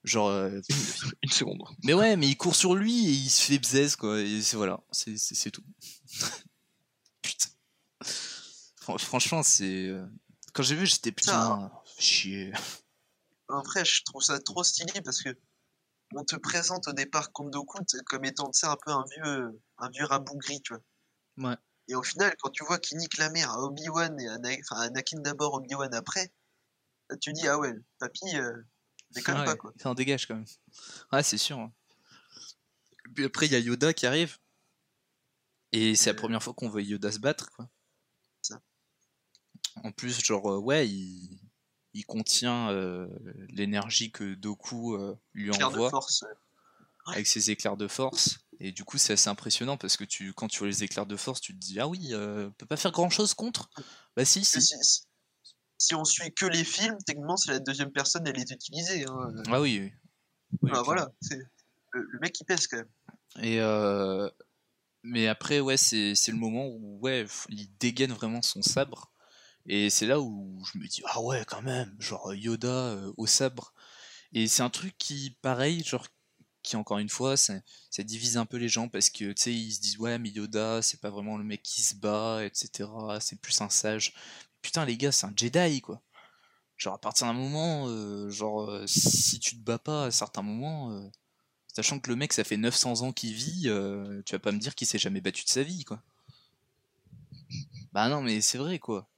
[0.03, 0.28] Genre.
[0.28, 0.61] euh,
[1.22, 1.62] une, seconde.
[1.84, 4.18] Mais ouais, mais il court sur lui et il se fait bzz, quoi.
[4.20, 5.62] Et c'est voilà, c'est c'est- c'est tout.
[7.22, 7.48] Putain.
[8.80, 9.90] Fran- Franchement, c'est.
[10.53, 11.70] Quand j'ai vu, j'étais putain.
[12.01, 12.53] Chier.
[13.48, 15.30] Après, je trouve ça trop stylé parce que
[16.14, 20.61] on te présente au départ Kondoku comme étant un peu un vieux, un vieux rabougri,
[20.62, 21.51] tu vois.
[21.51, 21.57] Ouais.
[21.88, 24.76] Et au final, quand tu vois qu'il nique la mère à Obi-Wan et à enfin,
[24.76, 26.32] à Anakin d'abord, Obi-Wan après,
[27.20, 28.62] tu dis, ah ouais, papy, euh,
[29.11, 29.72] déconne Ouais, pas, quoi.
[29.76, 30.44] Ça en dégage quand même.
[31.12, 31.59] Ouais, c'est sûr.
[31.59, 31.72] hein.
[33.07, 34.38] Et puis après, il y a Yoda qui arrive.
[35.72, 36.20] Et c'est la Euh.
[36.20, 37.68] première fois qu'on voit Yoda se battre, quoi.
[38.42, 38.61] Ça.
[39.82, 41.40] En plus, genre, euh, ouais, il,
[41.95, 43.07] il contient euh,
[43.49, 46.22] l'énergie que Doku euh, lui Clair de envoie force.
[46.22, 46.26] euh,
[47.12, 48.38] avec ses éclairs de force.
[48.61, 51.16] Et du coup, c'est assez impressionnant parce que tu, quand tu vois les éclairs de
[51.16, 53.70] force, tu te dis, ah oui, euh, on peut pas faire grand chose contre?
[54.16, 54.61] Bah si, si.
[54.61, 55.03] si, si-
[55.78, 59.07] si on suit que les films, techniquement, c'est la deuxième personne, elle est utilisée.
[59.07, 59.32] Hein.
[59.34, 59.91] euh, Ah oui,
[60.62, 60.70] oui.
[60.84, 61.36] Voilà, c'est
[61.93, 62.88] le, le mec il pèse quand même.
[63.43, 64.28] Et euh,
[65.03, 69.11] mais après, ouais, c'est le moment où ouais, il dégaine vraiment son sabre.
[69.66, 73.26] Et c'est là où je me dis ah ouais quand même, genre Yoda euh, au
[73.26, 73.72] sabre.
[74.32, 76.06] Et c'est un truc qui pareil, genre
[76.62, 77.54] qui encore une fois, ça,
[77.98, 80.82] divise un peu les gens parce que tu sais ils se disent ouais mais Yoda
[80.82, 82.88] c'est pas vraiment le mec qui se bat, etc.
[83.20, 84.14] C'est plus un sage.
[84.62, 86.02] Putain les gars, c'est un Jedi quoi.
[86.76, 90.42] Genre à partir d'un moment, euh, genre euh, si tu te bats pas à certains
[90.42, 91.11] moments.
[91.74, 93.62] Sachant que le mec, ça fait 900 ans qu'il vit,
[94.26, 96.02] tu vas pas me dire qu'il s'est jamais battu de sa vie, quoi.
[97.92, 99.09] Bah non, mais c'est vrai, quoi.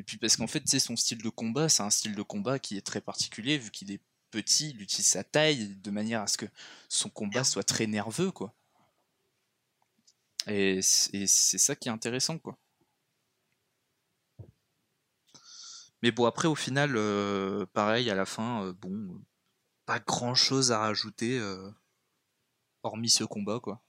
[0.00, 2.58] Et puis parce qu'en fait, c'est son style de combat, c'est un style de combat
[2.58, 6.26] qui est très particulier, vu qu'il est petit, il utilise sa taille de manière à
[6.26, 6.46] ce que
[6.88, 8.54] son combat soit très nerveux, quoi.
[10.46, 12.58] Et c'est ça qui est intéressant, quoi.
[16.02, 19.18] Mais bon, après, au final, euh, pareil, à la fin, euh, bon, euh,
[19.86, 21.70] pas grand chose à rajouter, euh,
[22.82, 23.82] hormis ce combat, quoi.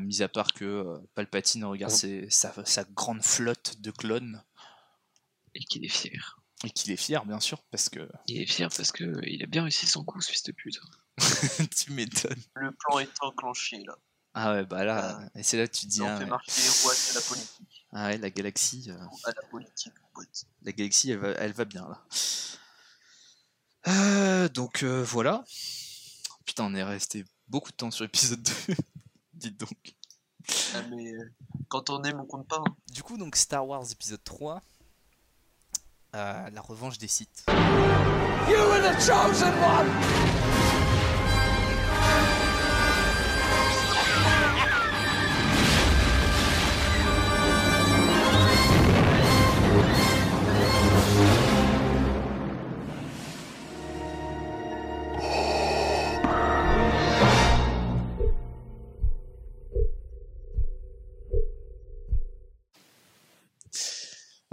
[0.00, 4.40] Mis à part que Palpatine regarde ses- sa, sa grande flotte de clones
[5.54, 6.40] Et qu'il est fier.
[6.64, 9.46] et qu'il est fier, bien sûr, parce que Il est fier parce que il a
[9.46, 10.80] bien réussi son coup, ce fils de pute.
[11.76, 12.42] tu m'étonnes.
[12.56, 13.96] Le plan est enclenché là.
[14.36, 16.30] Ah ouais, bah là, et c'est là que tu te dis, on ah fait ouais,
[16.30, 17.86] marcher les rois de la politique.
[17.92, 20.44] ah ouais, la galaxie, euh, À la politique, pote.
[20.62, 22.04] la galaxie, elle va, elle va bien là.
[23.86, 25.44] Euh, donc euh, voilà.
[26.46, 28.52] Putain, on est resté beaucoup de temps sur l'épisode 2.
[29.34, 29.94] Dites donc.
[30.74, 31.32] Ah, mais euh,
[31.68, 32.58] quand on aime, on compte pas.
[32.66, 32.76] hein.
[32.90, 34.60] Du coup, donc Star Wars épisode 3, euh,
[36.14, 37.44] la revanche des sites.
[38.48, 40.63] You were the chosen one!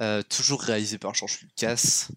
[0.01, 2.07] Euh, toujours réalisé par George Lucas,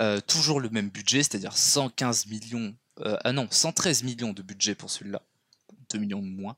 [0.00, 4.74] Euh, toujours le même budget, c'est-à-dire 115 millions, euh, ah non, 113 millions de budget
[4.74, 5.22] pour celui-là,
[5.90, 6.56] 2 millions de moins.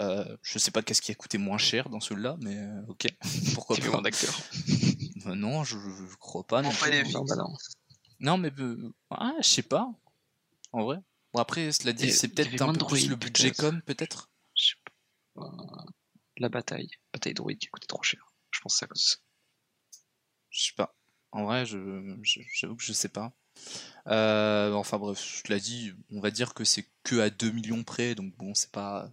[0.00, 3.06] Euh, je sais pas qu'est-ce qui a coûté moins cher dans celui-là, mais ok,
[3.54, 3.96] pourquoi Il y avait pas.
[3.96, 4.38] moins d'acteurs.
[5.26, 6.62] Euh, non, je, je crois pas.
[6.62, 6.96] Non, Enfin, plus.
[6.98, 7.14] les filles.
[7.14, 7.54] Non, bah non.
[8.18, 9.88] Non, mais euh, ah, je sais pas,
[10.72, 10.96] en vrai.
[11.32, 13.60] Bon après, cela dit, c'est peut-être un peu plus le budget peut-être.
[13.60, 14.30] comme peut-être.
[14.56, 14.74] Je sais
[15.36, 15.48] pas.
[16.38, 16.90] La bataille.
[17.12, 18.20] Bataille droïde qui a coûté trop cher.
[18.50, 19.16] Je pense que c'est à cause de ça.
[20.52, 20.94] Je sais pas.
[21.32, 21.78] En vrai, je,
[22.22, 23.32] je- j'avoue que je sais pas.
[24.06, 27.50] Euh, enfin bref, je te l'ai dit, on va dire que c'est que à 2
[27.50, 29.10] millions près, donc bon, c'est pas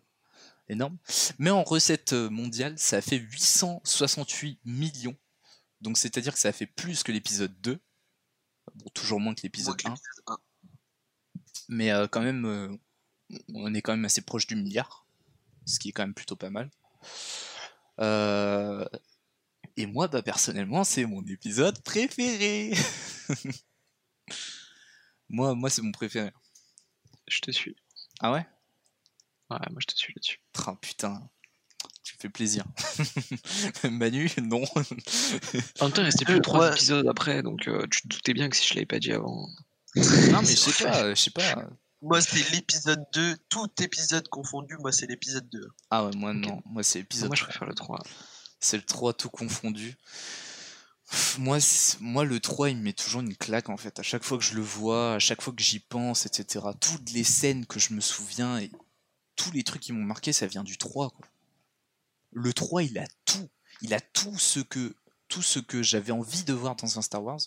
[0.68, 0.98] énorme.
[1.40, 5.16] Mais en recette mondiale, ça a fait 868 millions.
[5.82, 7.80] Donc c'est-à-dire que ça a fait plus que l'épisode 2.
[8.76, 9.92] Bon, toujours moins que l'épisode que 1.
[9.92, 10.38] l'épisode un.
[11.70, 12.70] Mais euh, quand même, euh,
[13.54, 15.06] on est quand même assez proche du milliard.
[15.66, 16.70] Ce qui est quand même plutôt pas mal.
[19.80, 22.74] Et moi, bah, personnellement, c'est mon épisode préféré.
[25.30, 26.32] moi, moi c'est mon préféré.
[27.30, 27.78] Je te suis.
[28.20, 28.46] Ah ouais?
[29.50, 30.40] Ouais, moi je te suis là-dessus.
[30.68, 31.30] Ah putain,
[32.04, 32.66] tu me fais plaisir.
[33.90, 34.64] Manu, non.
[35.80, 36.72] En même temps, il restait plus que trois Ouais.
[36.74, 39.48] épisodes après, donc euh, tu te doutais bien que si je l'avais pas dit avant.
[39.96, 41.70] non, mais je sais pas, je sais pas.
[42.02, 45.68] Moi, c'est l'épisode 2, tout épisode confondu, moi, c'est l'épisode 2.
[45.90, 47.50] Ah ouais, moi non, moi c'est l'épisode Moi je 3.
[47.50, 48.00] préfère le 3.
[48.60, 49.98] C'est le 3 tout confondu.
[51.40, 51.58] Moi,
[52.00, 54.00] moi, le 3, il me met toujours une claque en fait.
[54.00, 56.66] À chaque fois que je le vois, à chaque fois que j'y pense, etc.
[56.80, 58.72] Toutes les scènes que je me souviens et
[59.36, 61.10] tous les trucs qui m'ont marqué, ça vient du 3.
[61.10, 61.26] Quoi.
[62.32, 63.50] Le 3, il a tout.
[63.82, 64.94] Il a tout ce que,
[65.68, 67.40] que j'avais envie de voir dans un Star Wars.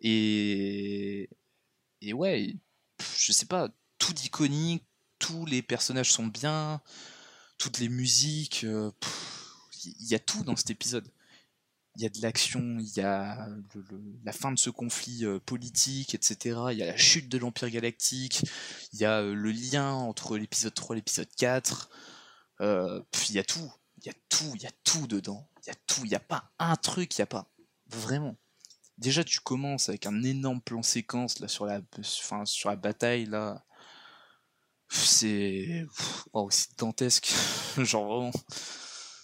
[0.00, 1.30] Et,
[2.02, 2.54] et ouais,
[3.16, 3.68] je sais pas,
[3.98, 4.84] tout d'iconique,
[5.18, 6.82] tous les personnages sont bien,
[7.58, 8.90] toutes les musiques, euh,
[9.84, 11.08] il y a tout dans cet épisode
[11.96, 13.48] il y a de l'action, il y a
[14.24, 16.58] la fin de ce conflit euh, politique, etc.
[16.70, 18.42] Il y a la chute de l'Empire Galactique,
[18.92, 21.90] il y a euh, le lien entre l'épisode 3 et l'épisode 4.
[22.60, 25.48] Euh, puis il y a tout, il y a tout, il y a tout dedans.
[25.64, 27.52] Il y a tout, il n'y a pas un truc, il n'y a pas.
[27.88, 28.36] Vraiment.
[28.98, 33.26] Déjà, tu commences avec un énorme plan séquence là, sur, la, sur la bataille.
[33.26, 33.64] là.
[34.88, 35.86] C'est
[36.32, 37.32] oh, c'est dantesque.
[37.78, 38.32] Genre vraiment.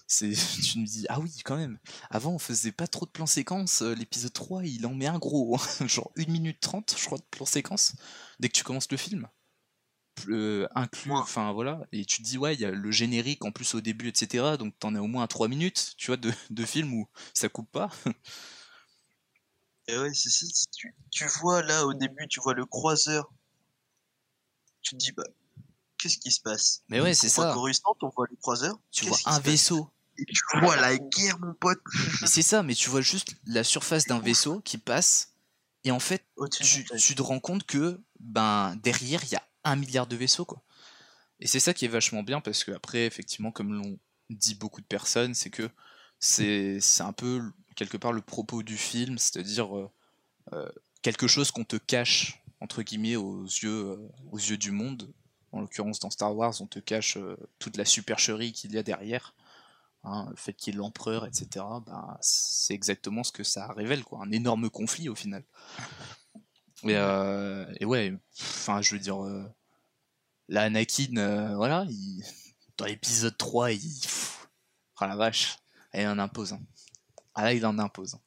[0.09, 0.33] C'est,
[0.65, 1.79] tu me dis, ah oui, quand même.
[2.11, 3.83] Avant, on faisait pas trop de plans séquences.
[3.83, 5.57] euh, L'épisode 3, il en met un gros.
[5.57, 5.87] hein.
[5.87, 7.93] Genre 1 minute 30, je crois, de plan séquence.
[8.41, 9.29] Dès que tu commences le film.
[10.29, 11.87] Euh, inclus, enfin voilà.
[11.93, 14.57] Et tu te dis, ouais, il y a le générique en plus au début, etc.
[14.59, 17.71] Donc t'en as au moins 3 minutes, tu vois, de, de film où ça coupe
[17.71, 17.89] pas.
[19.87, 20.47] Et ouais, c'est ça.
[20.77, 23.31] Tu, tu vois là au début, tu vois le croiseur.
[24.83, 25.23] Tu te dis, bah,
[25.99, 26.83] qu'est-ce qui se passe?
[26.89, 27.53] Mais ouais, c'est ça.
[27.55, 28.77] Coruscant, on voit le croiseur.
[28.91, 29.89] Tu vois un vaisseau.
[30.19, 31.81] Et tu vois la guerre, mon pote.
[32.27, 35.35] C'est ça, mais tu vois juste la surface d'un vaisseau qui passe.
[35.85, 40.07] Et en fait, tu, te rends compte que ben derrière il y a un milliard
[40.07, 40.63] de vaisseaux quoi.
[41.41, 44.81] Et c'est ça qui est vachement bien parce que après effectivement comme l'ont dit beaucoup
[44.81, 45.71] de personnes, c'est que
[46.19, 47.43] c'est c'est un peu
[47.77, 49.89] quelque part le propos du film, c'est-à-dire euh,
[50.53, 50.69] euh,
[51.03, 55.13] quelque chose qu'on te cache entre guillemets aux yeux euh, aux yeux du monde.
[55.53, 58.83] En l'occurrence dans Star Wars, on te cache euh, toute la supercherie qu'il y a
[58.83, 59.35] derrière.
[60.11, 61.65] Hein, le fait qu'il y ait l'empereur, etc.
[61.87, 64.21] Ben, c'est exactement ce que ça révèle, quoi.
[64.23, 65.45] Un énorme conflit au final.
[66.85, 69.45] Et, euh, et ouais, enfin, je veux dire, euh,
[70.49, 72.25] là, Anakin, euh, voilà, il-
[72.77, 74.01] dans l'épisode 3, il.
[75.01, 75.59] oh la vache,
[75.95, 76.57] il en impose.
[77.35, 78.19] Ah là, il en impose.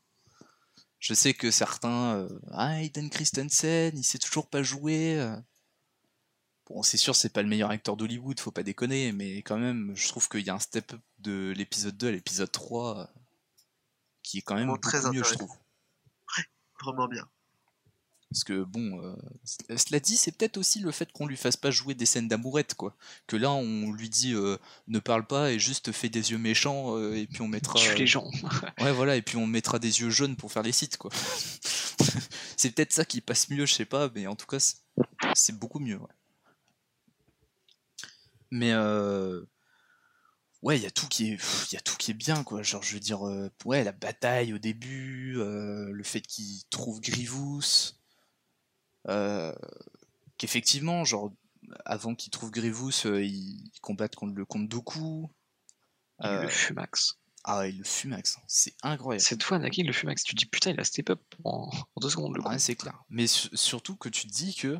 [1.00, 2.16] Je sais que certains.
[2.16, 5.16] euh, ah, Aiden Christensen, il sait toujours pas jouer.
[6.74, 9.92] Bon, c'est sûr, c'est pas le meilleur acteur d'Hollywood, faut pas déconner, mais quand même,
[9.96, 13.06] je trouve qu'il y a un step up de l'épisode 2 à l'épisode 3 euh,
[14.24, 15.52] qui est quand même très mieux, je trouve.
[16.82, 17.28] Vraiment bien.
[18.30, 19.14] Parce que bon, euh,
[19.76, 22.76] cela dit, c'est peut-être aussi le fait qu'on lui fasse pas jouer des scènes d'amourette,
[22.76, 22.96] quoi.
[23.28, 24.58] Que là, on lui dit euh,
[24.88, 27.78] ne parle pas et juste fais des yeux méchants euh, et puis on mettra.
[27.78, 28.32] Tue les gens.
[28.80, 31.12] Ouais, voilà, et puis on mettra des yeux jaunes pour faire les sites, quoi.
[32.56, 34.78] c'est peut-être ça qui passe mieux, je sais pas, mais en tout cas, c'est-
[35.36, 36.08] c'est beaucoup mieux, ouais.
[38.52, 39.44] Mais euh,
[40.62, 41.40] ouais, il y a tout qui est,
[41.72, 42.62] il y a tout qui est bien, quoi.
[42.64, 47.00] Genre, je veux dire, euh, ouais, la bataille au début, euh, le fait qu'il trouve
[47.02, 47.94] Grievous,
[49.08, 49.54] euh,
[50.38, 51.32] qu'effectivement, genre,
[51.86, 54.72] avant qu'il trouve Grievous, ils combattent contre le comte.
[56.24, 57.18] Il Euh, le fumax.
[57.46, 58.42] ah, il le fumax, hein.
[58.48, 59.24] c'est incroyable.
[59.24, 60.24] Cette fois, Anakin le fumax.
[60.24, 62.76] Tu te dis putain, il a step up en, en deux secondes le Ouais, c'est
[62.76, 63.02] clair.
[63.10, 64.78] Mais su- surtout que tu te dis que,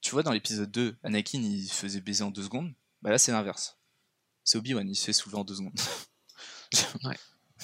[0.00, 2.72] tu vois, dans l'épisode 2, Anakin il faisait baiser en deux secondes.
[3.02, 3.78] Bah là, c'est l'inverse.
[4.44, 5.78] C'est Obi-Wan, il se fait soulever en deux secondes.
[7.02, 7.16] Ouais.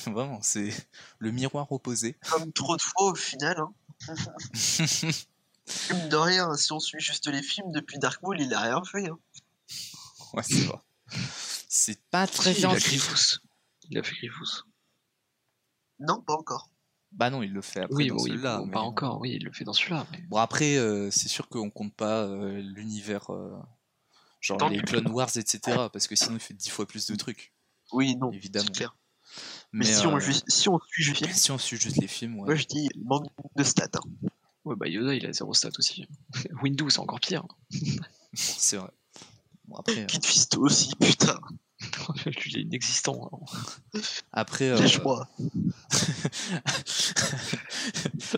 [0.06, 0.70] Vraiment, c'est
[1.18, 2.16] le miroir opposé.
[2.30, 3.58] Comme trop de fois au final.
[3.60, 3.74] Hein.
[6.10, 9.08] De rien, si on suit juste les films depuis Dark Maul, il a rien fait.
[9.08, 9.18] Hein.
[10.32, 10.78] ouais, c'est vrai.
[11.68, 12.70] C'est pas très bien.
[12.70, 12.88] il a fait.
[12.96, 13.38] Grievous.
[13.90, 14.62] Il a fait Grievous.
[16.00, 16.70] Non, pas encore.
[17.12, 18.58] Bah non, il le fait après Oui, dans oui, celui-là.
[18.58, 19.20] bon, mais- pas encore.
[19.20, 20.06] Oui, il le fait dans celui-là.
[20.12, 20.18] Mais...
[20.28, 23.54] Bon, après, euh, c'est sûr qu'on compte pas euh, l'univers, euh,
[24.44, 25.60] genre les le- Clone Wars, etc.
[25.92, 27.52] Parce que sinon, il fait dix fois plus de trucs.
[27.92, 28.66] Oui, non, Évidemment.
[28.66, 28.96] c'est clair.
[29.72, 31.96] Mais, Mais, si, on, euh, si on suit juste les films, si on suit juste
[32.00, 32.44] les films, ouais.
[32.46, 33.26] moi je dis manque
[33.56, 33.88] de stats.
[33.94, 34.28] Hein.
[34.64, 36.06] Ouais, bah Yoda, il a zéro stat aussi.
[36.62, 37.44] Windows, c'est encore pire.
[38.34, 38.90] C'est vrai.
[39.66, 41.38] Bon, après, euh, Kid Fisto aussi, putain.
[42.46, 43.28] Il est inexistant.
[43.94, 44.00] hein.
[44.32, 45.28] après euh, Lâche-moi.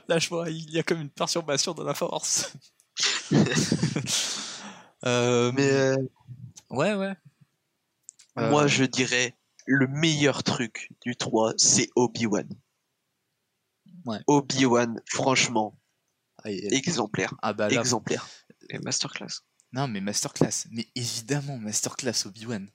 [0.09, 2.53] Lâche-moi, il y a comme une perturbation dans la force.
[5.05, 5.97] Euh, Mais euh,
[6.71, 7.15] ouais, ouais.
[8.39, 9.35] Euh, moi je dirais
[9.67, 12.49] le meilleur truc du 3, c'est Obi-Wan.
[14.05, 14.21] Ouais.
[14.27, 15.79] Obi-Wan, franchement,
[16.45, 17.35] ah, et- exemplaire.
[17.43, 18.27] ah bah là, Exemplaire.
[18.69, 19.43] Et Masterclass.
[19.73, 22.69] non mais masterclass, mais évidemment masterclass Obi-Wan.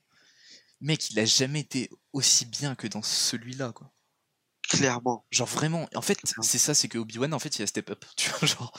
[0.80, 3.92] Mec, il a jamais été aussi bien que dans celui-là, quoi.
[4.72, 5.26] Clairement.
[5.30, 8.04] Genre vraiment, en fait, c'est ça, c'est que Obi-Wan, en fait, il a step up.
[8.16, 8.72] Tu vois, genre,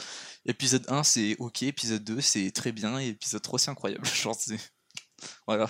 [0.46, 4.06] épisode 1, c'est ok, épisode 2, c'est très bien, et épisode 3, c'est incroyable.
[4.16, 4.58] Genre, c'est.
[5.48, 5.68] Voilà,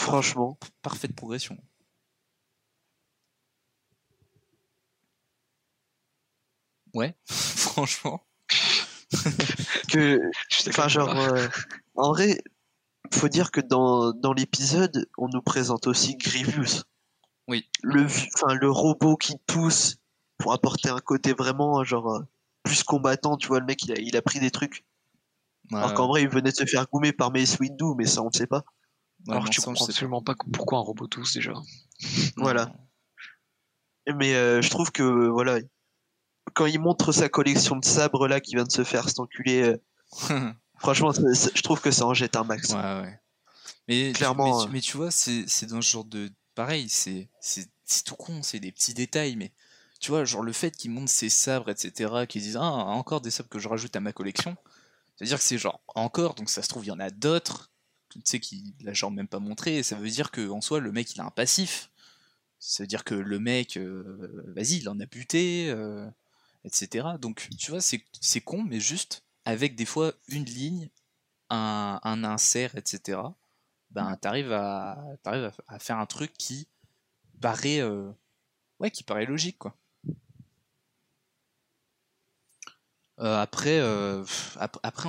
[0.00, 0.58] Franchement.
[0.80, 1.58] parfaite progression.
[6.94, 8.26] Ouais, franchement.
[9.92, 10.20] que,
[10.68, 11.48] enfin, genre, euh,
[11.94, 12.38] en vrai,
[13.14, 16.82] faut dire que dans, dans l'épisode, on nous présente aussi Grievous.
[17.48, 17.68] Oui.
[17.82, 19.96] Le, enfin, le robot qui pousse
[20.38, 22.20] pour apporter un côté vraiment, genre, euh,
[22.62, 24.84] plus combattant, tu vois, le mec, il a, il a pris des trucs.
[25.72, 28.26] Alors qu'en vrai, il venait de se faire goumer par Mace Windu, mais ça, on
[28.26, 28.58] ne sait pas.
[29.26, 31.52] ouais, Alors non, tu ça, comprends absolument pas pourquoi un robot tous déjà.
[32.36, 32.72] Voilà.
[34.14, 35.58] Mais euh, je trouve que, voilà,
[36.54, 39.62] quand il montre sa collection de sabres, là, qui vient de se faire cet enculé,
[39.62, 42.70] euh, franchement, je trouve que ça en jette un max.
[42.72, 43.20] Ouais, ouais.
[43.88, 44.68] Mais, tu- Clairement, mais, euh.
[44.74, 46.30] mais tu vois, c'est c'est dans ce genre de.
[46.56, 47.28] Pareil, c'est
[48.06, 49.52] tout con, c'est des petits détails, mais
[50.00, 53.30] tu vois, genre le fait qu'ils montent ses sabres, etc., qu'ils disent Ah, encore des
[53.30, 54.56] sabres que je rajoute à ma collection,
[55.16, 57.70] c'est-à-dire que c'est genre encore, donc ça se trouve, il y en a d'autres,
[58.10, 60.80] tu sais, qu'il a genre même pas montré, et ça veut dire que en soi,
[60.80, 61.90] le mec il a un passif.
[62.58, 66.08] Ça veut dire que le mec, euh, vas-y, il en a buté, euh,
[66.64, 67.06] etc.
[67.20, 70.88] Donc, tu vois, c'est c'est con, mais juste avec des fois une ligne,
[71.50, 73.20] un, un insert, etc.
[73.96, 76.68] Ben, t'arrives à, t'arrives à, faire un truc qui
[77.40, 78.12] paraît, euh,
[78.78, 79.74] ouais, qui paraît logique, quoi.
[83.20, 84.22] Euh, après, euh,
[84.56, 85.08] après,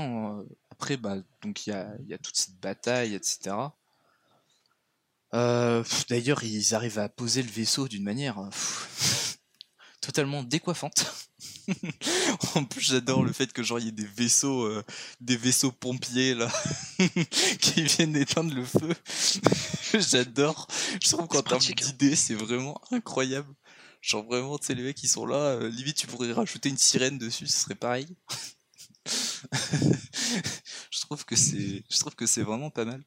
[0.69, 3.57] après, bah, donc il y a, y a toute cette bataille, etc.
[6.09, 8.39] D'ailleurs, ils arrivent à poser le vaisseau d'une manière
[9.99, 11.26] totalement décoiffante.
[12.55, 14.83] en plus, j'adore le fait que genre il y ait des vaisseaux, euh,
[15.21, 16.51] des vaisseaux pompiers là,
[17.61, 18.93] qui viennent éteindre le feu.
[19.99, 20.67] j'adore.
[21.01, 21.73] Je trouve qu'en termes hein.
[21.75, 23.53] d'idées, c'est vraiment incroyable.
[24.01, 26.77] Genre vraiment, tu sais, les mecs qui sont là, euh, limite tu pourrais rajouter une
[26.77, 28.07] sirène dessus, ce serait pareil.
[30.91, 33.03] je trouve que c'est, je trouve que c'est vraiment pas mal.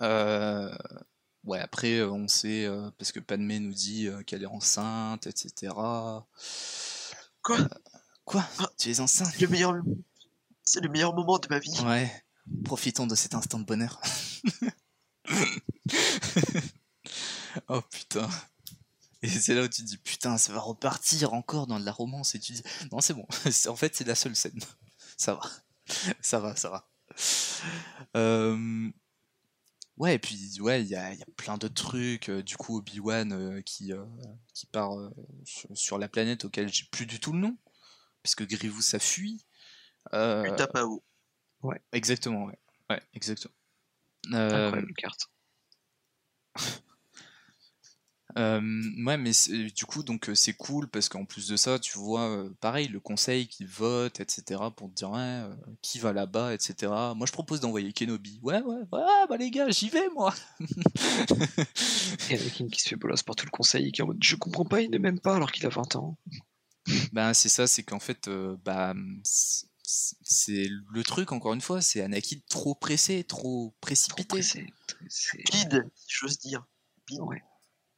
[0.00, 0.74] Euh,
[1.44, 5.26] ouais, après euh, on sait euh, parce que Padmé nous dit euh, qu'elle est enceinte,
[5.26, 5.72] etc.
[7.42, 7.58] Quoi?
[8.24, 8.44] Quoi?
[8.58, 8.70] Ah.
[8.78, 9.38] Tu es enceinte?
[9.40, 9.74] Le meilleur,
[10.62, 11.78] c'est le meilleur moment de ma vie.
[11.84, 12.10] Ouais.
[12.64, 14.00] Profitons de cet instant de bonheur.
[17.68, 18.28] oh putain.
[19.22, 21.92] Et c'est là où tu te dis putain, ça va repartir encore dans de la
[21.92, 23.26] romance et tu dis non, c'est bon.
[23.68, 24.60] En fait, c'est la seule scène.
[25.16, 25.42] Ça va.
[26.20, 26.88] Ça va, ça va.
[28.16, 28.90] Euh,
[29.98, 32.28] Ouais, et puis ouais, il y a, il y a plein de trucs.
[32.28, 34.04] euh, Du coup, Obi-Wan euh, qui, euh,
[34.54, 35.10] qui part euh,
[35.44, 37.56] sur, sur la planète auquel j'ai plus du tout le nom,
[38.22, 39.44] puisque Grievous ça fuit.
[40.14, 41.02] Euh, Utapao.
[41.92, 42.58] Exactement, ouais.
[42.90, 43.54] Ouais, exactement.
[44.32, 45.26] Euh, Incroyable carte.
[48.38, 48.60] euh,
[49.06, 51.98] ouais, mais c'est- du coup, donc euh, c'est cool parce qu'en plus de ça, tu
[51.98, 56.12] vois, euh, pareil, le conseil qui vote, etc., pour te dire ouais, euh, qui va
[56.12, 57.14] là-bas, etc.
[57.14, 58.38] Moi, je propose d'envoyer Kenobi.
[58.42, 60.34] Ouais, ouais, ouais, bah les gars, j'y vais, moi.
[62.30, 64.22] Et Anakin qui se fait bolos par tout le conseil et qui est en mode
[64.22, 66.16] je comprends pas, il ne m'aime pas alors qu'il a 20 ans.
[67.12, 68.92] Ben, c'est ça, c'est qu'en fait, euh, bah,
[69.84, 74.24] c'est le truc, encore une fois, c'est Anakin trop pressé, trop Trop précipité.
[74.24, 74.66] pressé.
[75.08, 76.64] C'est- Speed, si j'ose dire.
[77.02, 77.20] Speed.
[77.20, 77.42] Ouais.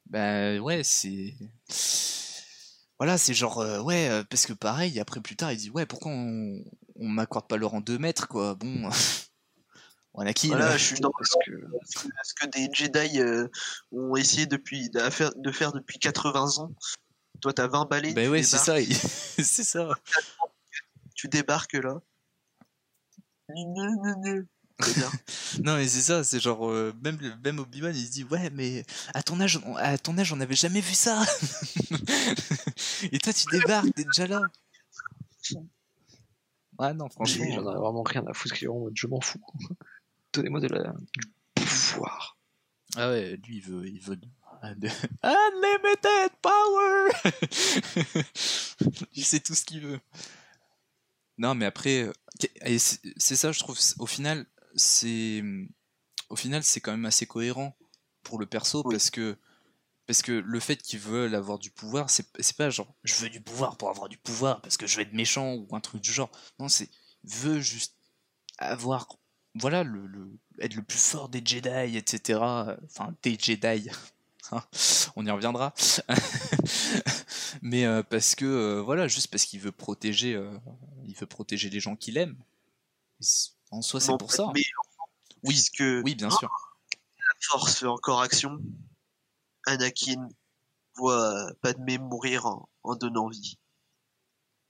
[0.07, 1.35] Bah ouais, c'est.
[3.01, 5.85] Voilà, c'est genre, euh, ouais, euh, parce que pareil, après plus tard, il dit, ouais,
[5.85, 6.65] pourquoi on,
[6.95, 8.55] on m'accorde pas le rang 2 mètres, quoi?
[8.55, 8.83] Bon.
[8.83, 8.91] Bon,
[10.21, 10.49] Anakin.
[10.49, 11.51] Voilà, euh, je suis dans Parce que
[12.23, 13.49] ce que des Jedi euh,
[13.91, 16.73] ont essayé depuis, de faire, de faire depuis 80 ans.
[17.41, 18.95] Toi, t'as 20 balais, Bah tu, ouais, c'est ça, il-
[19.45, 19.89] c'est ça.
[21.17, 22.01] tu débarques là.
[25.63, 28.85] Non, mais c'est ça, c'est genre, euh, même, même Obi-Wan, il se dit, ouais, mais
[29.15, 31.23] à ton âge, on- à ton âge, on n'avait jamais vu ça.
[33.13, 34.41] Et toi, tu débarques, t'es déjà là.
[36.79, 37.45] Ouais, non, franchement.
[37.55, 38.57] j'en ai vraiment rien à foutre.
[38.95, 39.41] Je m'en fous.
[40.33, 40.93] Donnez-moi de la...
[40.93, 42.37] du pouvoir.
[42.97, 44.19] Ah ouais, lui, il veut, il veut
[45.23, 47.11] Unlimited power
[49.13, 50.01] Il sait tout ce qu'il veut.
[51.37, 52.13] Non, mais après, euh,
[52.65, 55.43] et c'est ça, je trouve, au final, c'est
[56.31, 57.77] au final, c'est quand même assez cohérent
[58.23, 58.95] pour le perso Oui.
[58.95, 59.37] parce que
[60.07, 63.31] parce que le fait qu'ils veulent avoir du pouvoir, c'est c'est pas genre je veux
[63.31, 66.03] du pouvoir pour avoir du pouvoir parce que je veux être méchant ou un truc
[66.03, 66.31] du genre.
[66.61, 66.91] Non, c'est
[67.25, 67.97] veut juste
[68.59, 69.09] avoir
[69.57, 70.31] voilà le, le-
[70.61, 72.77] être le plus fort des Jedi, etc.
[72.87, 73.91] Enfin des Jedi.
[74.53, 74.63] Hein,
[75.17, 75.75] On y reviendra.
[77.63, 80.51] Mais euh, parce que euh, voilà, juste parce qu'il veut protéger, euh,
[81.07, 82.37] il veut protéger les gens qu'il aime.
[83.75, 84.51] En soi, c'est pour ça.
[84.55, 84.63] Mais
[85.43, 86.51] Oui, bien sûr.
[87.19, 88.59] la force fait encore action,
[89.67, 90.29] Anakin
[90.97, 93.59] voit Padmé mourir en, en donnant vie.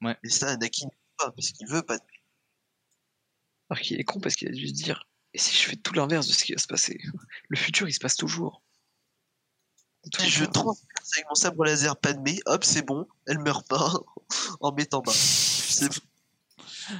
[0.01, 0.16] Ouais.
[0.22, 2.22] Et ça, Anakin pas parce qu'il veut Padmé.
[3.70, 5.93] Alors qu'il est con parce qu'il a dû se dire et si je fais tout
[5.94, 6.98] l'inverse de ce qui va se passer
[7.48, 8.62] Le futur, il se passe toujours.
[10.12, 13.93] Puis je transperce avec mon sabre laser Padmé, hop, c'est bon, elle meurt pas
[14.60, 15.12] en mettant bas.
[15.74, 15.90] C'est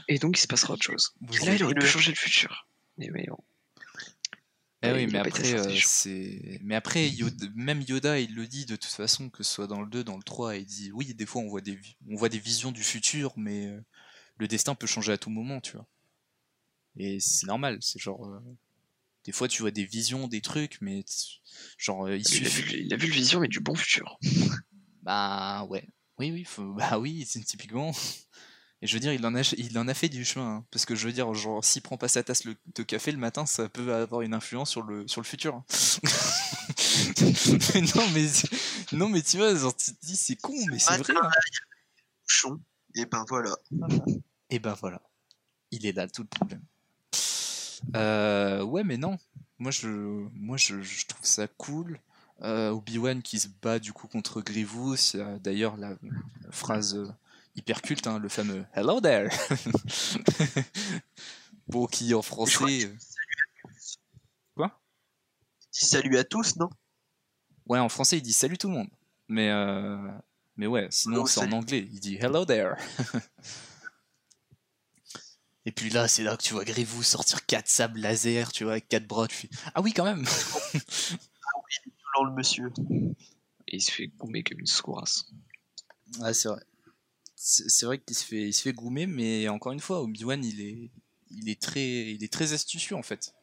[0.09, 1.13] Et donc il se passera autre chose.
[1.41, 2.69] Et là, il aurait pu changer le futur.
[2.99, 3.39] Mais, mais bon.
[4.83, 6.59] Eh oui, mais après, euh, c'est.
[6.63, 9.81] Mais après, Yoda- même Yoda, il le dit de toute façon, que ce soit dans
[9.81, 12.29] le 2, dans le 3, il dit oui, des fois on voit des, on voit
[12.29, 13.81] des visions du futur, mais euh,
[14.37, 15.87] le destin peut changer à tout moment, tu vois.
[16.97, 18.27] Et c'est normal, c'est genre.
[18.27, 18.41] euh,
[19.25, 21.03] Des fois tu vois des visions, des trucs, mais
[21.79, 22.63] genre euh, il Il a, suffit.
[22.63, 24.19] vu, il a vu le vision, mais du bon futur.
[25.03, 25.89] Bah ouais.
[26.19, 27.93] Oui, oui, faut- bah oui, c'est typiquement.
[28.85, 30.57] Et je veux dire, il en a, il en a fait du chemin.
[30.57, 30.65] hein.
[30.71, 33.17] Parce que je veux dire, genre, s'il prend pas sa tasse le- de café le
[33.19, 35.55] matin, ça peut avoir une influence sur le, sur le futur.
[35.55, 35.65] hein.
[37.97, 38.27] non, mais,
[38.93, 41.15] non, mais tu vois, genre, tu te dis, c'est con, mais c'est vrai.
[41.17, 42.59] hein.
[42.95, 43.57] et ben voilà.
[44.51, 45.01] Et ben voilà.
[45.71, 46.63] Il est là, tout le problème.
[47.97, 49.19] Euh, ouais, mais non.
[49.59, 49.89] Moi, je,
[50.35, 51.99] moi, je, je trouve ça cool.
[52.43, 55.17] Euh, Obi-Wan qui se bat du coup contre Grievous.
[55.17, 57.09] A D'ailleurs, la, la phrase euh,
[57.57, 59.29] hyper culte, hein, le fameux Hello there.
[61.69, 62.85] bon, qui en français.
[62.87, 62.97] euh,
[64.57, 64.81] Quoi?
[65.73, 66.69] Dis salut à tous, non?
[67.67, 68.89] Ouais, en français, il dit salut tout le monde.
[69.29, 69.97] Mais, euh,
[70.57, 71.89] mais ouais, sinon, Oh, c'est en anglais.
[71.93, 72.75] Il dit hello there.
[75.67, 78.75] Et puis là, c'est là que tu vois Grievous sortir quatre sables laser, tu vois,
[78.75, 79.27] avec quatre bras.
[79.27, 80.23] Tu fais Ah oui, quand même
[81.87, 82.71] Violent le monsieur.
[83.69, 85.25] Et il se fait goumer comme une scourasse.
[86.21, 86.63] Ouais, c'est vrai.
[87.47, 90.63] C'est vrai qu'il se fait, il se fait goumer, mais encore une fois, Obi-Wan, il
[90.63, 90.91] est,
[91.31, 93.35] il est très, il est très astucieux en fait.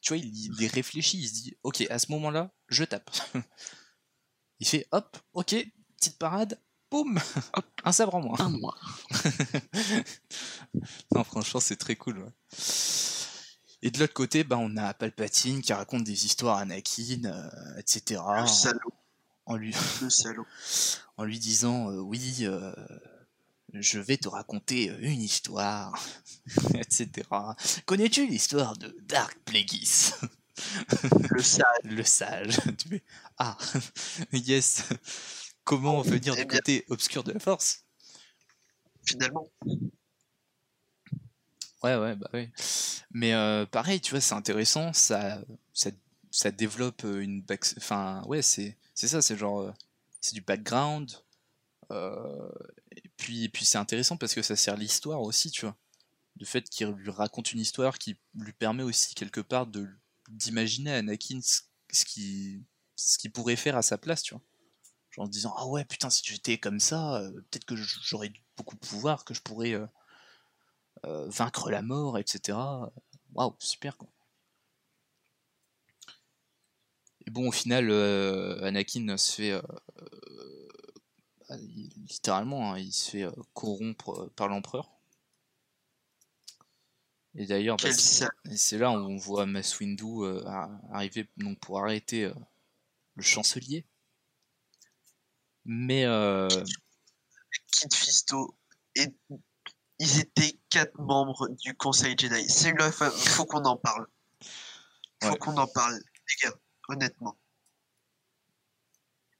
[0.00, 3.10] Tu vois, il, il est réfléchi, il se dit, ok, à ce moment-là, je tape.
[4.60, 5.56] il fait, hop, ok,
[5.96, 7.18] petite parade, boum,
[7.54, 8.38] hop, un sabre en moins.
[8.38, 8.76] Un mois.
[11.12, 12.18] non, franchement, c'est très cool.
[12.18, 12.32] ouais.
[13.82, 17.76] Et de l'autre côté, bah, on a Palpatine qui raconte des histoires à Anakin, euh,
[17.78, 18.20] etc.
[18.40, 18.92] Le salaud.
[19.46, 20.46] En lui, Le salaud.
[21.16, 22.72] en lui disant euh, oui, euh,
[23.74, 25.98] je vais te raconter euh, une histoire,
[26.74, 27.28] etc.
[27.86, 30.12] Connais-tu l'histoire de Dark Plagueis?
[31.30, 31.66] Le sale.
[31.84, 32.60] Le sage.
[33.38, 33.56] Ah,
[34.32, 34.84] yes.
[35.64, 36.58] Comment venir Eh du bien.
[36.58, 37.84] côté obscur de la force
[39.04, 39.48] Finalement.
[41.82, 42.50] Ouais, ouais, bah oui.
[43.10, 45.40] Mais euh, pareil, tu vois, c'est intéressant, ça,
[45.74, 45.90] ça,
[46.30, 47.64] ça développe euh, une back...
[47.76, 49.72] Enfin, ouais, c'est ça, c'est genre...
[50.20, 51.10] C'est du background.
[51.90, 52.48] euh,
[52.96, 55.76] et puis, et puis c'est intéressant parce que ça sert l'histoire aussi, tu vois.
[56.40, 59.88] Le fait qu'il lui raconte une histoire qui lui permet aussi, quelque part, de
[60.30, 62.64] d'imaginer Anakin ce qu'il
[62.96, 64.42] ce pourrait faire à sa place, tu vois.
[65.12, 68.32] Genre en se disant, ah ouais, putain, si j'étais comme ça, euh, peut-être que j'aurais
[68.56, 69.74] beaucoup de pouvoir, que je pourrais...
[69.74, 69.86] euh,
[71.06, 72.90] euh, vaincre la mort, etc.
[73.34, 74.08] Waouh, super quoi.
[77.26, 77.90] Et bon, au final,
[78.62, 79.62] Anakin se fait euh,
[80.00, 80.06] euh,
[81.38, 84.90] bah, il- littéralement, hein, il se fait euh, corrompre euh, par l'empereur.
[87.34, 90.44] Et d'ailleurs, bah, c'est là où on voit Mace Windu euh,
[90.90, 92.34] arriver donc pour arrêter euh,
[93.14, 93.86] le chancelier.
[95.64, 96.48] Mais euh,
[97.72, 98.54] Kid Fisto.
[98.96, 99.06] Et
[99.98, 102.46] ils étaient quatre membres du Conseil Jedi.
[102.50, 104.06] C'est là, fa- faut qu'on en parle.
[105.22, 105.38] Faut Ouais.
[105.38, 106.54] qu'on en parle, les gars,
[106.88, 107.38] honnêtement.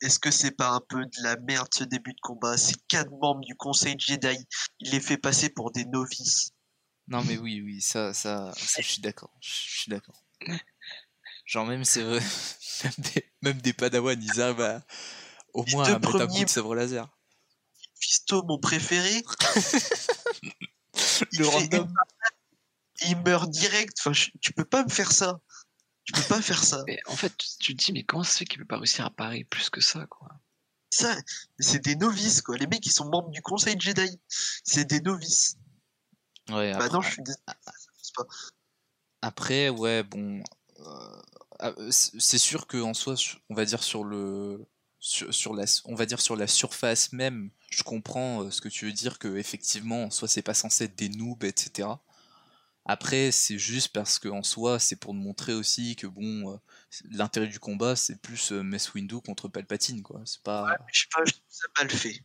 [0.02, 2.58] Est-ce que c'est pas un peu de la merde ce début de combat?
[2.58, 4.46] Ces quatre membres du Conseil Jedi,
[4.80, 6.50] il les fait passer pour des novices.
[7.08, 10.22] Non mais oui, oui, ça, ça, ça je suis d'accord, je suis d'accord.
[11.46, 12.20] Genre même c'est vrai,
[12.84, 14.84] même des, même des padawans, ils arrivent à,
[15.54, 17.08] au Les moins à mettre un coup de sabre laser.
[18.00, 19.22] Fisto, mon préféré,
[21.32, 21.88] il Le random.
[21.88, 23.96] une il meurt direct.
[24.00, 25.40] Enfin, je- tu peux pas me faire ça.
[26.04, 26.82] Tu peux pas faire ça.
[26.86, 29.04] Mais en fait, tu- te dis, mais comment ça se fait qu'il peut pas réussir
[29.06, 30.28] à parer plus que ça, quoi?
[30.90, 31.16] Ça,
[31.58, 32.56] c'est des novices, quoi.
[32.58, 34.20] Les mecs, ils sont membres du Conseil Jedi.
[34.28, 35.56] C'est des novices.
[36.50, 38.24] Ouais, Bah après, non, je suis passe pas.
[39.22, 40.42] après, ouais, bon,
[40.80, 41.22] euh,
[41.60, 43.14] ah, c'est sûr que en soi,
[43.48, 44.66] on va dire sur le,
[44.98, 48.68] sur, sur la, on va dire sur la surface même, je comprends euh, ce que
[48.68, 51.88] tu veux dire que effectivement, en soi, c'est pas censé être des noobs, etc.
[52.84, 56.56] Après, c'est juste parce que en soi, c'est pour montrer aussi que bon, euh,
[57.10, 60.20] l'intérêt du combat, c'est plus euh, Mace Windu contre Palpatine, quoi.
[60.24, 60.76] C'est pas.
[60.92, 62.24] Je sais pas, je trouve ça mal fait.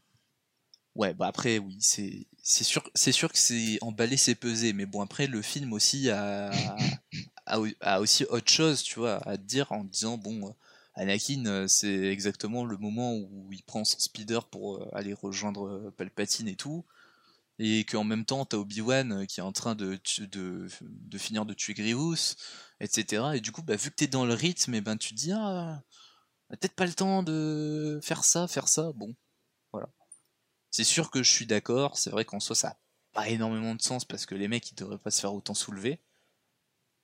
[0.95, 4.87] Ouais, bah après, oui, c'est c'est sûr, c'est sûr que c'est emballer, c'est peser, mais
[4.87, 6.49] bon, après, le film aussi a,
[7.45, 10.51] a, a aussi autre chose, tu vois, à te dire en disant, bon, euh,
[10.95, 16.55] Anakin, c'est exactement le moment où il prend son speeder pour aller rejoindre Palpatine et
[16.55, 16.83] tout,
[17.59, 21.53] et qu'en même temps, t'as Obi-Wan euh, qui est en train de, de, finir de
[21.53, 22.35] tuer Grievous,
[22.79, 23.31] etc.
[23.35, 25.31] Et du coup, bah, vu que t'es dans le rythme, et ben, tu te dis,
[25.31, 25.81] ah,
[26.49, 28.91] a peut-être pas le temps de faire ça, faire ça.
[28.93, 29.15] Bon,
[29.71, 29.89] voilà.
[30.71, 31.97] C'est sûr que je suis d'accord.
[31.97, 32.77] C'est vrai qu'en soi, ça n'a
[33.13, 36.01] pas énormément de sens parce que les mecs, ils devraient pas se faire autant soulever.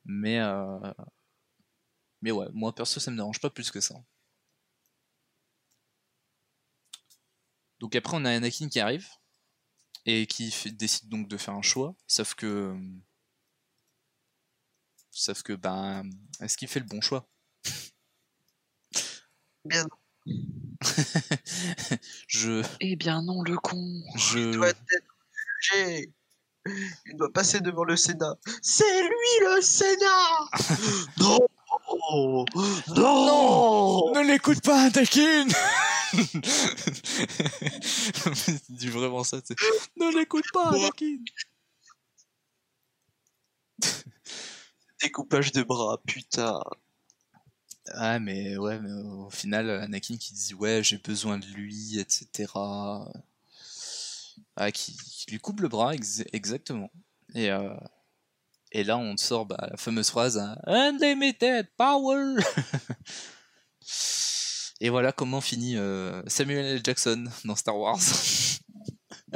[0.05, 0.93] Mais, euh,
[2.21, 3.95] mais ouais, moi perso, ça me dérange pas plus que ça.
[7.79, 9.07] Donc après, on a Anakin qui arrive
[10.05, 11.95] et qui fait- décide donc de faire un choix.
[12.07, 12.75] Sauf que,
[15.11, 16.09] sauf que, ben,
[16.39, 17.27] est-ce qu'il fait le bon choix?
[19.65, 19.85] Bien,
[22.27, 23.77] Je, Eh bien non, le con.
[23.77, 24.81] il je, doit être
[25.61, 26.13] jugé.
[27.05, 28.35] Il doit passer devant le Sénat.
[28.61, 30.49] C'est lui le Sénat
[31.19, 31.39] Non
[32.95, 35.47] Non, Ne l'écoute pas, Anakin
[38.69, 39.53] Il dit vraiment ça, tu.
[39.97, 41.17] Ne l'écoute pas, Anakin
[45.01, 46.59] Découpage de bras, putain.
[47.93, 53.11] Ah, mais ouais, mais au final, Anakin qui dit ouais, j'ai besoin de lui, etc.
[54.55, 56.91] Ah, qui, qui lui coupe le bras, ex- exactement.
[57.35, 57.73] Et, euh,
[58.71, 62.35] et là, on sort bah, la fameuse phrase hein, Unlimited Power
[64.83, 66.81] Et voilà comment finit euh, Samuel L.
[66.83, 67.99] Jackson dans Star Wars.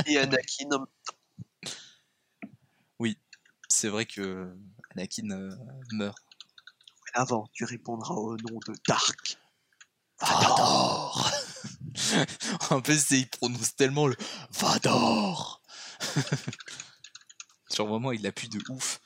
[0.06, 0.86] Et Anakin, en-
[3.70, 4.54] C'est vrai que
[4.92, 5.56] Anakin euh,
[5.94, 6.18] meurt.
[7.14, 9.38] avant, tu répondras au nom de Dark.
[10.20, 11.32] Vador
[12.72, 14.18] En plus, il prononce tellement le
[14.52, 15.62] Vador
[17.74, 19.00] Genre vraiment, il appuie de ouf.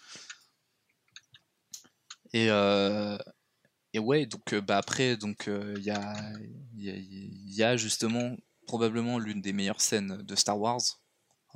[2.34, 3.18] Et, euh,
[3.94, 6.32] et ouais, donc euh, bah après, donc euh, il y, a,
[6.76, 8.36] il y, a, y a justement
[8.68, 10.82] probablement l'une des meilleures scènes de Star Wars.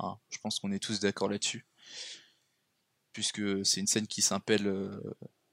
[0.00, 1.64] Hein, je pense qu'on est tous d'accord là-dessus.
[3.12, 5.00] Puisque c'est une scène qui s'appelle euh,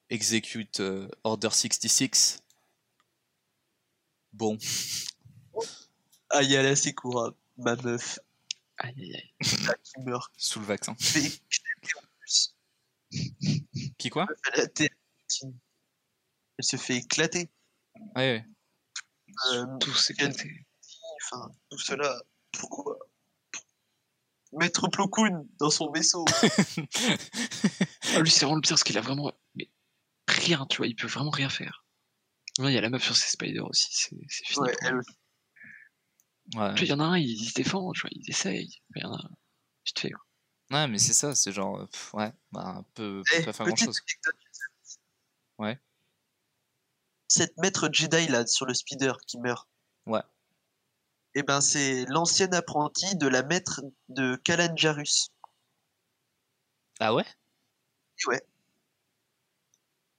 [0.10, 0.82] Execute
[1.24, 2.40] Order 66.
[4.34, 4.58] Bon,
[6.30, 8.20] Ayala Sekura, ma meuf,
[8.80, 9.34] Aïe aïe aïe.
[9.84, 10.34] qui meurt.
[10.36, 10.92] sous le vaccin.
[10.92, 12.56] En plus.
[13.98, 14.26] Qui quoi?
[16.58, 17.52] Elle se fait éclater.
[18.16, 18.46] Ouais, ouais.
[19.54, 20.68] Euh, Tout éclaté.
[21.24, 22.22] Enfin, tout cela,
[22.52, 22.98] pourquoi
[24.54, 26.26] Mettre Plo Koon dans son vaisseau?
[28.14, 29.72] Ah, lui, c'est vraiment le pire parce qu'il a vraiment mais,
[30.28, 31.84] rien, tu vois, il peut vraiment rien faire.
[32.60, 34.68] Il y a la meuf sur ses spiders aussi, c'est c'est fini.
[34.68, 35.02] Ouais, elle.
[36.56, 36.74] Ouais.
[36.76, 38.70] Puis il y en a un, il, il se défend, tu vois, il essaye.
[38.96, 39.28] Il y en a,
[39.88, 40.12] vite fait.
[40.12, 40.24] quoi.
[40.70, 43.66] Ouais, mais c'est ça, c'est genre, pff, ouais, bah, un peu, Eh, peut pas faire
[43.66, 43.98] grand chose.
[43.98, 44.36] anecdote.
[45.58, 45.80] Ouais.
[47.36, 49.68] Cette maître Jedi là sur le speeder qui meurt.
[50.06, 50.22] Ouais.
[51.34, 55.32] Eh ben c'est l'ancienne apprentie de la maître de Kalan Jarrus.
[57.00, 57.26] Ah ouais?
[58.28, 58.40] Ouais.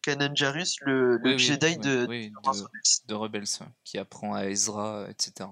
[0.03, 2.67] Kanan Jarrus, le, le Oui, oui, Jedi oui, de, oui, de Rebels.
[3.07, 5.51] de Rebels, ouais, qui apprend à Ezra, etc.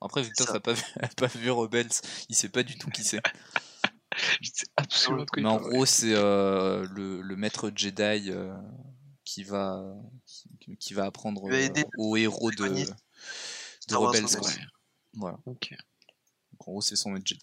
[0.00, 0.54] Après, Victor ça.
[0.54, 1.90] n'a pas, vu- a pas vu Rebels,
[2.28, 3.20] il sait pas du tout qui c'est.
[4.76, 8.52] Absolument Mais en gros, c'est euh, le, le maître Jedi euh,
[9.24, 9.82] qui va
[10.60, 11.68] qui, qui va apprendre euh,
[11.98, 14.26] aux héros de, de Wars Rebels.
[15.14, 15.38] Voilà.
[15.46, 15.70] Ok.
[15.70, 17.40] Donc, en gros, c'est son Jedi.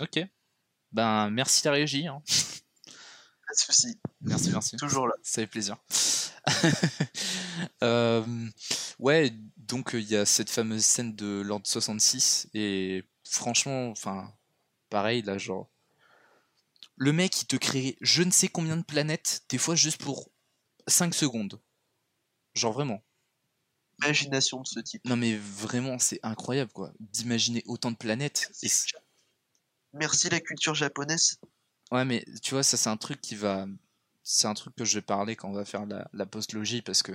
[0.00, 0.20] Ok.
[0.92, 2.06] Ben, merci la régie.
[2.06, 2.22] Hein.
[2.26, 3.98] Pas de souci.
[4.20, 4.76] Merci, merci.
[4.76, 5.14] Toujours là.
[5.22, 5.76] Ça fait plaisir.
[7.82, 8.24] Euh,
[9.00, 14.32] ouais, donc il y a cette fameuse scène de Lord 66 et franchement, enfin,
[14.90, 15.68] pareil là, genre,
[16.96, 20.30] le mec il te crée je ne sais combien de planètes, des fois juste pour
[20.88, 21.60] 5 secondes.
[22.54, 23.02] Genre vraiment.
[24.02, 25.04] Imagination de ce type.
[25.04, 28.50] Non mais vraiment, c'est incroyable quoi, d'imaginer autant de planètes.
[28.62, 28.68] Et
[29.92, 31.40] Merci la culture japonaise.
[31.90, 33.66] Ouais, mais tu vois, ça c'est un truc qui va.
[34.22, 37.02] C'est un truc que je vais parler quand on va faire la, la post-logie parce
[37.02, 37.12] que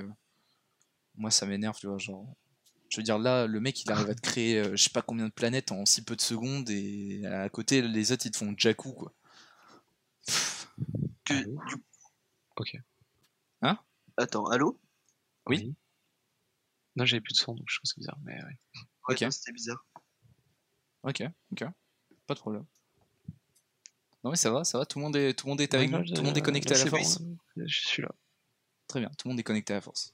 [1.16, 2.00] moi ça m'énerve, tu vois.
[2.00, 2.28] Genre,
[2.90, 5.02] je veux dire, là, le mec il arrive à te créer euh, je sais pas
[5.02, 8.38] combien de planètes en si peu de secondes et à côté les autres ils te
[8.38, 9.14] font Jakku quoi.
[11.26, 11.76] Que, du...
[12.58, 12.78] Ok.
[14.18, 14.80] Attends, allô?
[15.48, 15.76] Oui.
[16.96, 18.18] Non, j'avais plus de son, donc je trouve ça bizarre.
[18.24, 18.60] Mais ouais.
[19.10, 19.32] Ouais, Ok.
[19.32, 19.84] c'était bizarre.
[21.02, 21.64] Ok, ok,
[22.28, 22.66] pas de problème.
[24.24, 25.90] Non mais ça va, ça va, tout le monde est, tout le monde est avec
[25.92, 27.20] nous, tout le monde est connecté à la c'est force.
[27.58, 28.10] euh, Je suis là.
[28.88, 30.14] Très bien, tout le monde est connecté à la force.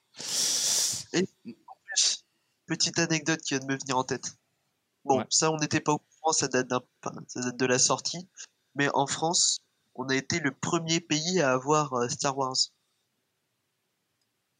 [1.11, 2.25] Plus,
[2.65, 4.35] Petite anecdote qui vient de me venir en tête.
[5.03, 5.25] Bon, Ouais.
[5.29, 6.69] ça, on n'était pas au courant, ça date,
[7.27, 8.27] ça date de la sortie.
[8.75, 9.59] Mais en France,
[9.95, 12.55] on a été le premier pays à avoir euh, Star Wars.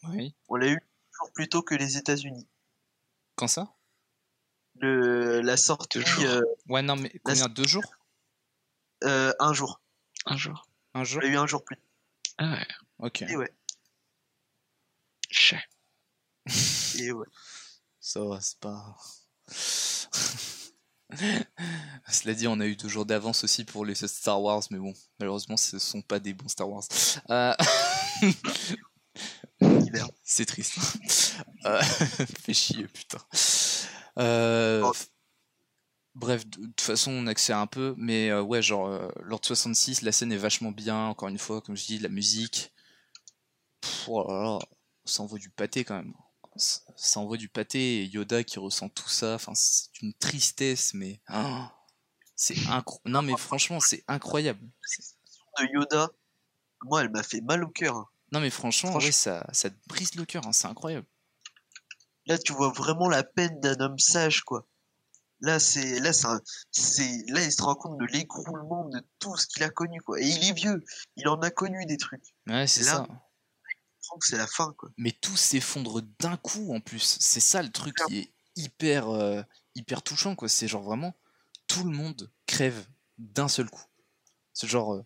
[0.03, 0.35] Oui.
[0.47, 0.79] On l'a eu
[1.11, 2.47] toujours plus tôt que les États-Unis.
[3.35, 3.73] Quand ça?
[4.75, 7.47] Le, la sortie, euh, Ouais, non mais combien?
[7.49, 7.83] Deux jours?
[9.03, 9.81] Euh, un jour.
[10.25, 10.69] Un jour.
[10.93, 11.83] Un On jour l'a eu un jour plus tôt.
[12.37, 12.67] Ah ouais.
[12.99, 13.21] Ok.
[13.23, 13.53] Et ouais.
[15.29, 15.63] Chais.
[16.97, 17.27] Et ouais.
[17.99, 18.95] Ça va, c'est pas.
[22.09, 24.93] Cela dit, on a eu deux jours d'avance aussi pour les Star Wars, mais bon,
[25.19, 26.83] malheureusement, ce sont pas des bons Star Wars.
[27.29, 27.53] Euh,
[29.89, 30.07] Hiver.
[30.23, 30.75] C'est triste.
[31.65, 31.81] Euh,
[32.41, 33.17] Fait chier, putain.
[34.17, 34.93] Euh, Oh.
[36.15, 40.01] Bref, de toute façon, on accède un peu, mais euh, ouais, genre, euh, Lord 66,
[40.01, 42.73] la scène est vachement bien, encore une fois, comme je dis, la musique.
[43.81, 44.59] Pff, oh là là,
[45.05, 46.13] ça envoie du pâté quand même.
[46.55, 50.93] Ça, ça envoie du pâté et Yoda qui ressent tout ça, enfin, c'est une tristesse,
[50.93, 51.21] mais.
[51.27, 51.73] ah,
[52.35, 53.09] c'est incroyable.
[53.11, 54.61] Non, mais franchement, c'est incroyable.
[55.59, 56.09] De Yoda,
[56.83, 58.11] moi, elle m'a fait mal au cœur.
[58.31, 59.07] Non, mais franchement, Franchement.
[59.07, 61.07] ouais, ça, ça te brise le cœur, hein, c'est incroyable.
[62.25, 64.67] Là, tu vois vraiment la peine d'un homme sage, quoi.
[65.41, 69.63] Là, c'est, là, c'est, là, il se rend compte de l'écroulement de tout ce qu'il
[69.63, 70.19] a connu, quoi.
[70.19, 70.83] Et il est vieux,
[71.15, 72.35] il en a connu des trucs.
[72.47, 73.07] Ouais, c'est ça.
[74.21, 74.89] C'est la fin, quoi.
[74.97, 77.17] mais tout s'effondre d'un coup en plus.
[77.19, 79.43] C'est ça le truc qui est hyper, euh,
[79.75, 80.49] hyper touchant, quoi.
[80.49, 81.15] C'est genre vraiment
[81.67, 82.87] tout le monde crève
[83.19, 83.83] d'un seul coup.
[84.53, 85.03] C'est genre,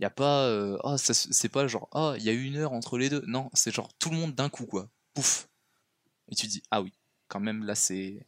[0.00, 2.56] il y a pas, euh, ah, se- c'est pas genre, ah, il y a une
[2.56, 3.22] heure entre les deux.
[3.26, 4.90] Non, c'est genre tout le monde d'un coup, quoi.
[5.14, 5.48] Pouf.
[6.30, 6.92] Et tu dis, ah oui,
[7.28, 8.26] quand même, là, c'est,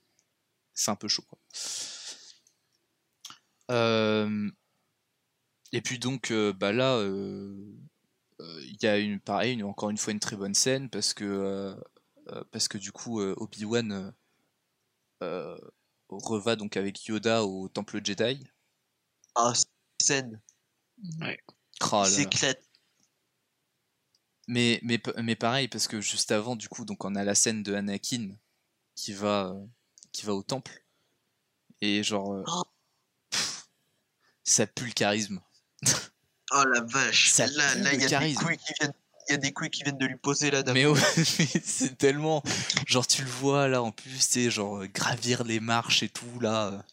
[0.74, 1.38] c'est un peu chaud, quoi.
[3.70, 4.50] Euh,
[5.72, 7.54] Et puis donc, euh, bah là, euh,
[8.38, 11.76] il y a une pareil une- encore une fois une très bonne scène parce que
[12.50, 14.12] parce que du coup euh, Obi-Wan
[16.08, 18.44] reva donc avec Yoda au temple Jedi.
[19.34, 19.52] Ah,
[20.00, 20.40] scène,
[21.20, 21.38] Ouais.
[21.92, 22.62] Oh il s'éclate.
[24.48, 27.62] Mais mais mais pareil parce que juste avant du coup donc on a la scène
[27.62, 28.30] de Anakin
[28.96, 29.64] qui va euh,
[30.12, 30.84] qui va au temple
[31.80, 32.62] et genre euh, Oh.
[33.30, 33.68] pff,
[34.42, 35.40] ça pue le charisme.
[36.54, 37.30] Oh la vache.
[37.30, 38.42] Ça là, pue là, il y a des charisme.
[38.44, 38.92] couilles qui viennent,
[39.28, 41.00] il y a des couilles qui viennent de lui poser là Mais ouais,
[41.64, 42.42] c'est tellement
[42.86, 46.40] genre tu le vois là en plus c'est genre euh, gravir les marches et tout
[46.40, 46.84] là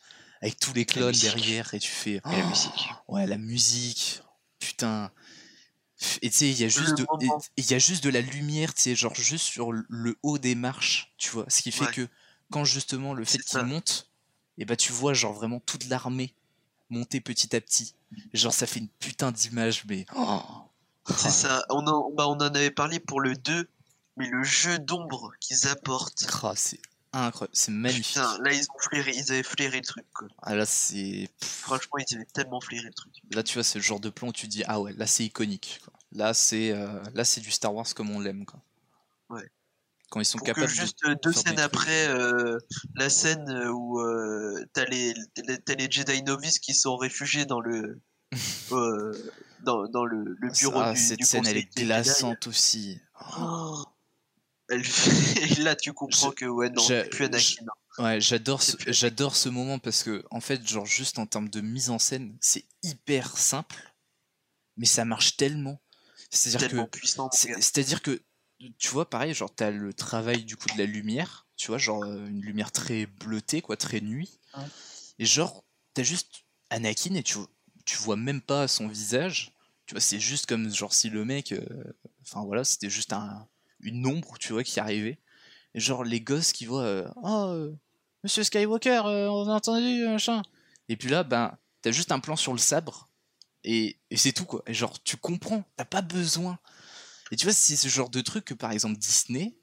[0.42, 2.90] avec tous les clones derrière et tu fais Et la Oh, musique.
[3.08, 4.22] Ouais, la musique.
[4.60, 5.12] Putain.
[6.22, 7.42] Et tu sais, il y a juste de et- moment.
[7.58, 10.38] et il y a juste de la lumière, tu sais, genre juste sur le- haut
[10.38, 11.92] des marches, tu vois, ce qui fait Ouais.
[11.94, 12.08] que
[12.52, 14.10] quand justement le fait qu'il monte,
[14.58, 16.34] et bah tu vois genre vraiment toute l'armée
[16.90, 17.94] monter petit à petit.
[18.34, 20.42] Genre ça fait une putain d'image mais oh.
[21.18, 21.66] C'est ça.
[21.70, 23.68] On en, bah, on en avait parlé pour le 2,
[24.18, 26.26] mais le jeu d'ombre qu'ils apportent.
[26.56, 26.80] c'est
[27.12, 28.16] incroyable, c'est magnifique.
[28.16, 30.28] Putain, là, ils, ont flairé, ils avaient flairé le truc, quoi.
[30.42, 33.14] Ah là c'est Franchement, ils avaient tellement flairé le truc.
[33.32, 35.26] là tu vois c'est le genre de plan où tu dis ah ouais, là c'est
[35.26, 35.94] iconique quoi.
[36.12, 38.60] Là c'est euh, là c'est du Star Wars comme on l'aime quoi.
[39.30, 39.50] Ouais.
[40.10, 42.58] Quand ils sont Pour que capables juste de euh, deux scènes après, euh,
[42.96, 45.14] la scène où euh, t'as les,
[45.66, 48.00] t'as les Jedi novices qui sont réfugiés dans le
[49.62, 53.00] dans, dans le, le bureau Ah, du, cette du scène elle est glaçante aussi.
[53.40, 53.84] Oh.
[54.70, 57.66] Elle fait- et là, tu comprends Je- que ouais, non, je- plus Anakin.
[57.98, 58.04] hein.
[58.04, 61.50] Ouais, j'adore ce, plus- j'adore ce moment parce que en fait, genre juste en termes
[61.50, 63.94] de mise en scène, c'est hyper simple,
[64.78, 65.82] mais ça marche tellement.
[66.30, 67.30] C'est-à-dire que puissant.
[67.32, 68.22] c'est-à-dire que
[68.78, 72.04] tu vois pareil, genre t'as le travail du coup de la lumière, tu vois, genre
[72.04, 74.40] euh, une lumière très bleutée quoi, très nuit.
[74.56, 74.64] Ouais.
[75.18, 75.64] Et genre
[75.94, 77.38] t'as juste Anakin et tu
[77.86, 79.52] tu vois même pas son visage.
[79.88, 81.66] Tu vois, c'est juste comme genre si le mec euh,
[82.22, 83.48] enfin voilà, c'était juste un
[83.82, 85.20] une ombre, tu vois, qui arrivait.
[85.76, 87.76] Et genre les gosses qui voient euh, oh euh,
[88.24, 90.42] Monsieur Skywalker, euh, on a entendu machin.
[90.88, 93.08] Et puis là ben t'as juste un plan sur le sabre
[93.64, 94.64] et, c'est tout quoi.
[94.68, 96.58] Et genre tu comprends, t'as pas besoin.
[97.32, 99.56] Et tu vois, c'est ce genre de truc que par exemple Disney,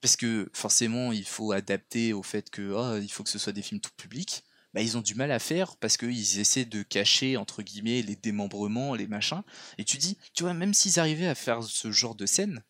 [0.00, 3.52] parce que forcément il faut adapter au fait que ah, il faut que ce soit
[3.52, 6.82] des films tout public, bah, ils ont du mal à faire parce qu'ils essaient de
[6.82, 9.42] cacher entre guillemets les démembrements, les machins.
[9.78, 12.62] Et tu dis, tu vois, même s'ils arrivaient à faire ce genre de scène,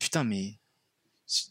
[0.00, 0.58] putain, mais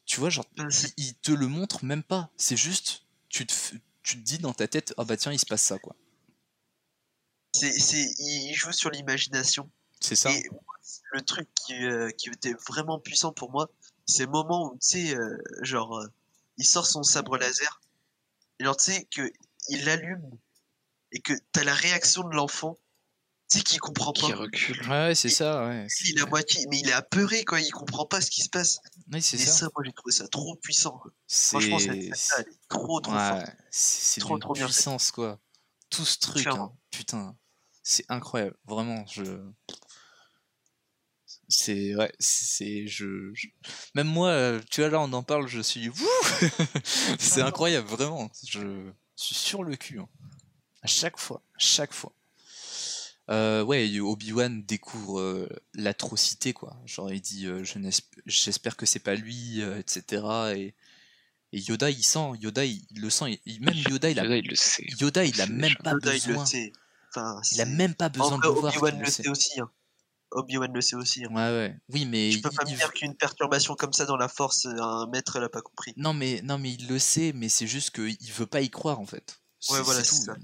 [0.05, 2.29] tu vois, genre, c'est- ils te le montrent même pas.
[2.35, 5.39] C'est juste, tu te, f- tu te dis dans ta tête, ah bah tiens, il
[5.39, 5.95] se passe ça quoi.
[7.53, 9.69] c'est, c'est, il joue sur l'imagination.
[9.99, 10.31] C'est ça.
[10.31, 10.43] Et
[11.11, 13.69] le truc qui, euh, qui était vraiment puissant pour moi,
[14.05, 16.07] c'est le moment où, tu sais, euh, genre, euh,
[16.57, 17.81] il sort son sabre laser,
[18.59, 19.31] et alors, tu sais, que
[19.69, 20.29] il l'allume,
[21.11, 22.77] et que t'as la réaction de l'enfant,
[23.57, 24.37] sais, qui comprend Qui pas.
[24.37, 24.87] recule.
[24.89, 25.87] Ouais, c'est ça, ouais.
[26.05, 28.49] Il est à moitié, mais il est apeuré, quoi, il comprend pas ce qui se
[28.49, 28.79] passe.
[29.11, 29.51] Oui, c'est Et ça.
[29.51, 31.11] ça, moi, j'ai trouvé ça trop puissant, quoi.
[31.27, 33.45] C'est Franchement, cette scène-là, elle est trop, trop ouais, forte.
[33.71, 34.73] c'est Trop, trop bien fait.
[34.73, 35.39] puissance quoi.
[35.89, 37.35] Tout ce truc, hein, putain,
[37.81, 39.03] c'est incroyable, vraiment.
[39.07, 39.23] Je,
[41.47, 43.47] c'est ouais, c'est je, je-
[43.95, 46.07] même moi, euh, tu vois là, on en parle, je suis, Wouh
[47.19, 48.29] c'est incroyable, vraiment.
[48.47, 50.07] Je suis sur le cul, hein.
[50.83, 52.13] à chaque fois, à chaque fois.
[53.29, 56.75] Euh, ouais, Obi-Wan découvre euh, l'atrocité, quoi.
[56.85, 57.77] Genre, il dit euh, je
[58.25, 60.23] J'espère que c'est pas lui, euh, etc.
[60.55, 60.73] Et,
[61.51, 63.39] et Yoda, il sent, Yoda, il, il le sent.
[63.45, 64.85] il- même Yoda, il a, Yoda, il le sait.
[64.99, 66.45] Yoda, il a même pas Yoda, il le besoin.
[66.45, 66.73] sait.
[67.13, 68.73] Enfin, Il a même pas En besoin de le voir.
[68.75, 69.59] Obi-Wan le sait aussi.
[69.59, 69.69] hein.
[70.31, 71.23] Obi-Wan le sait aussi.
[71.25, 71.29] hein.
[71.29, 71.75] Ouais, ouais.
[71.89, 74.65] Oui, mais Je peux il- pas me dire qu'une perturbation comme ça dans la force,
[74.65, 75.93] un maître l'a pas compris.
[75.97, 78.99] Non, mais non, mais il le sait, mais c'est juste qu'il veut pas y croire
[78.99, 79.39] en fait.
[79.69, 80.25] Ouais, voilà, c'est c'est tout.
[80.25, 80.35] ça.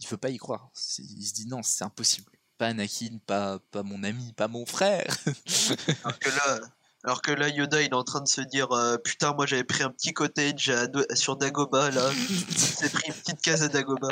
[0.00, 0.70] Il veut pas y croire.
[0.98, 2.32] Il se dit non, c'est impossible.
[2.58, 5.16] Pas Anakin, pas, pas mon ami, pas mon frère.
[6.04, 6.60] Alors que là,
[7.02, 9.64] alors que là, Yoda, il est en train de se dire euh, Putain, moi j'avais
[9.64, 10.86] pris un petit cottage à
[11.16, 12.10] sur Dagoba, là.
[12.12, 14.08] J'ai pris une petite case à Dagoba.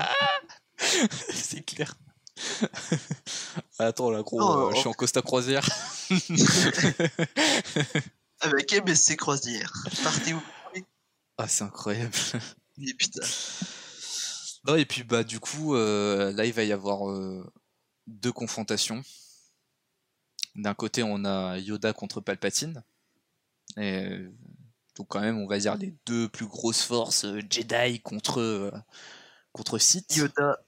[1.30, 1.94] c'est clair.
[3.78, 5.68] Attends, là, gros, Non, euh, je suis en Costa Croisière.
[8.40, 9.72] Avec MSC Croisière.
[10.02, 10.40] Partez où
[11.40, 12.12] ah, c'est incroyable.
[12.78, 13.22] Mais putain.
[14.66, 17.44] Non, et puis, bah, du coup, euh, là, il va y avoir euh,
[18.06, 19.02] deux confrontations.
[20.54, 22.82] D'un côté, on a Yoda contre Palpatine.
[23.76, 24.30] Et, euh,
[24.96, 28.72] donc, quand même, on va dire les deux plus grosses forces euh, Jedi contre,
[29.52, 30.16] contre Sith.
[30.16, 30.58] Yoda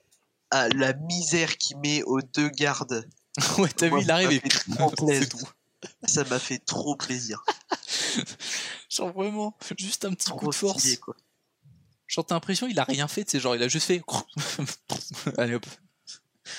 [0.51, 3.09] a la misère qu'il met aux deux gardes.
[3.57, 5.29] ouais, t'as vu, il arrive ça et m'a fait trop c'est plaisir.
[5.29, 5.49] tout.
[6.05, 7.43] Ça m'a fait trop plaisir.
[8.89, 10.79] Genre, vraiment, juste un petit coup Trop de force.
[10.79, 11.15] stylé, quoi.
[12.11, 14.01] Genre, t'as l'impression il a rien fait, c'est genre, il a juste fait.
[15.37, 15.65] Allez hop,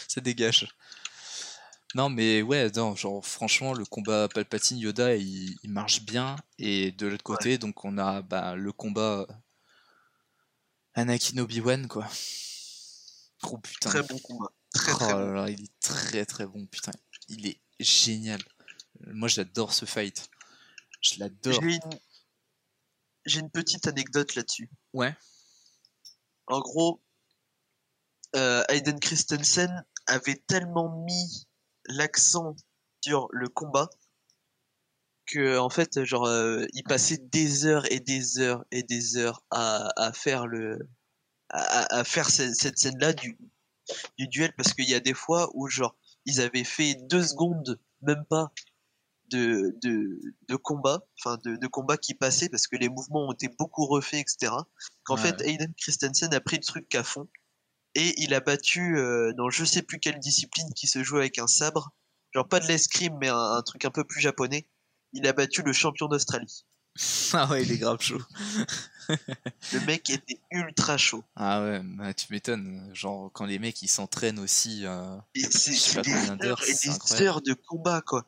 [0.08, 0.74] ça dégage.
[1.94, 6.36] Non, mais ouais, non, genre, franchement, le combat Palpatine-Yoda, il, il marche bien.
[6.58, 9.26] Et de l'autre côté, donc, on a bah, le combat
[10.94, 12.08] Anakin Obi-Wan, quoi.
[13.42, 13.90] Oh putain.
[13.90, 14.50] Très bon combat.
[14.72, 15.32] Très Oh très là bon.
[15.32, 16.92] là, il est très très bon, putain.
[17.28, 18.40] Il est génial.
[19.08, 20.30] Moi, j'adore ce fight.
[21.02, 21.60] Je l'adore.
[21.60, 21.98] J'ai une...
[23.26, 24.70] j'ai une petite anecdote là-dessus.
[24.94, 25.14] Ouais.
[26.46, 27.02] En gros,
[28.36, 31.46] euh, Hayden Christensen avait tellement mis
[31.86, 32.56] l'accent
[33.02, 33.90] sur le combat
[35.26, 39.44] que en fait, genre, euh, il passait des heures et des heures et des heures
[39.50, 40.78] à, faire le,
[42.28, 43.38] cette scène-là du,
[44.18, 47.80] du duel parce qu'il y a des fois où genre ils avaient fait deux secondes,
[48.02, 48.52] même pas,
[49.32, 51.58] de, de, de combat, enfin de,
[51.96, 54.52] qui passait parce que les mouvements ont été beaucoup refaits, etc.
[55.04, 55.22] Qu'en Ouais.
[55.22, 57.28] fait, Hayden Christensen a pris le truc à fond
[57.94, 61.38] et il a battu euh, dans je sais plus quelle discipline qui se joue avec
[61.38, 61.92] un sabre,
[62.34, 64.66] genre pas de l'escrime mais un, un truc un peu plus japonais.
[65.12, 66.64] Il a battu le champion d'Australie.
[67.34, 68.20] Ah ouais, il est grave chaud.
[69.72, 71.24] Le mec était ultra chaud.
[71.36, 72.90] Ah ouais, bah, tu m'étonnes.
[72.92, 74.82] Genre, quand les mecs ils s'entraînent aussi.
[74.84, 78.26] euh, Et c'est des et heures de combat quoi.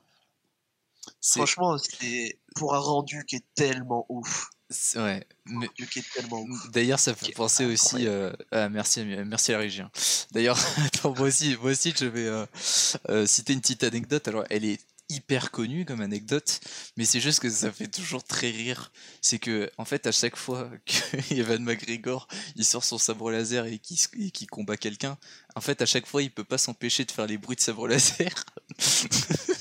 [1.22, 4.48] Franchement, c'est pour un rendu qui est tellement ouf.
[4.70, 5.26] c'est- ouais.
[5.46, 6.70] Mais, Le qui est tellement ouf.
[6.70, 8.06] D'ailleurs, ça fait Qui est penser aussi.
[8.06, 9.82] euh, ah, merci, merci à la régie.
[9.82, 9.90] hein.
[10.32, 12.46] D'ailleurs, attends, moi aussi, moi aussi, je vais euh,
[13.10, 14.26] euh, citer une petite anecdote.
[14.28, 16.60] Alors, elle est hyper connue comme anecdote,
[16.96, 18.90] mais c'est juste que ça fait toujours très rire.
[19.20, 22.26] C'est que, en fait, à chaque fois que Evan McGregor
[22.56, 25.18] il sort son sabre laser et qu'il et qu'il combat quelqu'un,
[25.54, 27.86] en fait, à chaque fois, il peut pas s'empêcher de faire les bruits de sabre
[27.86, 28.44] laser.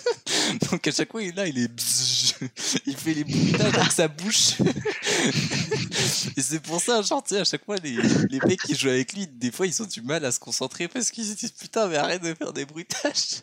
[0.71, 1.71] Donc à chaque fois, il est là, il est
[2.85, 4.53] il fait les bruitages avec sa bouche.
[6.37, 7.95] Et c'est pour ça, genre, tu sais, à chaque fois, les,
[8.29, 10.87] les mecs qui jouent avec lui, des fois, ils ont du mal à se concentrer
[10.87, 13.41] parce qu'ils se disent putain, mais arrête de faire des bruitages.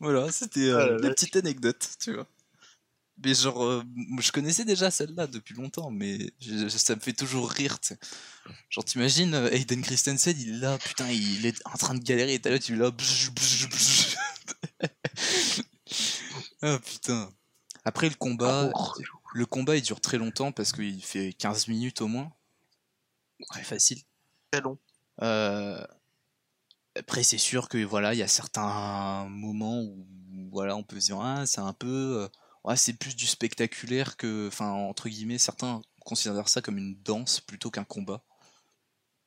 [0.00, 2.26] voilà, c'était euh, Ah la petite anecdote, tu vois.
[3.24, 3.84] Mais genre, euh,
[4.20, 7.88] je connaissais déjà celle-là depuis longtemps, mais je- je- ça me fait toujours rire, tu
[7.88, 7.98] sais.
[8.70, 12.34] Genre, t'imagines, euh, Hayden Christensen, il est là, putain, il est en train de galérer,
[12.34, 12.76] et t'as là, tu es
[16.62, 17.30] ah putain.
[17.84, 18.92] Après le combat, Oh,
[19.34, 22.32] le combat il dure très longtemps parce qu'il fait 15 minutes au moins.
[23.54, 24.00] Ouais, facile.
[24.50, 24.78] Très long.
[25.22, 25.84] Euh,
[26.96, 30.06] Après, c'est sûr que voilà, il y a certains moments où
[30.52, 32.28] voilà, on peut se dire ah, c'est un peu, euh,
[32.64, 37.40] ouais, c'est plus du spectaculaire que, enfin entre guillemets, certains considèrent ça comme une danse
[37.40, 38.22] plutôt qu'un combat.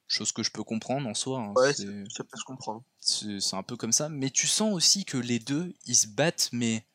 [0.07, 1.39] Chose que je peux comprendre en soi.
[1.39, 2.83] hein, Ouais, c'est- Ça peut se comprendre.
[2.99, 4.09] c'est un peu comme ça.
[4.09, 6.85] Mais tu sens aussi que les deux, ils se battent, mais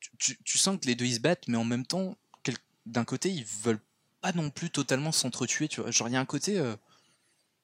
[0.00, 2.56] tu, tu- tu sens que les deux, ils se battent, mais en même temps, quel-
[2.84, 3.80] d'un côté, ils veulent
[4.20, 5.90] pas non plus totalement s'entretuer, tu vois.
[5.90, 6.58] Genre, il y a un côté...
[6.58, 6.76] euh,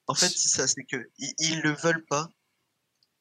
[0.07, 2.29] En fait, c'est ça, c'est que ils, ils le veulent pas,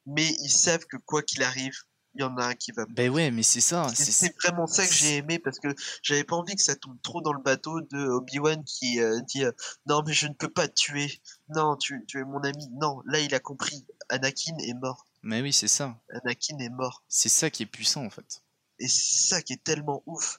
[0.06, 1.74] mais ils savent que quoi qu'il arrive,
[2.14, 2.84] il y en a un qui va.
[2.90, 3.88] Ben ouais, mais c'est ça.
[3.94, 5.68] C'est- vraiment ça que j'ai aimé parce que
[6.02, 9.44] j'avais pas envie que ça tombe trop dans le bateau de Obi-Wan qui euh, dit
[9.44, 9.52] euh,
[9.86, 13.00] non mais je ne peux pas te tuer, non tu, tu es mon ami, non
[13.06, 15.96] là il a compris, Anakin est mort, Mais oui, c'est ça.
[16.10, 18.42] Anakin est mort C'est ça qui est puissant, en fait.
[18.78, 20.38] et c'est ça qui est tellement ouf.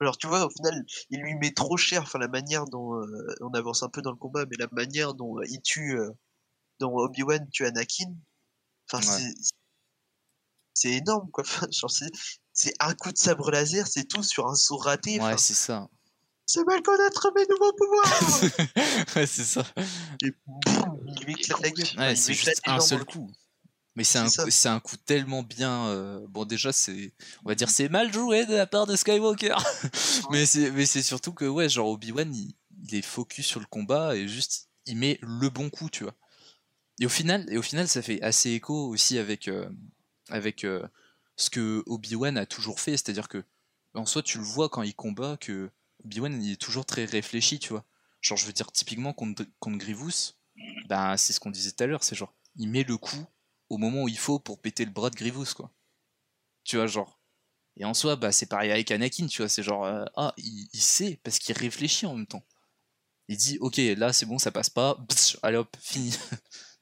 [0.00, 3.34] Alors tu vois au final il lui met trop cher, enfin la manière dont euh,
[3.42, 5.98] on avance un peu dans le combat, mais la manière dont il tue,
[6.80, 8.12] dont Obi-Wan tue Anakin,
[8.92, 9.18] Enfin, Ouais.
[9.20, 9.54] c'est
[10.74, 11.44] c'est énorme, quoi.
[11.62, 11.66] Enfin,
[12.52, 15.20] c'est un coup de sabre laser, c'est tout sur un saut raté.
[15.20, 15.88] Ouais, c'est ça.
[16.46, 18.40] c'est mal connaître mes nouveaux pouvoirs
[19.16, 19.64] ouais, c'est ça.
[20.22, 21.86] Et boum, il lui éclate la gueule.
[21.98, 23.30] Ouais, c'est juste un seul coup.
[23.96, 25.86] Mais c'est un, un coup tellement bien.
[25.86, 27.12] euh, Bon, déjà, c'est.
[27.44, 29.54] On va dire c'est mal joué de la part de Skywalker.
[30.30, 33.66] mais c'est mais c'est surtout que, ouais, genre Obi-Wan, il, il est focus sur le
[33.66, 36.14] combat et juste, il met le bon coup, tu vois.
[37.00, 39.68] Et au final, et au final ça fait assez écho aussi avec, euh,
[40.30, 40.86] avec euh,
[41.36, 42.92] ce que Obi-Wan a toujours fait.
[42.92, 43.44] C'est-à-dire que,
[43.94, 45.70] en soi, tu le vois quand il combat que
[46.04, 47.84] Obi-Wan, il est toujours très réfléchi, tu vois.
[48.20, 50.34] Genre, je veux dire, typiquement, contre, contre Grievous,
[50.88, 53.24] ben, c'est ce qu'on disait tout à l'heure, c'est genre, il met le coup
[53.68, 55.70] au moment où il faut pour péter le bras de Grievous, quoi.
[56.64, 57.20] Tu vois, genre.
[57.76, 60.80] Et en soi, bah, c'est pareil avec Anakin, tu vois, c'est genre, euh, ah, il,
[60.80, 62.44] sait, parce qu'il réfléchit en même temps.
[63.28, 64.98] Il dit, ok, là, c'est bon, ça passe pas,
[65.42, 66.16] allez hop, fini.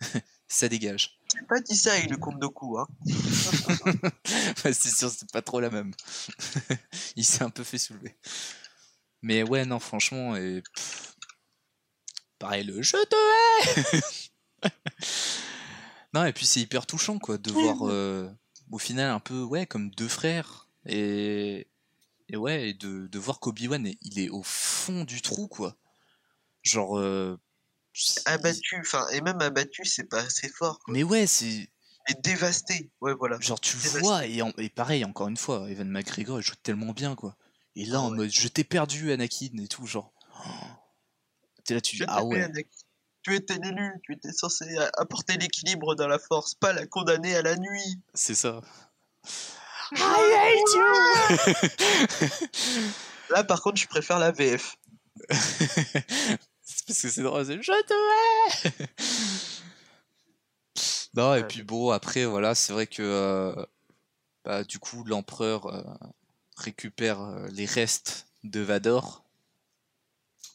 [0.49, 1.19] ça dégage.
[1.49, 2.47] Pas dit ça avec le compte de
[2.79, 2.87] hein.
[4.73, 5.93] C'est sûr, c'est pas trop la même.
[7.17, 8.17] il s'est un peu fait soulever.
[9.23, 10.63] Mais ouais, non, franchement, et.
[10.75, 11.15] pff,
[12.39, 14.01] pareil, le je te
[14.65, 14.71] hais
[16.15, 18.29] Non, et puis c'est hyper touchant, quoi, de voir euh,
[18.71, 20.69] au final un peu, ouais, comme deux frères.
[20.87, 21.69] Et,
[22.29, 25.77] et ouais, et de, de voir qu'Obi-Wan, il est au fond du trou, quoi.
[26.63, 26.99] Genre.
[26.99, 27.39] euh,
[28.25, 30.79] Abattu, enfin, et même abattu, c'est pas assez fort.
[30.81, 30.95] Quoi.
[30.95, 31.69] Mais ouais, c'est.
[32.09, 33.39] Et dévasté, ouais, voilà.
[33.41, 34.01] Genre tu Dévasté.
[34.01, 37.37] vois et, en- et pareil encore une fois Evan McGregor il joue tellement bien quoi
[37.77, 38.17] et là Ah en ouais.
[38.17, 40.49] mode je t'ai perdu Anakin et tout genre oh.
[41.65, 42.69] t'es là tu Je ah ouais Anakin.
[43.23, 44.65] Tu étais l'élu, tu étais censé
[44.99, 48.01] apporter l'équilibre dans la force, pas la condamner à la nuit.
[48.15, 48.61] c'est ça
[53.31, 54.77] Là, par contre, je préfère la VF.
[56.87, 58.87] parce que c'est drôle c'est je te hais.
[61.15, 63.67] Non et puis bon après voilà c'est vrai que euh,
[64.45, 65.83] bah, du coup l'empereur euh,
[66.57, 69.25] récupère euh, les restes de Vador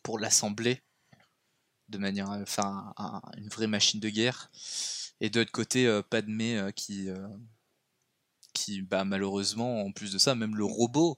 [0.04, 0.82] pour l'assembler
[1.90, 4.50] de manière enfin un- une vraie machine de guerre.
[5.20, 7.10] Et de l'autre côté Padmé qui
[8.54, 11.18] qui bah, malheureusement en plus de ça même le robot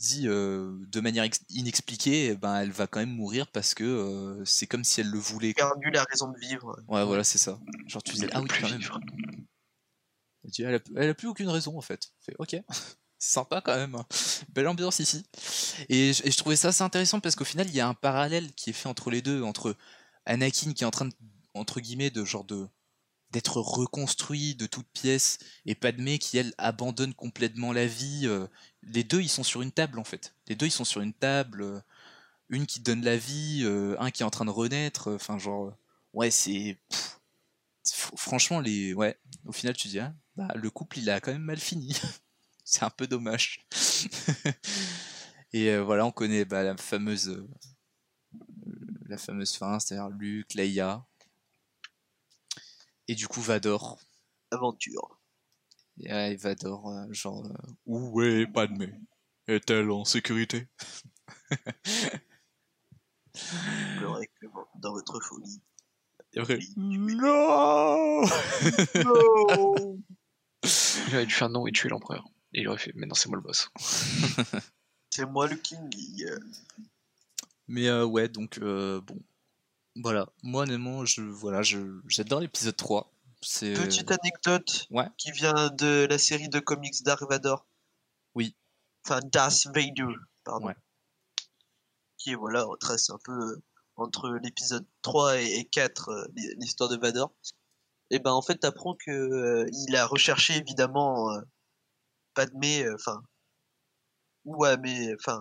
[0.00, 3.84] dit euh, de manière ex- inexpliquée eh ben elle va quand même mourir parce que
[3.84, 5.54] euh, c'est comme si elle le voulait.
[5.54, 6.76] Perdu la raison de vivre.
[6.88, 8.80] ouais voilà c'est ça genre tu ah oui quand même
[10.44, 12.12] elle, dit, elle, a, elle a plus aucune raison en fait.
[12.38, 12.62] Ok, c'est
[13.18, 13.96] sympa quand même.
[14.54, 15.24] Belle ambiance ici.
[15.88, 17.94] Et, je- et je trouvais ça assez intéressant parce qu'au final, il y a un
[17.94, 19.76] parallèle qui est fait entre les deux, entre
[20.26, 21.12] Anakin qui est en train de,
[21.54, 22.66] entre guillemets, de genre de
[23.30, 28.22] d'être reconstruit de toutes pièces et Padmé qui elle abandonne complètement la vie.
[28.24, 28.48] euh,
[28.82, 30.34] les deux ils sont sur une table en fait.
[30.48, 31.62] Les deux ils sont sur une table.
[31.62, 31.80] euh,
[32.50, 35.12] une qui donne la vie, euh, un qui est en train de renaître.
[35.12, 35.74] Enfin genre euh,
[36.12, 36.76] ouais c'est
[38.16, 41.42] franchement les ouais au final tu dis ah, bah, le couple il a quand même
[41.42, 41.96] mal fini
[42.64, 43.66] c'est un peu dommage
[45.52, 47.48] et euh, voilà on connaît bah, la fameuse euh,
[49.06, 51.04] la fameuse fin c'est-à-dire Luke Leia
[53.08, 53.98] et du coup Vador
[54.52, 55.19] Aventure.
[56.04, 58.92] Et ouais, Vador euh, genre euh, où est Padmé?
[59.46, 60.68] Est-elle en sécurité?
[63.98, 65.60] Pleurez que bon, dans votre folie.
[66.34, 69.98] Et après, non Non
[71.08, 72.28] Il aurait dû faire non et tuer l'empereur.
[72.52, 73.70] Et il aurait fait, mais non, c'est moi le boss.
[75.12, 75.90] C'est moi le king.
[76.24, 76.38] euh,
[77.66, 79.18] Mais euh, ouais, donc euh, bon.
[79.96, 83.12] Voilà, moi honnêtement, je, voilà, je, j'adore l'épisode 3.
[83.74, 85.08] Petite anecdote Ouais.
[85.16, 87.66] qui vient de la série de comics Dark Vador.
[88.34, 88.54] Oui.
[89.04, 90.12] Enfin, Darth Vader,
[90.44, 90.66] pardon.
[90.66, 90.76] Ouais.
[92.18, 93.62] Qui, voilà, retrace un peu euh,
[93.96, 97.32] entre l'épisode 3 et, et 4 euh, l'hi- l'histoire de Vador.
[98.10, 101.40] Et ben, en fait, t'apprends que euh, il a recherché évidemment euh,
[102.34, 103.22] Padmé, euh, enfin,
[104.44, 105.40] ouais, mais, enfin,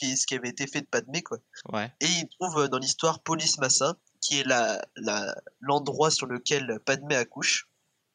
[0.00, 1.38] ce qui avait été fait de Padmé, quoi.
[1.72, 6.26] Ouais, Et il trouve euh, dans l'histoire Polis Massa, qui est la, la, l'endroit sur
[6.26, 7.68] lequel Padmé accouche,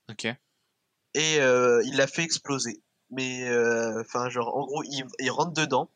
[0.10, 0.26] ok.
[0.26, 2.82] et euh, il l'a fait exploser.
[3.12, 5.90] Mais, euh, enfin, genre, en gros, il, il rentre dedans,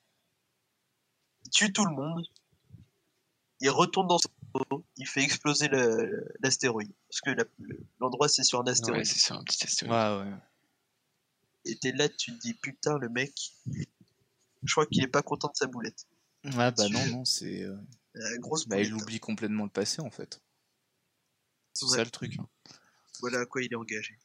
[1.45, 2.23] il tue tout le monde,
[3.61, 5.69] il retourne dans son auto, il fait exploser
[6.41, 6.91] l'astéroïde.
[7.09, 7.31] Parce que
[7.99, 9.05] l'endroit, c'est sur un Ouais, astéroïde.
[9.05, 9.93] c'est ça, un petit astéroïde.
[10.25, 10.37] Ouais, ouais.
[11.65, 13.33] et t'es là, tu te dis, putain, le mec,
[14.63, 16.05] je crois qu'il est pas content de sa boulette.
[16.45, 17.65] Ouais, bah non, non, c'est.
[18.39, 20.41] Grosse Bah, il oublie complètement le passé en fait.
[21.73, 21.97] C'est Ouais.
[21.97, 22.37] ça le truc.
[22.39, 22.47] hein.
[23.21, 24.17] Voilà à quoi il est engagé.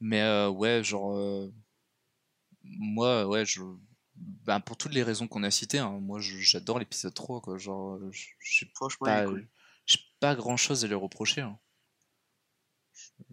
[0.00, 1.16] Mais euh, ouais, genre.
[1.16, 1.52] euh,
[2.62, 3.60] Moi, ouais, je.
[4.14, 7.56] Bah, pour toutes les raisons qu'on a citées, hein, moi j'adore l'épisode 3, quoi.
[7.56, 9.48] Genre, euh, je- Franchement, pas, cool.
[10.20, 11.40] pas grand chose à lui reprocher.
[11.40, 11.58] hein.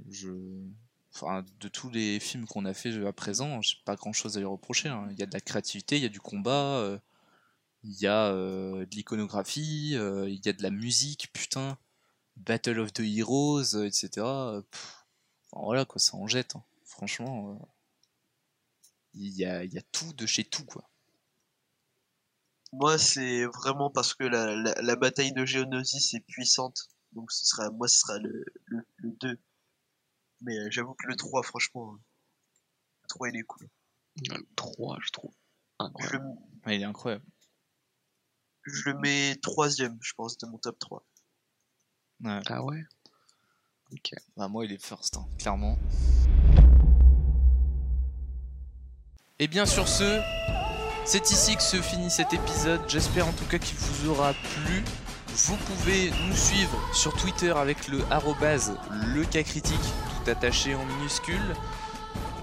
[0.09, 0.29] Je.
[1.13, 4.39] enfin, de tous les films qu'on a fait à présent, j'ai pas grand chose à
[4.39, 4.89] lui reprocher.
[4.89, 5.07] hein.
[5.11, 6.99] Il y a de la créativité, il y a du combat, euh,
[7.87, 11.77] il y a euh, de l'iconographie, euh, il y a de la musique, putain.
[12.35, 14.09] Battle of the Heroes, euh, etc.
[14.71, 15.05] pff,
[15.51, 16.55] enfin, voilà quoi, ça en jette.
[16.55, 16.63] hein.
[16.83, 17.65] Franchement, euh,
[19.13, 20.89] il y, a, il y a tout de chez tout quoi.
[22.73, 26.89] Moi, c'est vraiment parce que la, la, la bataille de Geonosis est puissante.
[27.13, 29.39] Donc, ce sera, moi, ce sera le, le, le 2.
[30.41, 33.69] Mais euh, j'avoue que le 3, franchement, le 3, il est cool.
[34.29, 35.33] Le 3, je trouve.
[35.79, 36.25] Incroyable.
[36.65, 37.23] Ouais, il est incroyable.
[38.65, 41.05] Je le mets troisième, je pense, de mon top 3.
[42.23, 42.39] Ouais.
[42.47, 42.83] Ah ouais?
[43.91, 44.11] Ok.
[44.35, 45.77] Bah, moi, il est first, hein, clairement.
[49.37, 50.21] Et bien sur ce,
[51.05, 52.81] c'est ici que se finit cet épisode.
[52.87, 54.83] J'espère en tout cas qu'il vous aura plu.
[55.27, 60.85] Vous pouvez nous suivre sur Twitter avec le arrobase le cas critique, tout attaché en
[60.85, 61.53] minuscule.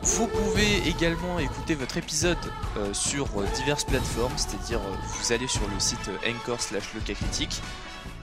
[0.05, 2.37] Vous pouvez également écouter votre épisode
[2.77, 7.01] euh, sur euh, diverses plateformes, c'est-à-dire euh, vous allez sur le site Anchor slash le
[7.01, 7.63] cas critique.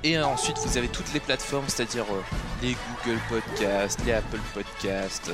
[0.03, 2.06] Et ensuite vous avez toutes les plateformes, c'est-à-dire
[2.61, 2.76] les
[3.06, 5.31] Google Podcasts, les Apple Podcasts,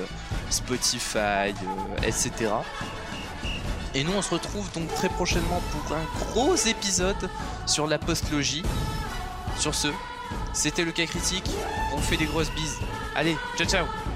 [0.50, 1.54] Spotify,
[2.04, 2.32] etc.
[3.96, 7.30] Et nous on se retrouve donc très prochainement pour un gros épisode
[7.66, 8.64] sur la postlogie.
[9.58, 9.88] Sur ce,
[10.54, 11.50] c'était le cas critique,
[11.94, 12.78] on fait des grosses bises.
[13.16, 14.15] Allez, ciao ciao